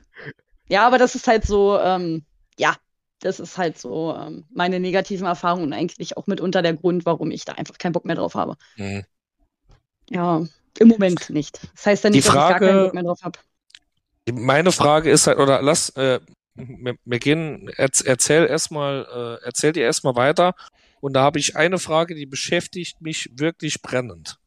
[0.68, 2.26] Ja, aber das ist halt so, ähm,
[2.58, 2.76] ja,
[3.22, 7.32] das ist halt so ähm, meine negativen Erfahrungen und eigentlich auch mitunter der Grund, warum
[7.32, 8.56] ich da einfach keinen Bock mehr drauf habe.
[8.76, 9.06] Mhm.
[10.10, 10.44] Ja,
[10.80, 11.60] im Moment nicht.
[11.76, 13.40] Das heißt ja Die nicht, dass ich gar Frage- keinen Bock mehr drauf habe.
[14.32, 16.20] Meine Frage ist halt, oder lass, äh,
[16.56, 20.56] wir, wir gehen, erz, erzähl erstmal, äh, erzähl dir erstmal weiter.
[21.00, 24.38] Und da habe ich eine Frage, die beschäftigt mich wirklich brennend.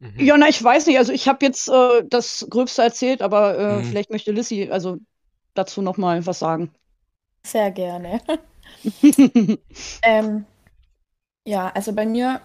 [0.00, 0.20] Mhm.
[0.20, 0.98] Ja, na, ich weiß nicht.
[0.98, 3.84] Also ich habe jetzt äh, das Gröbste erzählt, aber äh, Mhm.
[3.84, 4.98] vielleicht möchte Lissy also
[5.54, 6.72] dazu noch mal was sagen.
[7.44, 8.20] Sehr gerne.
[10.02, 10.46] Ähm,
[11.46, 12.40] ja, also bei mir,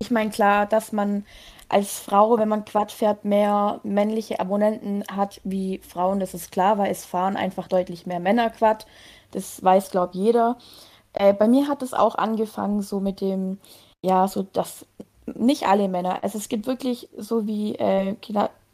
[0.00, 1.26] ich meine klar, dass man
[1.68, 6.78] als Frau, wenn man Quad fährt, mehr männliche Abonnenten hat wie Frauen, das ist klar,
[6.78, 8.86] weil es fahren einfach deutlich mehr Männer Quad.
[9.32, 10.58] Das weiß, glaube jeder.
[11.12, 13.58] Äh, bei mir hat es auch angefangen so mit dem,
[14.02, 14.86] ja, so dass
[15.26, 18.14] nicht alle Männer, also es gibt wirklich so wie äh,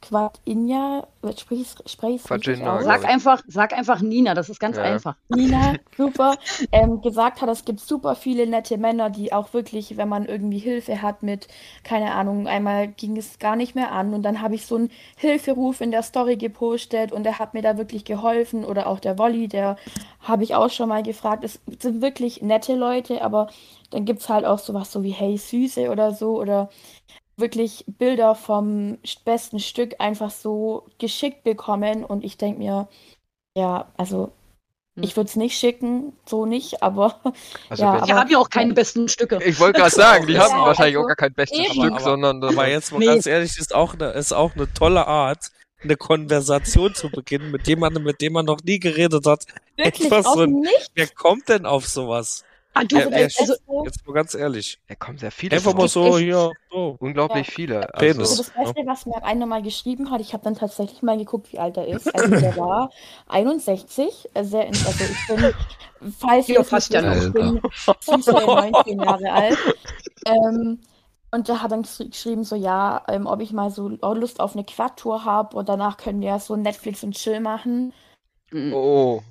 [0.03, 1.07] Kla- Quad Inja,
[1.39, 4.83] sprich ich es Sag einfach, sag einfach Nina, das ist ganz Ja.
[4.83, 5.17] einfach.
[5.29, 6.37] Nina, super,
[6.73, 10.59] ähm, gesagt hat, es gibt super viele nette Männer, die auch wirklich, wenn man irgendwie
[10.59, 11.49] Hilfe hat mit,
[11.85, 14.91] keine Ahnung, einmal ging es gar nicht mehr an und dann habe ich so einen
[15.17, 19.19] Hilferuf in der Story gepostet und der hat mir da wirklich geholfen oder auch der
[19.19, 19.77] Wolli, der
[20.21, 21.45] habe ich auch schon mal gefragt.
[21.45, 23.49] Es sind wirklich nette Leute, aber
[23.91, 26.69] dann gibt es halt auch sowas so wie Hey Süße oder so oder
[27.41, 32.89] wirklich Bilder vom besten Stück einfach so geschickt bekommen und ich denke mir,
[33.57, 34.33] ja, also
[34.97, 35.05] Hm.
[35.05, 37.21] ich würde es nicht schicken, so nicht, aber
[37.71, 39.39] Also ja, wenn- Die aber- haben ja auch keine besten Stücke.
[39.45, 41.75] ich wollte gerade sagen, die Ja, haben wahrscheinlich also auch gar kein bestes eben.
[41.75, 43.07] Stück, Aber- sondern Aber jetzt mal Nee.
[43.07, 45.51] ganz ehrlich, ist auch eine, ist auch eine tolle Art,
[45.83, 49.47] eine Konversation zu beginnen mit jemandem, mit dem man noch nie geredet hat.
[49.77, 50.91] wirklich Etwas so Nichts.
[50.95, 52.45] Wer kommt denn auf sowas?
[52.73, 54.79] Ah, du, Ja, wer- also, so, Jetzt mal ganz ehrlich.
[54.87, 55.57] da kommen sehr viele.
[55.57, 56.97] Einfach mal so hier, so.
[57.01, 57.53] Unglaublich Ja.
[57.53, 57.95] viele.
[57.95, 61.19] Also Also, das Beste, was mir einer mal geschrieben hat, ich habe dann tatsächlich mal
[61.19, 62.15] geguckt, wie alt er ist.
[62.15, 62.91] Also der war
[63.27, 67.61] 61, äh, sehr, also ich bin, falls ihr fast ja wisst, ich bin
[68.01, 69.59] süße 19 Jahre alt.
[70.27, 70.81] Ähm,
[71.33, 74.55] und der hat dann geschri- geschrieben, so ja, ähm, ob ich mal so Lust auf
[74.55, 77.93] eine Quad-Tour habe und danach können wir so Netflix und Chill machen.
[78.55, 79.23] oh.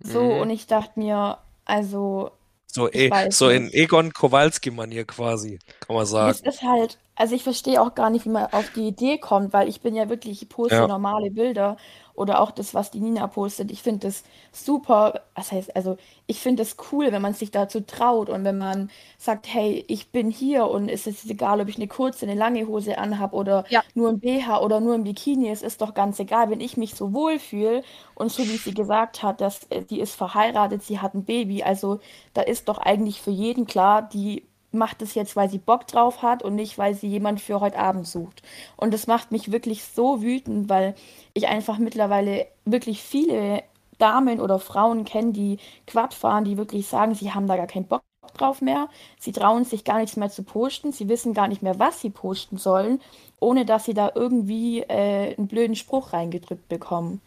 [0.00, 0.40] So, Mhm.
[0.42, 2.30] und ich dachte mir, also
[2.70, 3.72] So, weiß so in.
[3.72, 6.38] Egon Kowalski-Manier quasi, kann man Das sagen.
[6.44, 9.68] ist halt, also ich verstehe auch gar nicht, wie man auf die Idee kommt, weil
[9.68, 10.86] ich bin ja wirklich, ich poste Ja.
[10.86, 11.76] normale Bilder
[12.14, 13.70] oder auch das, was die Nina postet.
[13.70, 15.96] Ich finde das super, was heißt, also
[16.26, 20.10] ich finde es cool, wenn man sich dazu traut und wenn man sagt, hey, ich
[20.12, 23.64] bin hier und es ist egal, ob ich eine kurze, eine lange Hose anhab oder
[23.68, 23.82] Ja.
[23.94, 26.94] nur ein BH oder nur ein Bikini, es ist doch ganz egal, wenn ich mich
[26.94, 27.82] so wohl fühle
[28.14, 31.62] und so wie sie gesagt hat, dass äh, die ist verheiratet, sie hat ein Baby,
[31.62, 32.00] also
[32.34, 36.22] da ist doch eigentlich für jeden klar, die macht es jetzt, weil sie Bock drauf
[36.22, 38.42] hat und nicht, weil sie jemand für heute Abend sucht.
[38.76, 40.94] Und das macht mich wirklich so wütend, weil
[41.34, 43.62] ich einfach mittlerweile wirklich viele
[43.98, 47.86] Damen oder Frauen kenne, die Quad fahren, die wirklich sagen, sie haben da gar keinen
[47.88, 48.02] Bock
[48.36, 48.88] drauf mehr.
[49.18, 50.92] Sie trauen sich gar nichts mehr zu posten.
[50.92, 53.00] Sie wissen gar nicht mehr, was sie posten sollen,
[53.40, 57.20] ohne dass sie da irgendwie äh, einen blöden Spruch reingedrückt bekommen.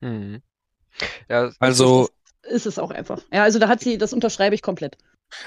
[0.00, 0.42] Mhm.
[1.28, 2.08] Ja, Also,
[2.44, 3.22] ist es auch einfach.
[3.32, 4.98] Ja, also da hat sie, das unterschreibe ich komplett.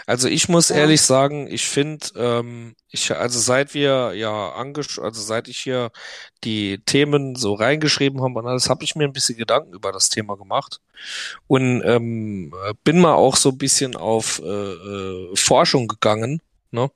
[0.05, 0.77] Also ich muss Ja.
[0.77, 5.91] ehrlich sagen, ich finde, ähm, ich, also seit wir ja angesch, also seit ich hier
[6.43, 10.09] die Themen so reingeschrieben haben und alles, habe ich mir ein bisschen Gedanken über das
[10.09, 10.79] Thema gemacht
[11.47, 12.53] und ähm,
[12.83, 16.91] bin mal auch so ein bisschen auf äh, äh, Forschung gegangen, ne?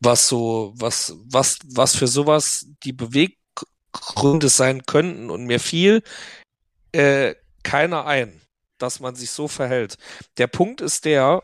[0.00, 6.02] Was so, was, was, was für sowas die Beweggründe sein könnten und mir fiel
[6.92, 8.40] äh, keiner ein,
[8.78, 9.96] dass man sich so verhält.
[10.38, 11.42] Der Punkt ist der,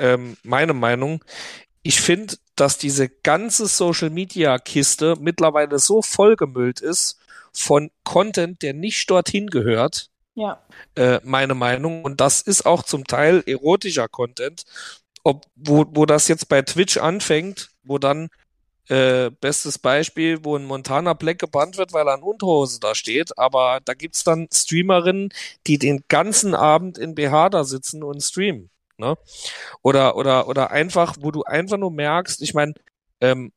[0.00, 1.24] ähm, meine Meinung,
[1.82, 7.18] ich finde, dass diese ganze Social Media Kiste mittlerweile so vollgemüllt ist
[7.52, 10.66] von Content, der nicht dorthin gehört, Ja.
[10.96, 12.04] äh, meine Meinung.
[12.04, 14.64] Und das ist auch zum Teil erotischer Content,
[15.24, 18.30] ob, wo, wo das jetzt bei Twitch anfängt, wo dann
[18.88, 23.38] Äh, bestes Beispiel, wo ein Montana Black gebannt wird, weil er in Unterhose da steht,
[23.38, 25.30] aber da gibt's dann Streamerinnen,
[25.68, 28.70] die den ganzen Abend in BH da sitzen und streamen.
[29.00, 29.16] Ne?
[29.82, 32.74] Oder, oder, oder einfach, wo du einfach nur merkst, ich meine,
[33.20, 33.52] ähm,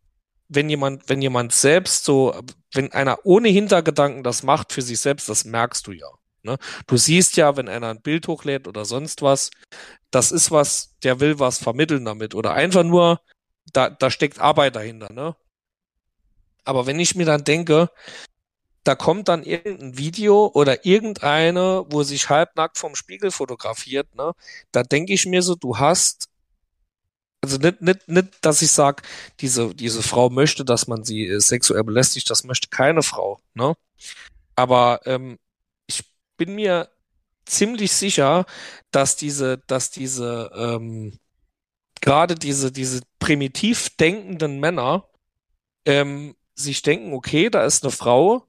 [0.50, 2.34] wenn jemand, wenn jemand selbst so,
[2.74, 6.08] wenn einer ohne Hintergedanken das macht für sich selbst, das merkst du ja.
[6.44, 6.58] Ne?
[6.88, 9.52] Du siehst ja, wenn einer ein Bild hochlädt oder sonst was,
[10.12, 12.36] das ist was, der will was vermitteln damit.
[12.36, 13.22] Oder einfach nur,
[13.72, 15.36] da, da steckt Arbeit dahinter, ne?
[16.66, 17.89] Aber wenn ich mir dann denke,
[18.84, 24.34] da kommt dann irgendein Video oder irgendeine, wo sich halbnackt vom Spiegel fotografiert, ne?
[24.72, 26.30] Da denke ich mir so, du hast,
[27.42, 29.04] also nicht, nicht, nicht, dass ich sag,
[29.40, 33.76] diese, diese Frau möchte, dass man sie äh, sexuell belästigt, das möchte keine Frau, ne?
[34.56, 35.40] Aber ähm,
[35.88, 36.04] ich
[36.38, 36.90] bin mir
[37.46, 38.46] ziemlich sicher,
[38.92, 41.20] dass diese, dass diese, ähm,
[42.02, 45.08] gerade diese, diese primitiv denkenden Männer
[45.86, 48.48] ähm, sich denken, okay, da ist eine Frau,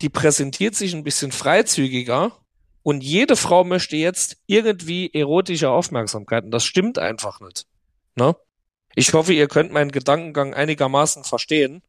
[0.00, 2.32] die präsentiert sich ein bisschen freizügiger
[2.82, 7.66] und jede Frau möchte jetzt irgendwie erotische Aufmerksamkeit und das stimmt einfach nicht.
[8.16, 8.34] Ne?
[8.94, 11.82] Ich hoffe, ihr könnt meinen Gedankengang einigermaßen verstehen.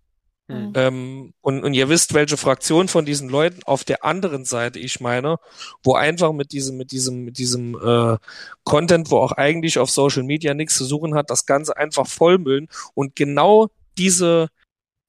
[0.48, 0.74] Hm.
[0.76, 5.00] Ähm, und, und ihr wisst, welche Fraktion von diesen Leuten auf der anderen Seite ich
[5.00, 5.38] meine,
[5.84, 8.18] wo einfach mit diesem, mit diesem, mit diesem äh,
[8.64, 12.68] Content, wo auch eigentlich auf Social Media nichts zu suchen hat, das Ganze einfach vollmüllen
[12.94, 14.50] und genau diese,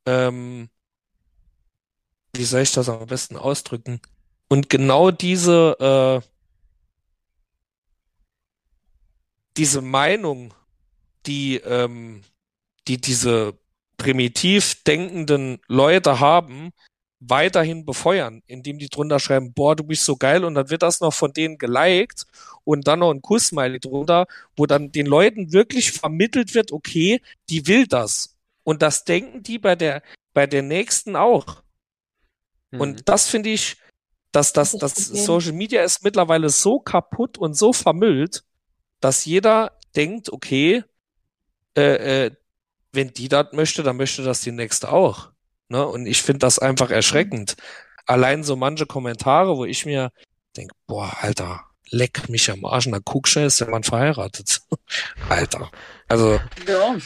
[0.07, 0.69] ähm,
[2.35, 4.01] wie soll ich das am besten ausdrücken?
[4.49, 6.29] Und genau diese, äh,
[9.57, 10.55] diese Meinung,
[11.27, 12.23] die, ähm,
[12.89, 13.55] die diese
[13.97, 16.73] primitiv denkenden Leute haben,
[17.21, 21.01] weiterhin befeuern, indem die drunter schreiben, boah, du bist so geil und dann wird das
[21.01, 22.27] noch von denen geliked
[22.65, 24.27] und dann noch ein Kussmiley drunter,
[24.57, 28.37] wo dann den Leuten wirklich vermittelt wird, okay, die will das.
[28.65, 30.03] Und das denken die bei der,
[30.35, 31.62] bei der nächsten auch.
[32.73, 32.81] Mhm.
[32.81, 33.77] Und das finde ich,
[34.33, 34.97] dass das, Das.
[34.97, 38.45] Social Media ist mittlerweile so kaputt und so vermüllt,
[39.01, 40.85] dass jeder denkt, okay,
[41.77, 42.31] äh, äh,
[42.93, 45.31] wenn die das möchte, dann möchte das die nächste auch.
[45.69, 45.87] Ne?
[45.87, 47.57] Und ich finde das einfach erschreckend.
[48.07, 50.13] Allein so manche Kommentare, wo ich mir
[50.57, 54.61] denke, boah, Alter, leck mich am Arsch, na guck schnell, ist der Mann verheiratet.
[55.29, 55.71] Alter.
[56.09, 56.97] Also Ja,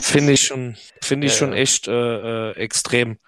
[0.00, 1.58] finde ich schon, finde ich Ja, schon ja.
[1.58, 3.18] echt äh, äh, extrem,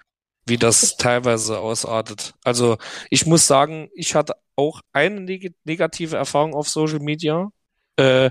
[0.46, 2.34] wie das teilweise ausartet.
[2.44, 2.78] Also
[3.10, 7.50] ich muss sagen, ich hatte auch eine neg negative Erfahrung auf Social Media,
[7.96, 8.30] äh,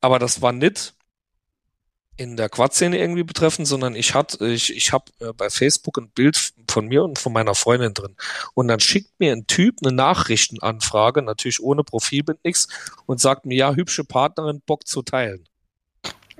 [0.00, 0.94] aber das war nicht
[2.16, 6.10] in der Quad-Szene irgendwie betreffend, sondern ich hatte, ich, ich habe äh, bei Facebook ein
[6.10, 8.16] Bild von mir und von meiner Freundin drin.
[8.54, 12.68] Und dann schickt mir ein Typ eine Nachrichtenanfrage, natürlich ohne Profilbild nix,
[13.06, 15.48] und sagt mir, ja, hübsche Partnerin, Bock zu teilen.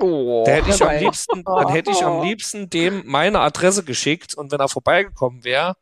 [0.03, 4.34] Oh, Da hätte ich am liebsten, dann hätte ich am liebsten dem meine Adresse geschickt
[4.34, 5.76] und wenn er vorbeigekommen wäre,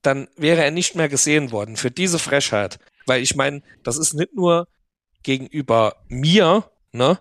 [0.00, 2.78] dann wäre er nicht mehr gesehen worden für diese Frechheit.
[3.04, 4.68] Weil ich meine, das ist nicht nur
[5.22, 7.20] gegenüber mir, ne,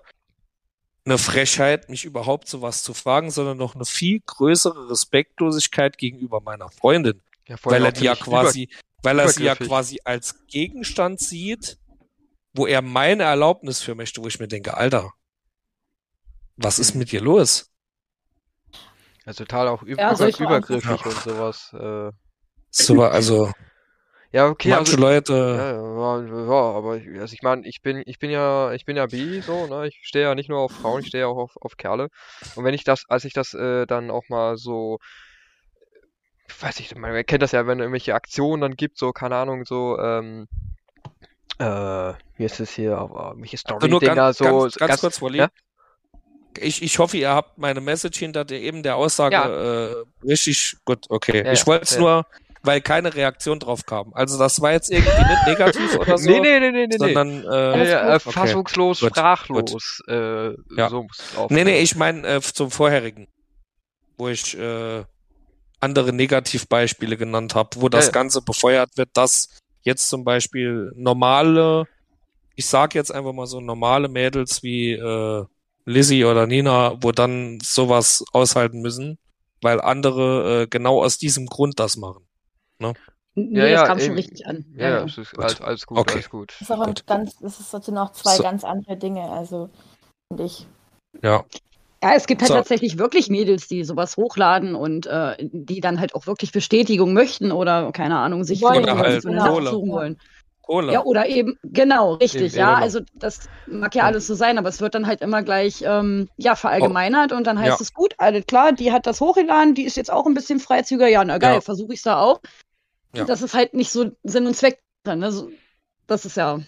[1.03, 6.69] eine Frechheit, mich überhaupt sowas zu fragen, sondern noch eine viel größere Respektlosigkeit gegenüber meiner
[6.69, 7.21] Freundin.
[7.47, 8.69] ja, Weil er die ja quasi,
[9.03, 11.77] weil er sie ja quasi als Gegenstand sieht,
[12.53, 15.13] wo er meine Erlaubnis für möchte, wo ich mir denke, Alter,
[16.57, 16.99] was ist Mhm.
[16.99, 17.71] mit dir los?
[19.25, 21.09] Also total auch üb Ja, übergriffig Antworten.
[21.09, 21.73] und sowas.
[21.73, 22.11] Äh.
[22.71, 23.51] So, also
[24.31, 27.81] Ja, okay, manche also, Leute, ja, ja, ja, ja, aber ich, also ich meine, ich
[27.81, 29.87] bin, ich bin ja, ich bin ja bi, so, ne?
[29.87, 32.09] Ich stehe ja nicht nur auf Frauen, ich stehe ja auch auf, auf Kerle.
[32.53, 34.99] Und wenn ich das, als ich das äh, dann auch mal so,
[36.59, 39.65] weiß ich, man kennt das ja, wenn es irgendwelche Aktionen dann gibt, so, keine Ahnung,
[39.65, 40.47] so, ähm,
[41.59, 45.37] äh, wie ist es hier, aber welche Story-Dinger, ganz, so, ganz, ganz ganz- kurz, Wally.
[45.39, 45.47] ja?
[46.59, 49.35] Ich, ich hoffe, ihr habt meine Message hinter der, eben der Aussage
[50.23, 51.05] äh, richtig gut.
[51.09, 51.99] Okay, Ja, ich ja, wollte es ja.
[51.99, 52.25] nur,
[52.63, 54.13] weil keine Reaktion drauf kam.
[54.13, 56.97] Also das war jetzt irgendwie nicht negativ oder so, Nee, nee, nee, nee, nee, nee.
[56.97, 60.89] sondern Ja, äh, ja, äh, Okay, fassungslos, gut, sprachlos, äh, Ja.
[60.89, 61.07] so.
[61.49, 63.27] Nee, nee, ich meine äh, zum vorherigen,
[64.17, 65.03] wo ich äh,
[65.79, 68.13] andere Negativbeispiele genannt habe, wo das Ja, ja.
[68.13, 69.49] Ganze befeuert wird, dass
[69.83, 71.85] jetzt zum Beispiel normale,
[72.55, 75.45] ich sag jetzt einfach mal so normale Mädels wie äh,
[75.85, 79.17] Lizzie oder Nina, wo dann sowas aushalten müssen,
[79.61, 82.25] weil andere äh, genau aus diesem Grund das machen.
[83.37, 84.15] Nee, Ja, ja, das kam schon eben.
[84.15, 84.65] richtig an.
[84.77, 85.43] Ja, ja, es ist Gut.
[85.43, 86.13] alles, alles gut, Okay.
[86.13, 86.51] alles gut.
[86.51, 87.05] Das ist auch ein Gut.
[87.05, 88.43] ganz, das ist trotzdem noch zwei So.
[88.43, 89.69] ganz andere Dinge, also
[90.31, 90.65] finde ich.
[91.21, 91.43] Ja,
[92.01, 92.55] Ja, es gibt halt So.
[92.55, 97.51] tatsächlich wirklich Mädels, die sowas hochladen und äh, die dann halt auch wirklich Bestätigung möchten
[97.51, 99.69] oder, keine Ahnung, sich Wollen, Oder halt Kohle.
[99.69, 100.19] suchen wollen.
[100.65, 100.93] Kohle.
[100.93, 102.73] Ja, oder eben, genau, richtig, Eben, ja.
[102.75, 106.29] Also das mag ja alles so sein, aber es wird dann halt immer gleich ähm,
[106.37, 107.81] ja, verallgemeinert und dann heißt Ja.
[107.81, 111.07] es gut, alles klar, die hat das hochgeladen, die ist jetzt auch ein bisschen freizügiger,
[111.07, 111.61] ja, na geil, Ja.
[111.61, 112.41] versuche ich da auch.
[113.15, 113.25] Ja.
[113.25, 115.19] Das ist halt nicht so Sinn und Zweck drin.
[115.19, 115.47] Ne?
[116.07, 116.59] Das ist ja.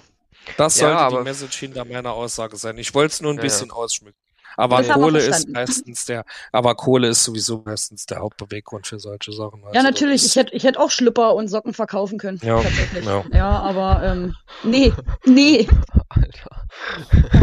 [0.57, 2.77] Das Ja, sollte aber- die Message hinter meiner Aussage sein.
[2.77, 4.17] Ich wollte es nur ein Ja, bisschen ausschmücken.
[4.57, 9.31] Aber Das Kohle ist meistens der, aber Kohle ist sowieso meistens der Hauptbeweggrund für solche
[9.31, 9.61] Sachen.
[9.61, 12.39] Ja, Also natürlich, das- ich hätte ich hätt auch Schlüpper und Socken verkaufen können.
[12.43, 13.05] Ja, Tatsächlich.
[13.05, 13.23] ja.
[13.31, 14.91] Ja, aber ähm, nee,
[15.25, 15.67] nee.
[16.09, 16.49] Alter.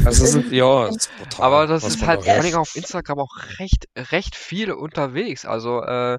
[0.04, 3.20] Also es ist, ja, es ist brutal, Aber das ist halt vor allem auf Instagram
[3.20, 5.44] auch recht, recht viel unterwegs.
[5.44, 6.18] Also, äh,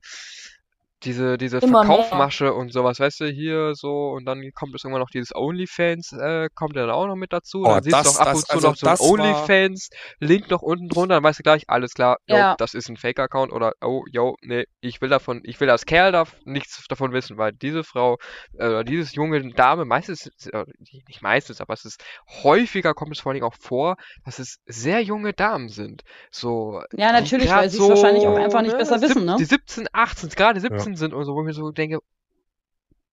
[1.06, 1.96] diese, diese Immer mehr.
[1.96, 6.14] Verkaufmasche und sowas, weißt du, hier so, und dann kommt es irgendwann noch dieses OnlyFans,
[6.14, 7.62] äh, kommt ja dann auch noch mit dazu.
[7.64, 10.50] Oh, dann siehst das- du auch ab das- und zu also noch so ein OnlyFans-Link
[10.50, 12.56] noch unten drunter, dann weißt du gleich, alles klar, yo, Ja.
[12.58, 16.12] das ist ein Fake-Account oder, oh, yo, nee, ich will davon, ich will als Kerl
[16.12, 18.18] darf nichts davon wissen, weil diese Frau,
[18.58, 20.64] äh, oder dieses junge Dame, meistens, äh,
[21.08, 22.04] nicht meistens, aber es ist
[22.44, 26.04] häufiger kommt es vor allem auch vor, dass es sehr junge Damen sind.
[26.32, 29.36] So, Ja, natürlich, weil sie es wahrscheinlich auch einfach nicht besser sieb- wissen, ne?
[29.38, 32.00] Die 17, 18, gerade 17 sind und so, wo ich mir so denke,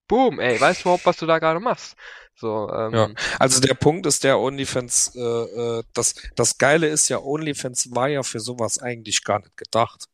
[0.09, 1.97] boom, ey, weißt du überhaupt, was du da gerade machst?
[2.35, 3.11] So, ähm, Ja.
[3.39, 8.09] Also der Punkt ist der OnlyFans, äh, äh, das, das Geile ist ja, OnlyFans war
[8.09, 10.07] ja für sowas eigentlich gar nicht gedacht.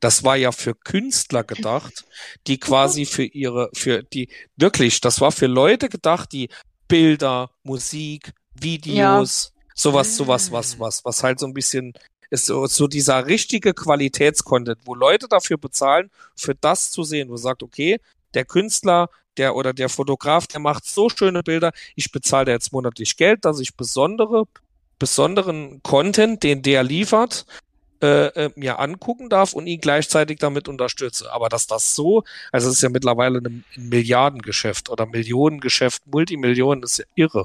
[0.00, 2.04] Das war ja für Künstler gedacht,
[2.46, 6.48] die quasi für ihre, für die, wirklich, das war für Leute gedacht, die
[6.88, 11.94] Bilder, Musik, Videos, sowas, sowas, was, was, was halt so ein bisschen
[12.32, 17.36] ist so, so dieser richtige Qualitätscontent, wo Leute dafür bezahlen, für das zu sehen, wo
[17.36, 18.00] sagt, okay,
[18.32, 22.72] der Künstler, der oder der Fotograf, der macht so schöne Bilder, ich bezahle da jetzt
[22.72, 24.44] monatlich Geld, dass ich besondere,
[24.98, 27.44] besonderen Content, den der liefert,
[28.00, 31.30] äh, äh, mir angucken darf und ihn gleichzeitig damit unterstütze.
[31.32, 36.98] Aber dass das so, also es ist ja mittlerweile ein Milliardengeschäft oder Millionengeschäft, Multimillionen, ist
[36.98, 37.44] ja irre,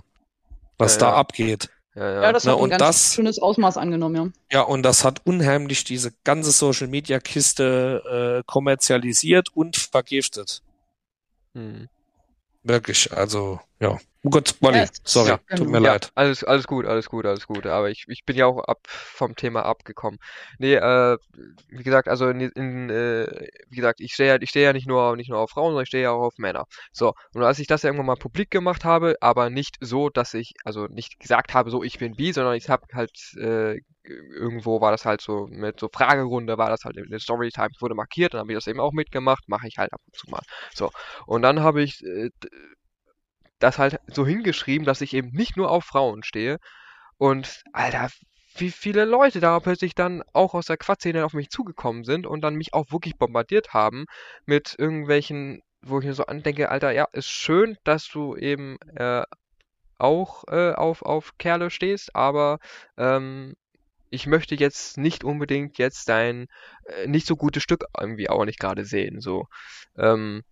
[0.78, 1.16] was Ja, da ja.
[1.16, 1.70] abgeht.
[1.98, 2.22] Ja, ja.
[2.24, 4.60] Ja, das hat ein und ganz das- schönes Ausmaß angenommen, ja.
[4.60, 10.62] Ja, und das hat unheimlich diese ganze Social Media Kiste äh, kommerzialisiert und vergiftet.
[11.54, 11.88] Hm.
[12.64, 13.98] Wirklich, also, ja.
[14.28, 16.12] Oh Gott, Molly, Ja, sorry, ja, tut mir Ja, leid.
[16.16, 17.66] alles, alles gut, alles gut, alles gut.
[17.66, 20.20] Aber ich, ich bin ja auch ab vom Thema abgekommen.
[20.60, 21.18] Nee, äh,
[21.70, 24.86] wie gesagt, also in, in äh, wie gesagt, ich stehe ja, ich stehe ja nicht
[24.86, 26.66] nur, nicht nur auf Frauen, sondern ich stehe ja auch auf Männer.
[26.92, 30.34] So, und als ich das ja irgendwann mal publik gemacht habe, aber nicht so, dass
[30.34, 34.82] ich, also nicht gesagt habe, so ich bin bi, sondern ich habe halt, äh, irgendwo
[34.82, 38.34] war das halt so mit so Fragerunde, war das halt in der Storytime, wurde markiert,
[38.34, 40.42] dann habe ich das eben auch mitgemacht, mache ich halt ab und zu mal.
[40.74, 40.92] So,
[41.28, 42.30] und dann habe ich äh,
[43.60, 46.58] das halt so hingeschrieben, dass ich eben nicht nur auf Frauen stehe.
[47.18, 48.10] Und, Alter,
[48.58, 52.42] wie viele Leute da plötzlich dann auch aus der Quatszene auf mich zugekommen sind und
[52.42, 54.06] dann mich auch wirklich bombardiert haben
[54.46, 59.24] mit irgendwelchen, wo ich mir so andenke, Alter, ja, ist schön, dass du eben äh,
[59.98, 62.60] auch äh, auf, auf Kerle stehst, aber
[62.98, 63.56] ähm,
[64.10, 66.48] ich möchte jetzt nicht unbedingt jetzt dein
[66.86, 69.48] äh, nicht so gutes Stück irgendwie auch nicht gerade sehen, so.
[69.98, 70.44] Ähm,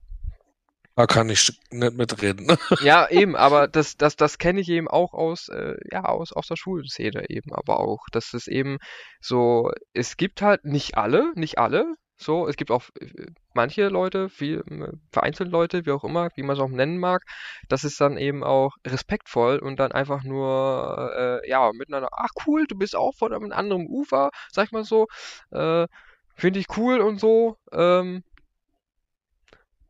[0.95, 2.47] Da kann ich nicht mitreden.
[2.81, 6.47] ja, eben, aber das, das, das kenne ich eben auch aus, äh, ja, aus, aus
[6.47, 8.77] der Schulszene eben, aber auch, dass es eben
[9.19, 14.29] so, es gibt halt nicht alle, nicht alle, so, es gibt auch äh, manche Leute,
[14.29, 17.23] viel, äh, vereinzelt Leute, wie auch immer, wie man es auch nennen mag,
[17.67, 21.11] das ist dann eben auch respektvoll und dann einfach nur,
[21.43, 24.85] äh, ja, miteinander, ach cool, du bist auch von einem anderen Ufer, sag ich mal
[24.85, 25.07] so,
[25.51, 25.87] äh,
[26.35, 28.23] finde ich cool und so, ähm,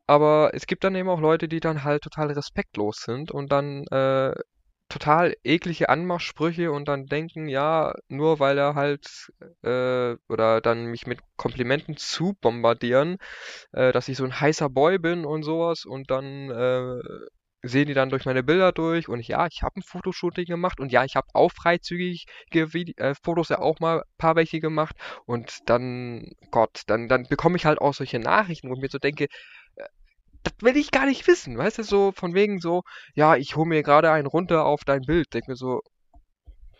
[0.08, 3.86] aber es gibt dann eben auch Leute, die dann halt total respektlos sind und dann
[3.88, 4.34] äh,
[4.89, 9.08] total eklige Anmachsprüche und dann denken, ja, nur weil er halt
[9.64, 13.18] äh, oder dann mich mit Komplimenten zu bombardieren,
[13.74, 17.01] äh, dass ich so ein heißer Boy bin und sowas und dann äh,
[17.68, 20.91] sehen die dann durch meine Bilder durch und ja, ich habe ein Fotoshooting gemacht und
[20.91, 24.95] ja, ich habe auch freizügige äh, Fotos ja auch mal paar welche gemacht
[25.26, 28.99] und dann, Gott, dann, dann bekomme ich halt auch solche Nachrichten, wo ich mir so
[28.99, 29.28] denke,
[30.46, 32.84] das will ich gar nicht wissen, weißt du, so von wegen so,
[33.14, 35.82] ja, ich hole mir gerade einen runter auf dein Bild, denk mir so,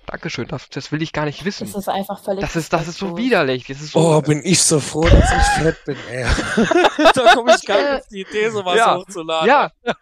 [0.08, 1.66] Dankeschön, das, das will ich gar nicht wissen.
[1.66, 4.40] Das ist einfach völlig Das ist, das ist so widerlich, das ist so, Oh, bin
[4.44, 6.26] ich so froh, dass ich fett bin, ey.
[7.16, 8.98] da komme ich gar nicht auf die Idee, sowas Ja.
[8.98, 9.48] hochzuladen.
[9.48, 9.72] ja,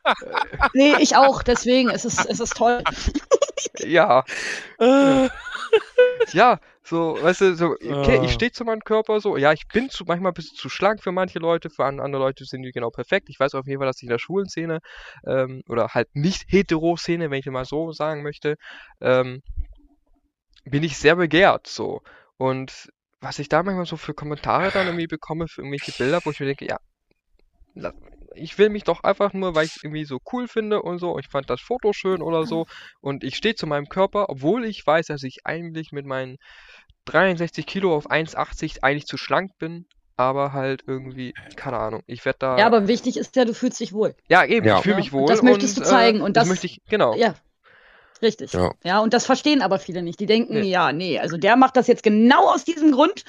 [0.74, 2.84] Nee, ich auch, deswegen, es ist, es ist toll.
[3.80, 4.26] ja,
[4.80, 5.30] Äh,
[6.34, 8.24] ja, so, weißt du, so, okay, Ah.
[8.24, 11.02] ich stehe zu meinem Körper so, ja, ich bin zu, manchmal ein bisschen zu schlank
[11.02, 13.30] für manche Leute, für an- andere Leute sind die genau perfekt.
[13.30, 14.80] Ich weiß auf jeden Fall, dass ich in der schwulen Szene,
[15.26, 18.56] ähm, oder halt nicht hetero Szene, wenn ich mal so sagen möchte,
[19.02, 19.42] ähm,
[20.66, 22.02] bin ich sehr begehrt, so.
[22.38, 26.32] Und was ich da manchmal so für Kommentare dann irgendwie bekomme, für irgendwelche Bilder, wo
[26.32, 26.78] ich mir denke, ja,
[28.36, 31.18] ich will mich doch einfach nur, weil ich es irgendwie so cool finde und so,
[31.20, 32.66] ich fand das Foto schön oder so
[33.02, 36.38] und ich stehe zu meinem Körper, obwohl ich weiß, dass ich eigentlich mit meinen
[37.06, 42.40] 63 Kilo auf 1,80 eigentlich zu schlank bin, aber halt irgendwie, keine Ahnung, ich werde
[42.40, 42.58] da.
[42.58, 44.16] Ja, aber wichtig ist ja, du fühlst dich wohl.
[44.30, 44.78] Ja, eben, Ja.
[44.78, 45.28] ich fühle Ja, mich und wohl.
[45.28, 47.16] das möchtest du äh, zeigen und das- möchte ich, genau.
[47.16, 47.36] Ja,
[48.22, 48.54] richtig.
[48.54, 48.72] Ja.
[48.84, 49.00] Ja.
[49.00, 50.20] und das verstehen aber viele nicht.
[50.20, 50.70] Die denken, Nee.
[50.70, 53.24] ja, nee, also der macht das jetzt genau aus diesem Grund,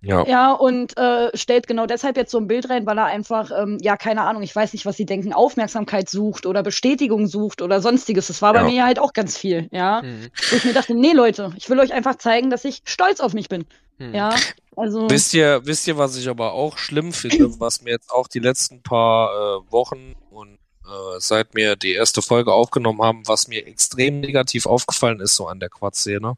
[0.00, 0.24] Ja.
[0.26, 3.78] ja, und äh, stellt genau deshalb jetzt so ein Bild rein, weil er einfach, ähm,
[3.80, 7.80] ja, keine Ahnung, ich weiß nicht, was sie denken, Aufmerksamkeit sucht oder Bestätigung sucht oder
[7.80, 8.28] sonstiges.
[8.28, 8.64] Das war bei Ja.
[8.66, 10.02] mir halt auch ganz viel, ja.
[10.02, 13.18] Hm, Wo ich mir dachte, nee, Leute, ich will euch einfach zeigen, dass ich stolz
[13.20, 13.64] auf mich bin.
[13.98, 14.14] hm.
[14.14, 14.36] Ja,
[14.76, 15.10] also.
[15.10, 18.38] Wisst ihr, wisst ihr, was ich aber auch schlimm finde, was mir jetzt auch die
[18.38, 23.66] letzten paar äh, Wochen und äh, seit wir die erste Folge aufgenommen haben, was mir
[23.66, 26.34] extrem negativ aufgefallen ist, so an der Quad-Szene.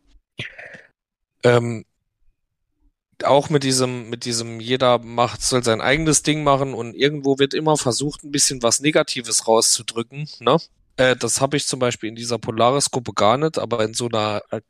[1.43, 1.85] Ähm,
[3.25, 7.55] auch mit diesem, mit diesem, jeder macht, soll sein eigenes Ding machen und irgendwo wird
[7.55, 10.59] immer versucht, ein bisschen was Negatives rauszudrücken, ne?
[10.97, 14.43] Äh, das habe ich zum Beispiel in dieser Polaris-Gruppe gar nicht, aber in so einer
[14.51, 14.61] äh,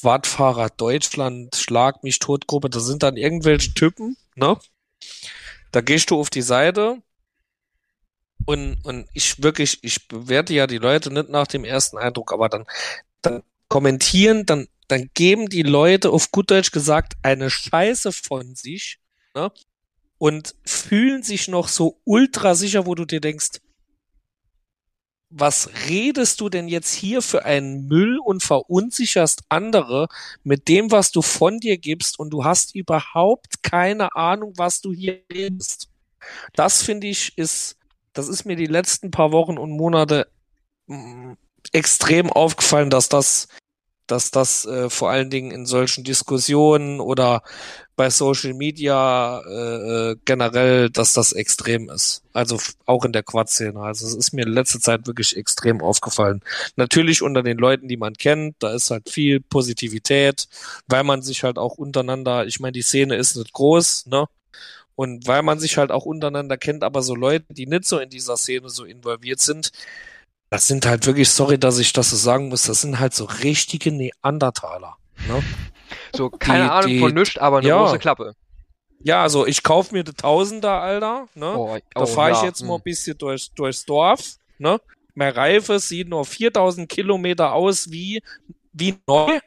[0.00, 4.58] Quadfahrer Deutschland Schlag mich tot Gruppe, da sind dann irgendwelche Typen, ne?
[5.70, 6.98] Da gehst du auf die Seite
[8.46, 12.48] und, und ich wirklich, ich bewerte ja die Leute nicht nach dem ersten Eindruck, aber
[12.48, 12.66] dann,
[13.22, 13.42] dann
[13.72, 18.98] kommentieren, dann, dann geben die Leute auf gut Deutsch gesagt eine Scheiße von sich,
[19.34, 19.50] ne?
[20.18, 23.62] Und fühlen sich noch so ultra sicher, wo du dir denkst,
[25.30, 30.08] was redest du denn jetzt hier für einen Müll und verunsicherst andere
[30.44, 34.92] mit dem, was du von dir gibst und du hast überhaupt keine Ahnung, was du
[34.92, 35.88] hier redest.
[36.52, 37.78] Das finde ich ist,
[38.12, 40.30] das ist mir die letzten paar Wochen und Monate
[40.88, 41.32] mm,
[41.72, 43.48] extrem aufgefallen, dass das,
[44.12, 47.42] dass das äh, vor allen Dingen in solchen Diskussionen oder
[47.96, 52.22] bei Social Media äh, äh, generell, dass das extrem ist.
[52.34, 53.80] Also auch in der Quad-Szene.
[53.80, 56.42] Also es ist mir in letzter Zeit wirklich extrem aufgefallen.
[56.76, 60.46] Natürlich unter den Leuten, die man kennt, da ist halt viel Positivität,
[60.88, 64.26] weil man sich halt auch untereinander, ich meine, die Szene ist nicht groß, ne?
[64.94, 68.10] Und weil man sich halt auch untereinander kennt, aber so Leute, die nicht so in
[68.10, 69.72] dieser Szene so involviert sind,
[70.52, 73.24] das sind halt wirklich, sorry, dass ich das so sagen muss, das sind halt so
[73.24, 74.96] richtige Neandertaler.
[75.26, 75.42] Ne?
[76.14, 77.78] So, keine Die- Ahnung die- von nichts, aber eine ja.
[77.78, 78.34] große Klappe.
[79.02, 81.26] Ja, also ich kauf mir die Tausender, Alter.
[81.34, 81.56] Ne?
[81.56, 82.68] Oh, Da oh, fahre ich ja, jetzt hm.
[82.68, 84.36] mal ein bisschen durch, durchs Dorf.
[84.58, 84.78] Ne?
[85.14, 88.22] Meine Reife sieht nur 4000 Kilometer aus wie,
[88.74, 89.40] wie neu,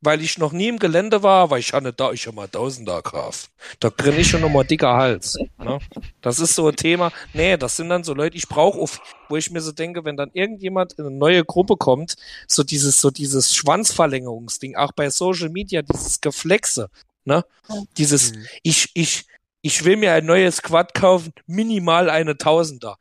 [0.00, 3.02] weil ich noch nie im Gelände war, weil ich hatte da, ich habe mal Tausender
[3.02, 3.50] Graf.
[3.80, 5.38] Da krieg ich schon nochmal dicker Hals.
[5.58, 5.78] Ne?
[6.22, 7.12] Das ist so ein Thema.
[7.34, 10.16] Nee, das sind dann so Leute, ich brauche auf, wo ich mir so denke, wenn
[10.16, 15.50] dann irgendjemand in eine neue Gruppe kommt, so dieses, so dieses Schwanzverlängerungsding, auch bei Social
[15.50, 16.88] Media, dieses Geflexe,
[17.24, 17.44] ne?
[17.98, 18.46] Dieses, Hm.
[18.62, 19.26] ich, ich,
[19.62, 22.96] ich will mir ein neues Quad kaufen, minimal eine Tausender.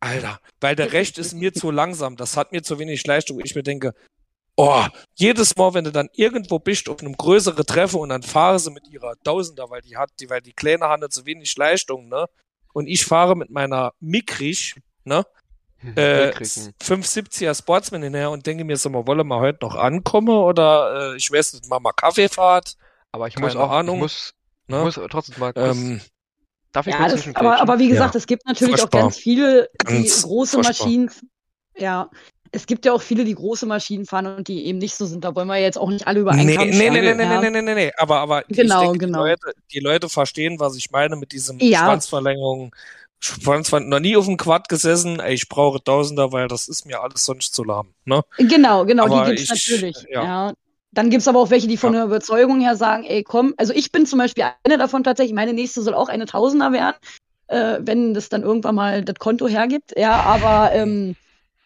[0.00, 3.40] Alter, weil der Recht ist mir zu langsam, das hat mir zu wenig Leistung.
[3.42, 3.94] Ich mir denke,
[4.56, 4.84] oh,
[5.14, 8.70] jedes Mal, wenn du dann irgendwo bist, auf einem größeren Treffen und dann fahre sie
[8.70, 12.26] mit ihrer Tausender, weil die hat, die, weil die Kleine hat zu wenig Leistung, ne?
[12.72, 14.74] Und ich fahre mit meiner Mikrich,
[15.04, 15.24] ne?
[15.96, 16.72] Äh, Mitkriegen.
[16.82, 21.16] 570er Sportsman hinher und denke mir so, mal, wolle mal heute noch ankommen oder äh,
[21.16, 22.76] ich weiß nicht, mal mal Kaffeefahrt,
[23.12, 24.34] Aber ich keine muss auch, Ahnung, ich muss,
[24.68, 24.78] ne?
[24.78, 26.00] ich muss trotzdem mal kurz, ähm,
[26.72, 28.18] darf ich Ja, das, aber, aber wie gesagt, Ja.
[28.18, 29.00] es gibt natürlich Furchtbar.
[29.00, 30.86] auch ganz viele, die Ganz große furchtbar.
[30.86, 31.10] Maschinen,
[31.76, 32.08] ja,
[32.54, 35.24] es gibt ja auch viele, die große Maschinen fahren und die eben nicht so sind.
[35.24, 37.26] Da wollen wir jetzt auch nicht alle über einen Nee, Kamm nee, nee, nee, nee,
[37.40, 39.24] nee, nee, nee, nee, aber, aber Genau, denke, genau.
[39.24, 41.80] Die, Leute, die Leute verstehen, was ich meine mit diesem Ja.
[41.80, 42.74] Schwanzverlängerung.
[43.20, 47.00] Schwanzver noch nie auf dem Quad gesessen, ey, ich brauche Tausender, weil das ist mir
[47.02, 47.88] alles sonst zu lahm.
[48.04, 48.22] Ne?
[48.36, 49.96] Genau, genau, Aber die gibt's ich- natürlich.
[50.10, 50.22] ja.
[50.24, 50.52] Ja.
[50.92, 52.00] Dann gibt's aber auch welche, die von Ja.
[52.00, 55.52] der Überzeugung her sagen, ey, komm, also ich bin zum Beispiel eine davon tatsächlich, meine
[55.54, 56.96] nächste soll auch eine Tausender werden,
[57.48, 59.92] äh, wenn das dann irgendwann mal das Konto hergibt.
[59.96, 61.16] Ja, aber ähm,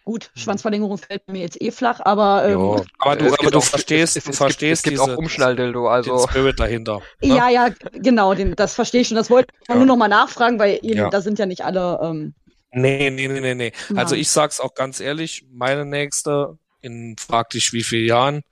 [0.09, 3.63] gut, Schwanzverlängerung fällt mir jetzt eh flach, aber ähm, aber du, Es aber du auch-
[3.65, 7.03] verstehst, es, du es, verstehst gibt, es gibt diese, auch Umschnalldildo, also den Spirit dahinter.
[7.23, 7.37] Ne?
[7.37, 9.17] ja, ja, genau, den, das verstehe ich schon.
[9.17, 9.75] Das wollte ich Ja.
[9.75, 11.11] nur noch mal nachfragen, weil eben, Ja.
[11.11, 12.01] da sind ja nicht alle.
[12.03, 12.35] Ähm,
[12.73, 13.73] Nee, nee, nee, nee, nee.
[13.97, 18.43] Also ich sag's auch ganz ehrlich, meine nächste, in frag dich wie viel Jahren,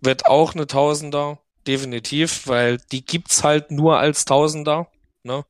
[0.00, 4.88] wird auch eine Tausender, definitiv, weil die gibt's halt nur als Tausender,
[5.22, 5.44] ne?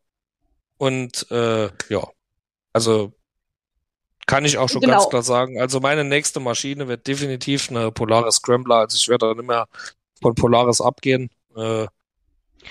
[0.79, 2.03] Und äh, ja,
[2.73, 3.13] also
[4.27, 4.99] kann ich auch schon Genau.
[4.99, 5.61] ganz klar sagen.
[5.61, 8.77] Also meine nächste Maschine wird definitiv eine Polaris Scrambler.
[8.77, 9.67] Also ich werde da nicht mehr
[10.21, 11.31] von Polaris abgehen.
[11.57, 11.87] Äh,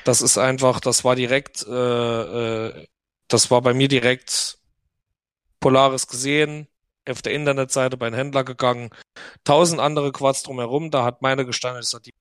[0.06, 1.72] das ist einfach, das war direkt, äh,
[2.68, 2.88] äh,
[3.28, 4.58] das war bei mir direkt
[5.60, 6.68] Polaris gesehen,
[7.10, 8.90] auf der Internetseite bei den Händler gegangen,
[9.44, 12.14] tausend andere Quads drumherum, da hat meine gestanden, sag, die.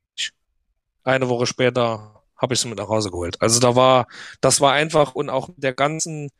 [1.04, 3.40] Eine Woche später habe ich sie mit nach Hause geholt.
[3.40, 4.06] Also da war,
[4.40, 6.30] das war einfach und auch mit der ganzen,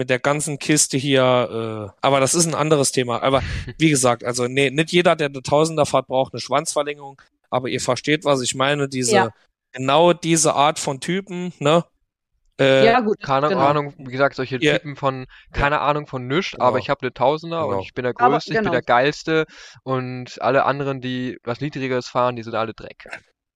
[0.00, 3.22] mit der ganzen Kiste hier, äh, aber das ist ein anderes Thema.
[3.22, 3.42] Aber
[3.78, 7.20] wie gesagt, also nee, nicht jeder, der eine Tausender fährt, braucht eine Schwanzverlängerung,
[7.50, 9.28] aber ihr versteht, was ich meine, diese, Ja.
[9.72, 11.84] genau diese Art von Typen, ne?
[12.58, 13.20] Äh, ja, gut.
[13.22, 13.60] Keine genau.
[13.60, 14.78] Ahnung, wie gesagt, solche Ja.
[14.78, 16.64] Typen von, keine Ahnung von nichts, Genau.
[16.64, 17.76] aber ich habe eine Tausender Genau.
[17.76, 18.72] und ich bin der Aber- Größte, ich bin genau.
[18.72, 19.44] der Geilste
[19.82, 23.04] und alle anderen, die was Niedrigeres fahren, die sind alle Dreck.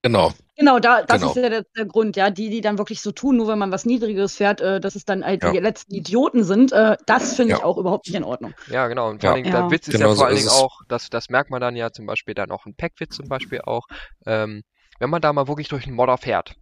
[0.05, 0.33] Genau.
[0.57, 1.33] Genau, da, das Genau.
[1.33, 2.29] ist ja der, der Grund, ja.
[2.29, 5.07] Die, die dann wirklich so tun, nur wenn man was Niedrigeres fährt, äh, dass es
[5.07, 5.51] dann halt Ja.
[5.51, 7.65] die letzten Idioten sind, äh, das finde ich Ja.
[7.65, 8.55] auch überhaupt nicht in Ordnung.
[8.67, 9.09] Ja, genau.
[9.09, 9.35] Und vor Ja.
[9.35, 9.63] allen Dingen, Ja.
[9.63, 11.63] der Witz ist Genau ja so vor allen ist Dingen auch, das, das merkt man
[11.63, 13.87] dann ja zum Beispiel dann auch in Packwitz zum Beispiel auch,
[14.27, 14.63] ähm,
[14.99, 16.55] wenn man da mal wirklich durch einen Modder fährt.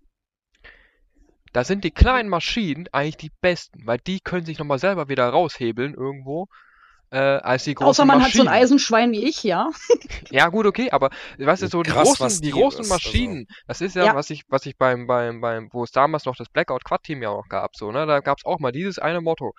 [1.52, 5.28] Da sind die kleinen Maschinen eigentlich die besten, weil die können sich nochmal selber wieder
[5.28, 6.46] raushebeln irgendwo,
[7.12, 8.46] äh, als die großen Außer man Maschinen.
[8.46, 9.70] hat so ein Eisenschwein wie ich, ja.
[10.30, 12.94] Ja, gut, okay, aber weißt du, so die Krass, großen, die großen ist, also.
[13.08, 14.14] Maschinen, das ist ja, Ja.
[14.14, 17.22] was ich, was ich beim, beim, beim, wo es damals noch das Blackout Quad Team
[17.22, 19.52] ja auch gab, so, ne, da gab's auch mal dieses eine Motto.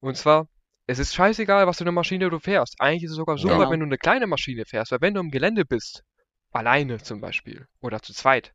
[0.00, 0.46] Und zwar,
[0.88, 2.74] es ist scheißegal, was für eine Maschine du fährst.
[2.80, 3.70] Eigentlich ist es sogar super, Genau.
[3.70, 6.02] wenn du eine kleine Maschine fährst, weil wenn du im Gelände bist,
[6.50, 8.52] alleine zum Beispiel, oder zu zweit,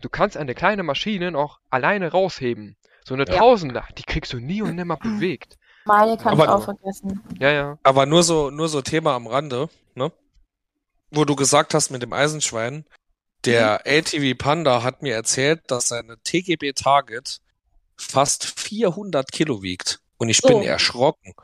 [0.00, 2.76] du kannst eine kleine Maschine noch alleine rausheben.
[3.04, 3.36] So eine Ja.
[3.36, 5.56] Tausender, die kriegst du nie und nimmer bewegt.
[5.86, 7.20] Meine kann Aber- ich auch vergessen.
[7.38, 7.78] Ja, ja.
[7.82, 10.10] Aber nur so, nur so Thema am Rande, ne?
[11.10, 12.84] Wo du gesagt hast mit dem Eisenschwein,
[13.44, 13.92] der Mhm.
[13.98, 17.40] ATV Panda hat mir erzählt, dass seine TGB Target
[17.96, 20.00] fast 400 Kilo wiegt.
[20.16, 20.48] Und ich So.
[20.48, 21.34] bin erschrocken.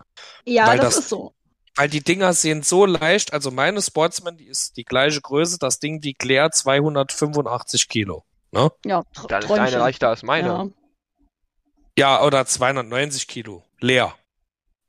[0.45, 1.35] Ja, Weil das, das- ist so.
[1.77, 5.79] Weil die Dinger sind so leicht, also meine Sportsman, die ist die gleiche Größe, das
[5.79, 8.25] Ding wiegt leer 285 Kilo.
[8.53, 8.71] Ne?
[8.85, 10.49] Ja, Dann ist deine leichter als meine.
[10.49, 10.69] Ja.
[11.99, 13.63] Ja, oder 290 Kilo.
[13.81, 14.15] Leer.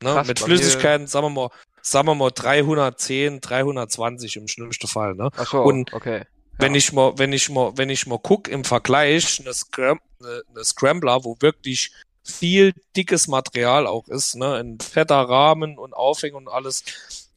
[0.01, 0.13] Ne?
[0.13, 1.49] Krass, Mit Flüssigkeiten, sagen wir mal,
[1.81, 5.29] sagen wir mal 310, 320 im schlimmsten Fall, ne?
[5.37, 6.23] Ach so, Und okay.
[6.57, 6.77] Wenn Ja.
[6.77, 10.63] ich mal, wenn ich mal, wenn ich mal guck im Vergleich, eine, Scram eine, eine
[10.63, 11.91] Scrambler, wo wirklich
[12.23, 16.83] viel dickes Material auch ist, ne, ein fetter Rahmen und Aufhängung und alles,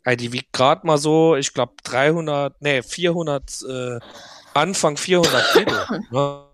[0.05, 3.99] ey, die wiegt gerade mal so, ich glaube 300, nee, 400, äh,
[4.53, 5.77] Anfang 400 Kilo,
[6.11, 6.45] ne?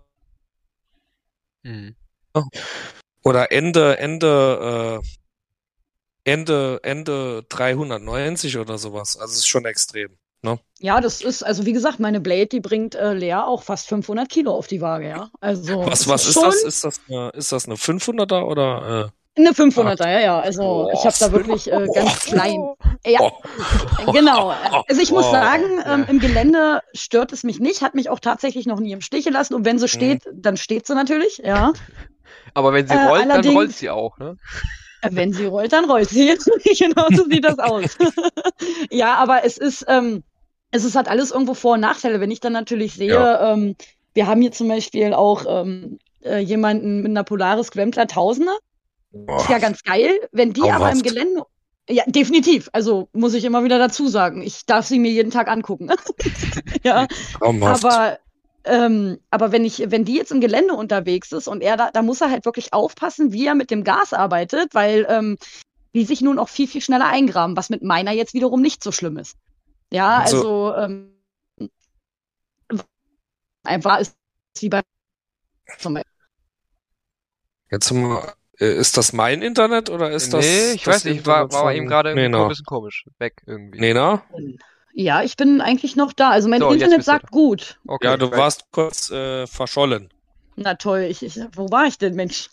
[1.63, 1.95] Mhm.
[3.23, 5.07] oder Ende, Ende, äh,
[6.23, 9.17] Ende, Ende 390 oder sowas.
[9.17, 10.17] Also es ist schon extrem.
[10.79, 14.29] ja, das ist, also wie gesagt, meine Blade, die bringt äh, Lea auch fast 500
[14.29, 15.29] Kilo auf die Waage, ja.
[15.39, 16.63] Also, Was, was ist das?
[16.63, 19.11] Ist das eine, ist das eine 500er oder?
[19.37, 20.39] Eine 500er, ja, ja.
[20.39, 22.73] Also Boah, ich habe da wirklich äh, ganz klein.
[23.05, 24.11] Ja, Oh.
[24.11, 24.53] genau.
[24.87, 25.31] Also ich muss Oh.
[25.31, 29.01] sagen, ähm, im Gelände stört es mich nicht, hat mich auch tatsächlich noch nie im
[29.01, 29.53] Stich gelassen.
[29.53, 31.71] Und wenn sie steht, dann steht sie natürlich, ja.
[32.53, 34.37] Aber wenn sie Äh, rollt, dann rollt sie auch, ne?
[35.09, 36.37] Wenn sie rollt, dann rollt sie.
[36.79, 37.97] genau so sieht das aus.
[38.91, 40.23] ja, aber es ist, ähm,
[40.71, 42.19] es ist halt alles irgendwo Vor- und Nachteile.
[42.19, 43.75] Wenn ich dann natürlich sehe, ähm,
[44.13, 48.57] wir haben hier zum Beispiel auch ähm, äh, jemanden mit einer Polaris Scrambler Tausender.
[49.37, 51.01] Ist ja ganz geil, wenn die aber im.
[51.01, 51.43] Gelände.
[51.89, 52.69] Ja, definitiv.
[52.71, 54.41] Also muss ich immer wieder dazu sagen.
[54.41, 55.89] Ich darf sie mir jeden Tag angucken.
[56.83, 57.07] ja,
[57.37, 57.83] Traumhaft.
[57.83, 58.19] aber
[58.65, 62.01] ähm, aber wenn ich, wenn die jetzt im Gelände unterwegs ist und er da, da
[62.01, 65.37] muss er halt wirklich aufpassen, wie er mit dem Gas arbeitet, weil ähm,
[65.93, 68.91] die sich nun auch viel, viel schneller eingraben, was mit meiner jetzt wiederum nicht so
[68.91, 69.35] schlimm ist.
[69.91, 71.07] Ja, Also- also ähm,
[73.63, 74.15] einfach ist
[74.59, 74.81] wie bei
[75.77, 76.11] zum Beispiel.
[77.69, 80.45] Jetzt mal, äh, ist das mein Internet oder ist das?
[80.45, 83.05] nee, ich das weiß nicht, war, war eben gerade ein bisschen komisch.
[83.17, 83.79] Weg irgendwie.
[83.79, 84.23] Nena?
[84.93, 86.29] Ja, ich bin eigentlich noch da.
[86.31, 87.79] Also mein So, Internet du sagt gut.
[87.87, 90.09] Okay, Ja, du warst kurz äh, verschollen.
[90.55, 92.49] Na toll, ich, ich, wo war ich denn, Mensch?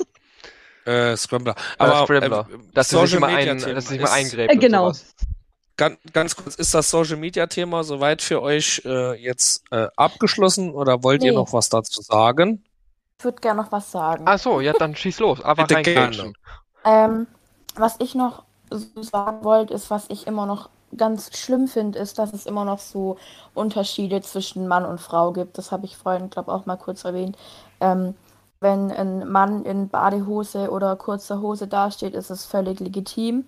[0.85, 1.55] Äh, Scrambler.
[1.77, 2.49] Aber Aber Scrambler.
[2.51, 4.53] äh, Dass er sich Media ein, dass mal ist- eingräbt.
[4.53, 4.93] Äh, genau.
[5.77, 10.73] Ganz, ganz kurz, ist das Social Media Thema soweit für euch äh, jetzt äh, abgeschlossen
[10.73, 11.37] oder wollt ihr Nee.
[11.37, 12.65] noch was dazu sagen?
[13.19, 14.25] Ich würde gerne noch was sagen.
[14.27, 15.41] Ach so, ja, dann schieß los.
[15.43, 16.35] Einfach Bitte reingrätschen.
[16.85, 17.27] Ähm,
[17.77, 22.19] was ich noch so sagen wollte, ist, was ich immer noch ganz schlimm finde, ist,
[22.19, 23.17] dass es immer noch so
[23.55, 25.59] Unterschiede zwischen Mann und Frau gibt.
[25.59, 27.37] Das habe ich vorhin, glaube auch mal kurz erwähnt.
[27.81, 28.15] Ähm,
[28.61, 33.47] wenn ein Mann in Badehose oder kurzer Hose dasteht, ist es völlig legitim.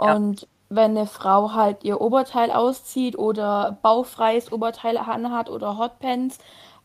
[0.00, 0.18] Ja.
[0.18, 6.38] Und wenn eine Frau halt ihr Oberteil auszieht oder baufreies Oberteil anhat oder Hotpants,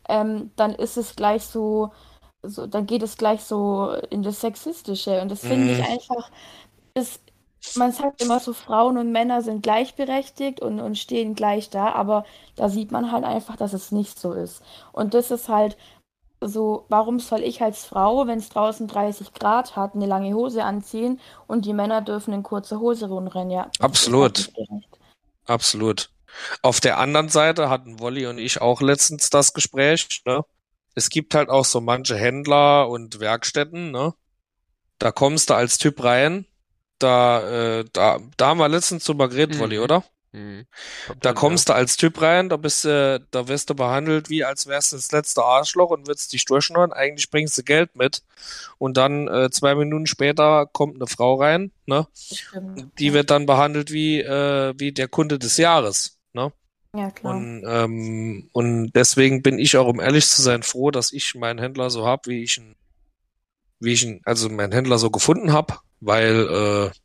[0.08, 1.92] ähm, dann ist es gleich so,
[2.42, 5.20] so, dann geht es gleich so in das Sexistische.
[5.22, 5.84] Und das finde ich Mhm.
[5.84, 6.30] einfach,
[6.94, 7.20] das,
[7.74, 12.24] man sagt immer so, Frauen und Männer sind gleichberechtigt und, und stehen gleich da, aber
[12.56, 14.62] da sieht man halt einfach, dass es nicht so ist.
[14.92, 15.76] Und das ist halt
[16.40, 20.64] so, warum soll ich als Frau, wenn es draußen 30 Grad hat, eine lange Hose
[20.64, 23.50] anziehen und die Männer dürfen in kurzer Hose rumrennen?
[23.50, 24.52] Ja, Absolut.
[24.56, 24.84] halt.
[25.46, 26.10] Absolut.
[26.62, 30.44] Auf der anderen Seite hatten Wolli und ich auch letztens das Gespräch, ne?
[30.96, 34.14] Es gibt halt auch so manche Händler und Werkstätten, ne?
[34.98, 36.46] Da kommst du als Typ rein
[36.98, 39.60] da, äh, da, da haben wir letztens drüber geredet, Mhm.
[39.60, 40.04] Wolli, oder?
[40.34, 40.66] Mhm.
[41.20, 44.66] Da kommst du als Typ rein, da bist du, da wirst du behandelt, wie als
[44.66, 46.92] wärst du das letzte Arschloch und würdest dich durchschnurren.
[46.92, 48.22] Eigentlich bringst du Geld mit.
[48.78, 52.08] Und dann äh, zwei Minuten später kommt eine Frau rein, ne?
[52.14, 52.90] Stimmt.
[52.98, 53.12] Die ja.
[53.12, 56.52] wird dann behandelt wie, äh, wie der Kunde des Jahres, ne?
[56.96, 57.36] Ja, klar.
[57.36, 61.60] Und, ähm, und deswegen bin ich auch, um ehrlich zu sein, froh, dass ich meinen
[61.60, 62.74] Händler so hab, wie ich ihn,
[63.78, 66.98] wie ich ihn, also meinen Händler so gefunden hab, weil äh,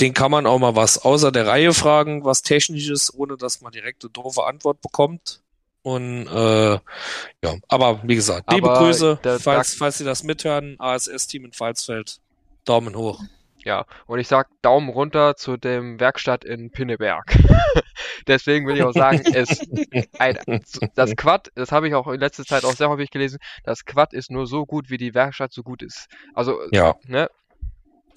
[0.00, 3.72] den kann man auch mal was außer der Reihe fragen, was Technisches, ohne dass man
[3.72, 5.40] direkt eine doofe Antwort bekommt.
[5.82, 10.22] Und äh, ja, aber wie gesagt, liebe Aber Grüße, da- falls, da- falls Sie das
[10.24, 12.18] mithören, ASS-Team in Pfalzfeld,
[12.64, 13.22] Daumen hoch.
[13.64, 17.24] Ja, und ich sag Daumen runter zu dem Werkstatt in Pinneberg.
[18.26, 19.60] Deswegen will ich auch sagen, es,
[20.18, 20.38] ein,
[20.94, 24.12] das Quad, das habe ich auch in letzter Zeit auch sehr häufig gelesen, das Quad
[24.12, 26.06] ist nur so gut, wie die Werkstatt so gut ist.
[26.34, 27.28] Also, Ja, ne,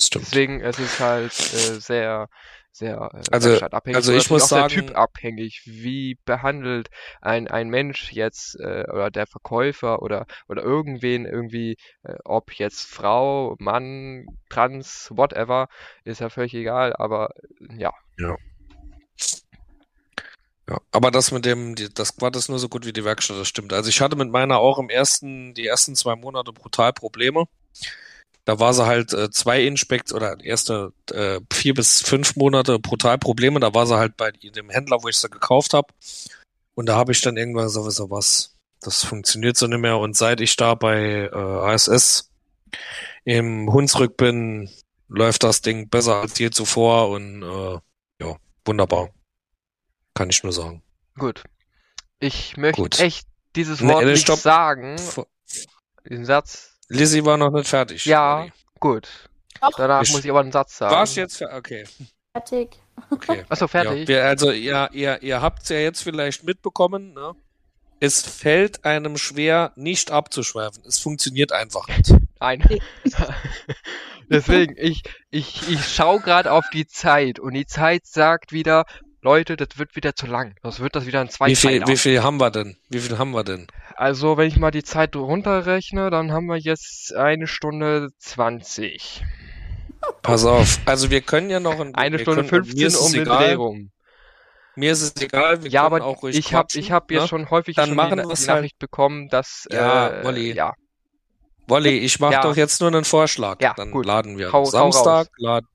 [0.07, 0.25] stimmt.
[0.27, 2.27] deswegen es ist halt äh, sehr,
[2.71, 5.61] sehr äh, Also- werkstattabhängig also ich muss auch sagen- sehr typabhängig.
[5.65, 6.89] Wie behandelt
[7.21, 12.81] ein, ein Mensch jetzt äh, oder der Verkäufer oder oder irgendwen irgendwie, äh, ob jetzt
[12.85, 15.67] Frau, Mann, Trans, whatever,
[16.03, 17.29] ist ja völlig egal, aber
[17.69, 17.91] äh, ja,
[20.69, 23.37] Ja, aber das mit dem, die, das Quad ist nur so gut wie die Werkstatt,
[23.39, 23.73] das stimmt.
[23.73, 27.45] Also ich hatte mit meiner auch im ersten, die ersten zwei Monate brutal Probleme.
[28.49, 33.19] Da war sie halt äh, zwei Inspekt oder erste äh, vier bis fünf Monate brutal
[33.19, 33.59] Probleme.
[33.59, 35.93] Da war sie halt bei dem Händler, wo ich sie gekauft habe.
[36.73, 39.99] Und da habe ich dann irgendwann sowieso was, das funktioniert so nicht mehr.
[39.99, 42.31] Und seit ich da bei äh, ASS
[43.23, 44.67] im Hunsrück bin,
[45.09, 47.79] läuft das Ding besser als je zuvor und äh,
[48.25, 48.35] ja,
[48.65, 49.11] wunderbar.
[50.15, 50.81] Kann ich nur sagen.
[51.19, 51.43] gut.
[52.19, 52.99] Ich möchte Gut.
[52.99, 54.39] echt dieses Wort nee, nicht stopp.
[54.39, 54.95] sagen,
[56.09, 56.68] diesen Satz.
[56.89, 58.05] Lizzie war noch nicht fertig.
[58.05, 58.51] Ja, Olli.
[58.79, 59.07] gut.
[59.61, 59.71] Doch.
[59.77, 60.93] Danach Ich- muss ich aber einen Satz sagen.
[60.95, 61.85] War's jetzt Okay,
[62.33, 62.77] Fertig.
[63.11, 63.45] okay.
[63.49, 64.01] Achso, fertig.
[64.01, 67.33] Ja, wir, also ihr, ihr, ihr habt's ja jetzt vielleicht mitbekommen, ne?
[68.01, 70.83] Es fällt einem schwer, nicht abzuschweifen.
[70.85, 72.13] Es funktioniert einfach nicht.
[72.39, 72.63] Nein.
[74.29, 78.85] Deswegen, ich, ich, ich schaue gerade auf die Zeit und die Zeit sagt wieder,
[79.21, 80.55] Leute, das wird wieder zu lang.
[80.63, 82.77] Das wird das wieder ein Wie viel, wie viel haben wir denn?
[82.89, 83.67] Wie viel haben wir denn?
[83.95, 89.23] Also, wenn ich mal die Zeit runterrechne, dann haben wir jetzt eine Stunde 20.
[90.21, 90.79] Pass auf.
[90.85, 93.25] Also wir können ja noch ein, Eine Stunde können, mir 15 ist es um den.
[93.25, 93.91] Dreh rum.
[94.75, 95.61] Mir ist es egal.
[95.63, 97.27] Wir Ja, aber auch ruhig ich habe ich hab jetzt ne?
[97.27, 98.47] schon häufig Dann schon machen die, die halt.
[98.47, 100.53] Nachricht bekommen, dass Ja, äh, Wolli.
[100.53, 100.73] ja,
[101.67, 102.41] Wolli, ich mache Ja.
[102.41, 103.61] doch jetzt nur einen Vorschlag.
[103.61, 104.05] Ja, dann gut.
[104.05, 105.29] laden wir Hau- am hau Samstag, raus.
[105.37, 105.67] laden,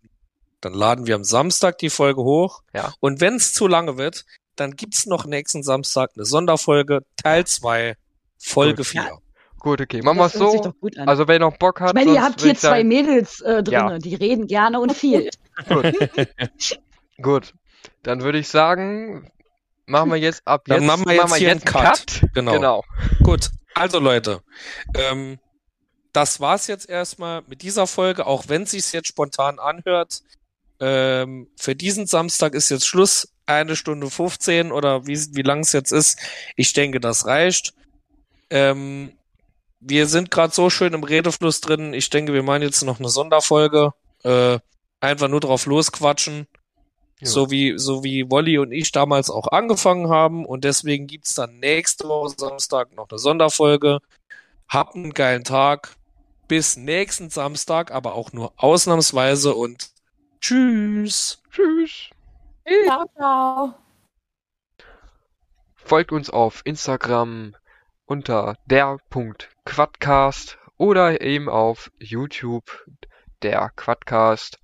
[0.65, 2.63] dann laden wir am Samstag die Folge hoch.
[2.73, 2.95] Ja.
[3.01, 4.25] Und wenn es zu lange wird,
[4.57, 7.97] dann gibt's noch nächsten Samstag eine Sonderfolge, Teil 2,
[8.39, 8.87] Folge Gut.
[8.87, 9.19] 4.
[9.59, 10.03] gut, okay.
[10.03, 10.63] Machen wir sich so.
[10.63, 11.09] doch gut an.
[11.09, 13.99] Also wer noch Bock hat, ich meine, ihr habt hier zwei Mädels äh, drin, Ja.
[13.99, 15.31] die reden gerne und viel.
[15.69, 16.81] Gut.
[17.23, 17.55] Gut.
[18.03, 19.31] Dann würde ich sagen,
[19.87, 22.23] machen wir jetzt ab Dann jetzt, machen wir jetzt hier einen Cut.
[22.35, 22.53] Genau.
[22.53, 22.85] Genau.
[23.23, 24.41] Gut, also Leute,
[24.97, 25.39] ähm,
[26.13, 30.21] das war's jetzt erstmal mit dieser Folge, auch wenn sich's jetzt spontan anhört.
[30.81, 35.73] Ähm, für diesen Samstag ist jetzt Schluss, eine Stunde 15 oder wie, wie lang es
[35.73, 36.19] jetzt ist.
[36.57, 37.75] Ich denke, das reicht.
[38.51, 39.13] Ähm,
[39.81, 41.93] wir sind gerade so schön im Redefluss drin.
[41.93, 43.93] Ich denke, wir machen jetzt noch eine Sonderfolge.
[44.23, 44.59] Äh,
[45.01, 46.47] einfach nur drauf losquatschen.
[47.21, 47.29] Ja.
[47.29, 50.47] So wie, so wie Wolli und ich damals auch angefangen haben.
[50.47, 53.99] Und deswegen gibt's dann nächste Woche Samstag noch eine Sonderfolge.
[54.69, 55.97] Habt einen geilen Tag.
[56.49, 59.94] Bis nächsten Samstag, aber auch nur ausnahmsweise und
[60.45, 61.43] tschüss.
[61.51, 62.11] Tschüss.
[62.87, 63.75] Ciao, ciao.
[65.75, 67.57] Folgt uns auf Instagram
[68.05, 72.85] unter der.quadcast oder eben auf YouTube
[73.43, 74.59] der Quadcast.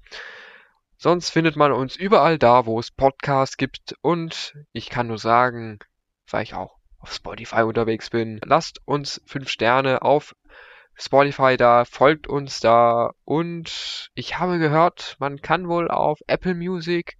[0.98, 5.78] Sonst findet man uns überall da, wo es Podcasts gibt und ich kann nur sagen,
[6.28, 10.36] weil ich auch auf Spotify unterwegs bin, lasst uns fünf Sterne auf
[11.01, 17.16] Spotify da, folgt uns da und ich habe gehört, man kann wohl auf Apple Music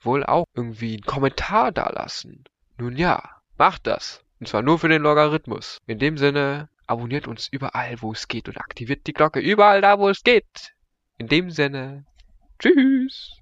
[0.00, 2.44] wohl auch irgendwie einen Kommentar da lassen.
[2.76, 3.22] Nun ja,
[3.56, 4.24] macht das.
[4.40, 5.78] Und zwar nur für den Logarithmus.
[5.86, 9.98] In dem Sinne, abonniert uns überall, wo es geht und aktiviert die Glocke überall da,
[9.98, 10.74] wo es geht.
[11.18, 12.06] In dem Sinne,
[12.58, 13.39] tschüss.